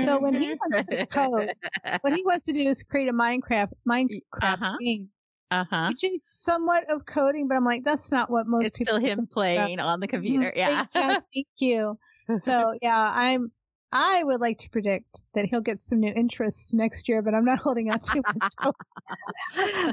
So 0.00 0.18
when 0.18 0.34
he 0.40 0.48
wants 0.48 0.84
to 0.86 1.06
code, 1.10 1.52
what 2.00 2.12
he 2.16 2.24
wants 2.24 2.44
to 2.46 2.52
do 2.52 2.60
is 2.68 2.82
create 2.82 3.08
a 3.08 3.12
Minecraft 3.12 3.72
Minecraft 3.88 4.18
Uh-huh. 4.42 4.76
game, 4.80 5.08
uh 5.52 5.64
huh. 5.70 5.88
which 5.90 6.02
is 6.02 6.24
somewhat 6.26 6.90
of 6.90 7.06
coding, 7.06 7.46
but 7.46 7.56
I'm 7.56 7.64
like, 7.64 7.84
that's 7.84 8.10
not 8.10 8.30
what 8.30 8.46
most 8.46 8.66
It's 8.66 8.78
people 8.78 8.94
still 8.94 9.00
him 9.00 9.18
think 9.18 9.28
about. 9.28 9.32
playing 9.32 9.78
on 9.80 10.00
the 10.00 10.08
computer. 10.08 10.46
Mhm. 10.46 10.56
Yeah. 10.56 10.84
Thank 10.86 11.46
you. 11.58 11.98
So 12.34 12.74
yeah, 12.82 13.12
I'm. 13.14 13.52
I 13.92 14.22
would 14.22 14.40
like 14.40 14.58
to 14.58 14.70
predict 14.70 15.20
that 15.34 15.46
he'll 15.46 15.60
get 15.60 15.80
some 15.80 16.00
new 16.00 16.12
interests 16.12 16.72
next 16.72 17.08
year, 17.08 17.22
but 17.22 17.34
I'm 17.34 17.44
not 17.44 17.58
holding 17.62 17.90
out 17.90 18.02
too 18.02 18.22
much. 18.26 18.52
hope. 18.58 18.76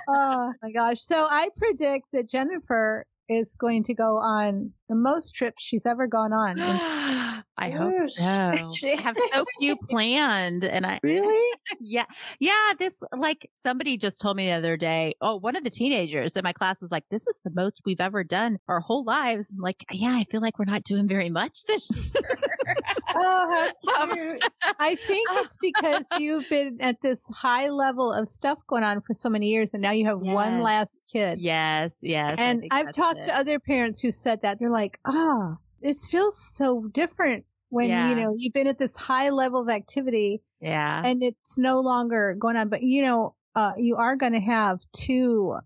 oh 0.08 0.54
my 0.62 0.72
gosh! 0.72 1.02
So 1.02 1.26
I 1.30 1.50
predict 1.58 2.06
that 2.14 2.28
Jennifer 2.28 3.06
is 3.30 3.56
going 3.56 3.84
to 3.86 3.94
go 3.94 4.18
on 4.18 4.72
the 4.90 4.96
most 4.96 5.34
trips 5.36 5.62
she's 5.64 5.86
ever 5.86 6.08
gone 6.08 6.34
on. 6.34 6.60
And- 6.60 7.44
I 7.60 7.72
hope 7.72 8.10
so. 8.12 8.72
she- 8.78 8.96
have 8.96 9.18
so 9.34 9.44
few 9.60 9.76
planned, 9.90 10.64
and 10.64 10.86
I 10.86 11.00
really? 11.02 11.58
yeah 11.80 12.06
yeah 12.40 12.74
this 12.78 12.94
like 13.12 13.50
somebody 13.64 13.98
just 13.98 14.22
told 14.22 14.38
me 14.38 14.46
the 14.46 14.52
other 14.52 14.78
day. 14.78 15.16
Oh, 15.22 15.38
one 15.38 15.56
of 15.56 15.64
the 15.64 15.72
teenagers 15.72 16.34
in 16.34 16.44
my 16.44 16.54
class 16.54 16.82
was 16.84 16.92
like, 16.92 17.04
"This 17.10 17.26
is 17.26 17.40
the 17.44 17.50
most 17.56 17.82
we've 17.84 18.00
ever 18.00 18.24
done 18.24 18.60
our 18.68 18.80
whole 18.80 19.04
lives." 19.04 19.50
I'm 19.50 19.58
like, 19.58 19.84
yeah, 19.92 20.12
I 20.12 20.26
feel 20.30 20.40
like 20.40 20.60
we're 20.60 20.66
not 20.66 20.84
doing 20.84 21.08
very 21.08 21.32
much 21.32 21.64
this 21.66 21.90
year. 21.96 22.76
Oh, 23.16 23.72
how 23.88 24.04
Um. 24.04 24.38
I 24.80 24.94
think 25.08 25.28
it's 25.32 25.58
because 25.60 26.06
you've 26.20 26.48
been 26.50 26.78
at 26.80 27.02
this 27.02 27.26
high 27.34 27.70
level 27.70 28.12
of 28.12 28.30
stuff 28.30 28.60
going 28.68 28.84
on 28.84 29.02
for 29.02 29.16
so 29.16 29.30
many 29.30 29.48
years, 29.48 29.74
and 29.74 29.82
now 29.82 29.92
you 29.92 30.06
have 30.06 30.20
one 30.20 30.62
last 30.62 31.04
kid. 31.12 31.40
yes, 31.42 31.92
yes. 32.02 32.36
And 32.38 32.66
I've 32.70 32.86
that's 32.88 32.98
talked 33.18 33.28
to 33.30 33.38
other 33.38 33.60
parents 33.60 34.00
who 34.00 34.12
said 34.12 34.42
that 34.42 34.60
they're 34.60 34.70
like, 34.70 35.00
ah, 35.06 35.58
it 35.82 35.98
feels 36.10 36.38
so 36.56 36.88
different 36.94 37.46
when 37.70 37.90
Yeah. 37.90 38.10
you 38.10 38.16
know 38.16 38.34
you've 38.36 38.54
been 38.54 38.68
at 38.68 38.78
this 38.80 38.96
high 38.96 39.30
level 39.30 39.62
of 39.62 39.70
activity 39.70 40.42
yeah. 40.62 41.02
and 41.04 41.22
it's 41.24 41.58
no 41.58 41.80
longer 41.80 42.36
going 42.40 42.56
on. 42.58 42.70
But 42.70 42.82
you 42.84 43.02
know, 43.02 43.36
uh, 43.56 43.74
you 43.78 43.96
are 43.98 44.16
going 44.16 44.34
to 44.34 44.40
have 44.40 44.80
two 44.94 45.58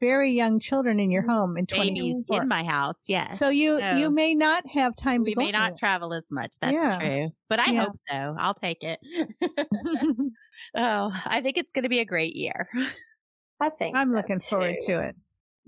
very 0.00 0.30
young 0.30 0.60
children 0.60 1.00
in 1.00 1.10
your 1.10 1.22
home 1.22 1.56
in 1.56 1.64
Babies 1.64 2.16
2024. 2.26 2.42
in 2.42 2.48
my 2.48 2.64
house. 2.64 2.98
Yes. 3.08 3.38
So 3.38 3.48
you 3.48 3.78
So 3.80 3.96
you 3.96 4.10
may 4.10 4.34
not 4.34 4.66
have 4.68 4.96
time 4.96 5.22
we 5.22 5.34
to 5.34 5.38
may 5.40 5.52
not 5.52 5.64
anywhere. 5.64 5.78
travel 5.78 6.12
as 6.14 6.24
much. 6.30 6.54
That's 6.60 6.74
Yeah. 6.74 6.98
true. 6.98 7.30
But 7.48 7.60
I 7.60 7.72
Yeah. 7.72 7.84
hope 7.86 7.96
so. 8.10 8.36
I'll 8.38 8.54
take 8.54 8.82
it. 8.82 8.98
oh, 10.74 11.22
I 11.26 11.40
think 11.42 11.56
it's 11.58 11.72
going 11.72 11.84
to 11.84 11.88
be 11.88 12.00
a 12.00 12.04
great 12.04 12.34
year. 12.36 12.68
I 13.60 13.68
think 13.70 13.96
I'm 13.96 14.08
so, 14.08 14.16
looking 14.16 14.38
forward 14.40 14.76
to 14.86 14.98
it. 15.00 15.16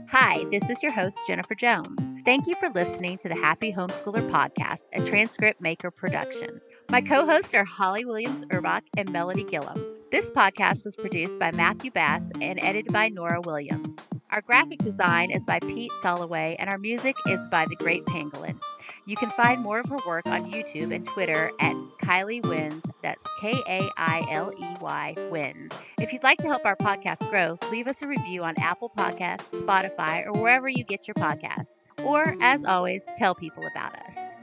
Hi, 0.09 0.47
this 0.51 0.71
is 0.71 0.83
your 0.83 0.93
host, 0.93 1.19
Jennifer 1.27 1.55
Jones. 1.55 2.01
Thank 2.25 2.47
you 2.47 2.55
for 2.55 2.71
listening 2.71 3.19
to 3.19 3.29
the 3.29 3.35
Happy 3.35 3.71
Homeschooler 3.71 4.31
Podcast, 4.31 4.87
a 4.95 5.05
transcript 5.11 5.61
maker 5.61 5.91
production. 5.91 6.63
My 6.89 7.03
co 7.03 7.27
hosts 7.27 7.53
are 7.53 7.67
Holly 7.67 8.07
Williams 8.07 8.47
Urbach 8.47 8.85
and 8.97 9.13
Melody 9.13 9.45
Gillum. 9.45 9.85
This 10.11 10.31
podcast 10.31 10.87
was 10.87 10.97
produced 10.97 11.39
by 11.39 11.53
Matthew 11.53 11.91
Bass 11.91 12.23
and 12.41 12.59
edited 12.65 12.95
by 12.95 13.11
Norah 13.11 13.43
Williams. 13.43 13.95
Our 14.31 14.41
graphic 14.41 14.79
design 14.79 15.33
is 15.33 15.45
by 15.45 15.59
Pete 15.59 15.93
Soloway, 16.03 16.57
and 16.59 16.71
our 16.71 16.79
music 16.79 17.17
is 17.27 17.41
by 17.51 17.67
The 17.67 17.77
Great 17.77 18.07
Pangolin. 18.07 18.59
You 19.07 19.17
can 19.17 19.31
find 19.31 19.61
more 19.61 19.81
of 19.81 19.87
her 19.87 19.99
work 20.07 20.27
on 20.27 20.53
YouTube 20.53 20.95
and 20.95 21.05
Twitter 21.05 21.51
at 21.59 21.75
Kailey 22.11 22.45
Wins. 22.45 22.83
That's 23.03 23.25
K 23.41 23.53
A 23.69 23.89
I 23.97 24.27
L 24.33 24.53
E 24.59 24.77
Y 24.81 25.15
Wins. 25.31 25.73
If 26.01 26.13
you'd 26.13 26.25
like 26.25 26.39
to 26.39 26.49
help 26.49 26.65
our 26.67 26.75
podcast 26.77 27.29
grow, 27.31 27.57
leave 27.71 27.87
us 27.87 28.03
a 28.03 28.09
review 28.09 28.43
on 28.43 28.55
Apple 28.59 28.91
Podcasts, 28.97 29.45
Spotify, 29.53 30.27
or 30.27 30.33
wherever 30.33 30.69
you 30.69 30.83
get 30.83 31.07
your 31.07 31.15
podcasts. 31.15 31.69
Or, 32.03 32.37
as 32.41 32.65
always, 32.65 33.05
tell 33.17 33.35
people 33.35 33.63
about 33.71 33.95
us. 33.95 34.40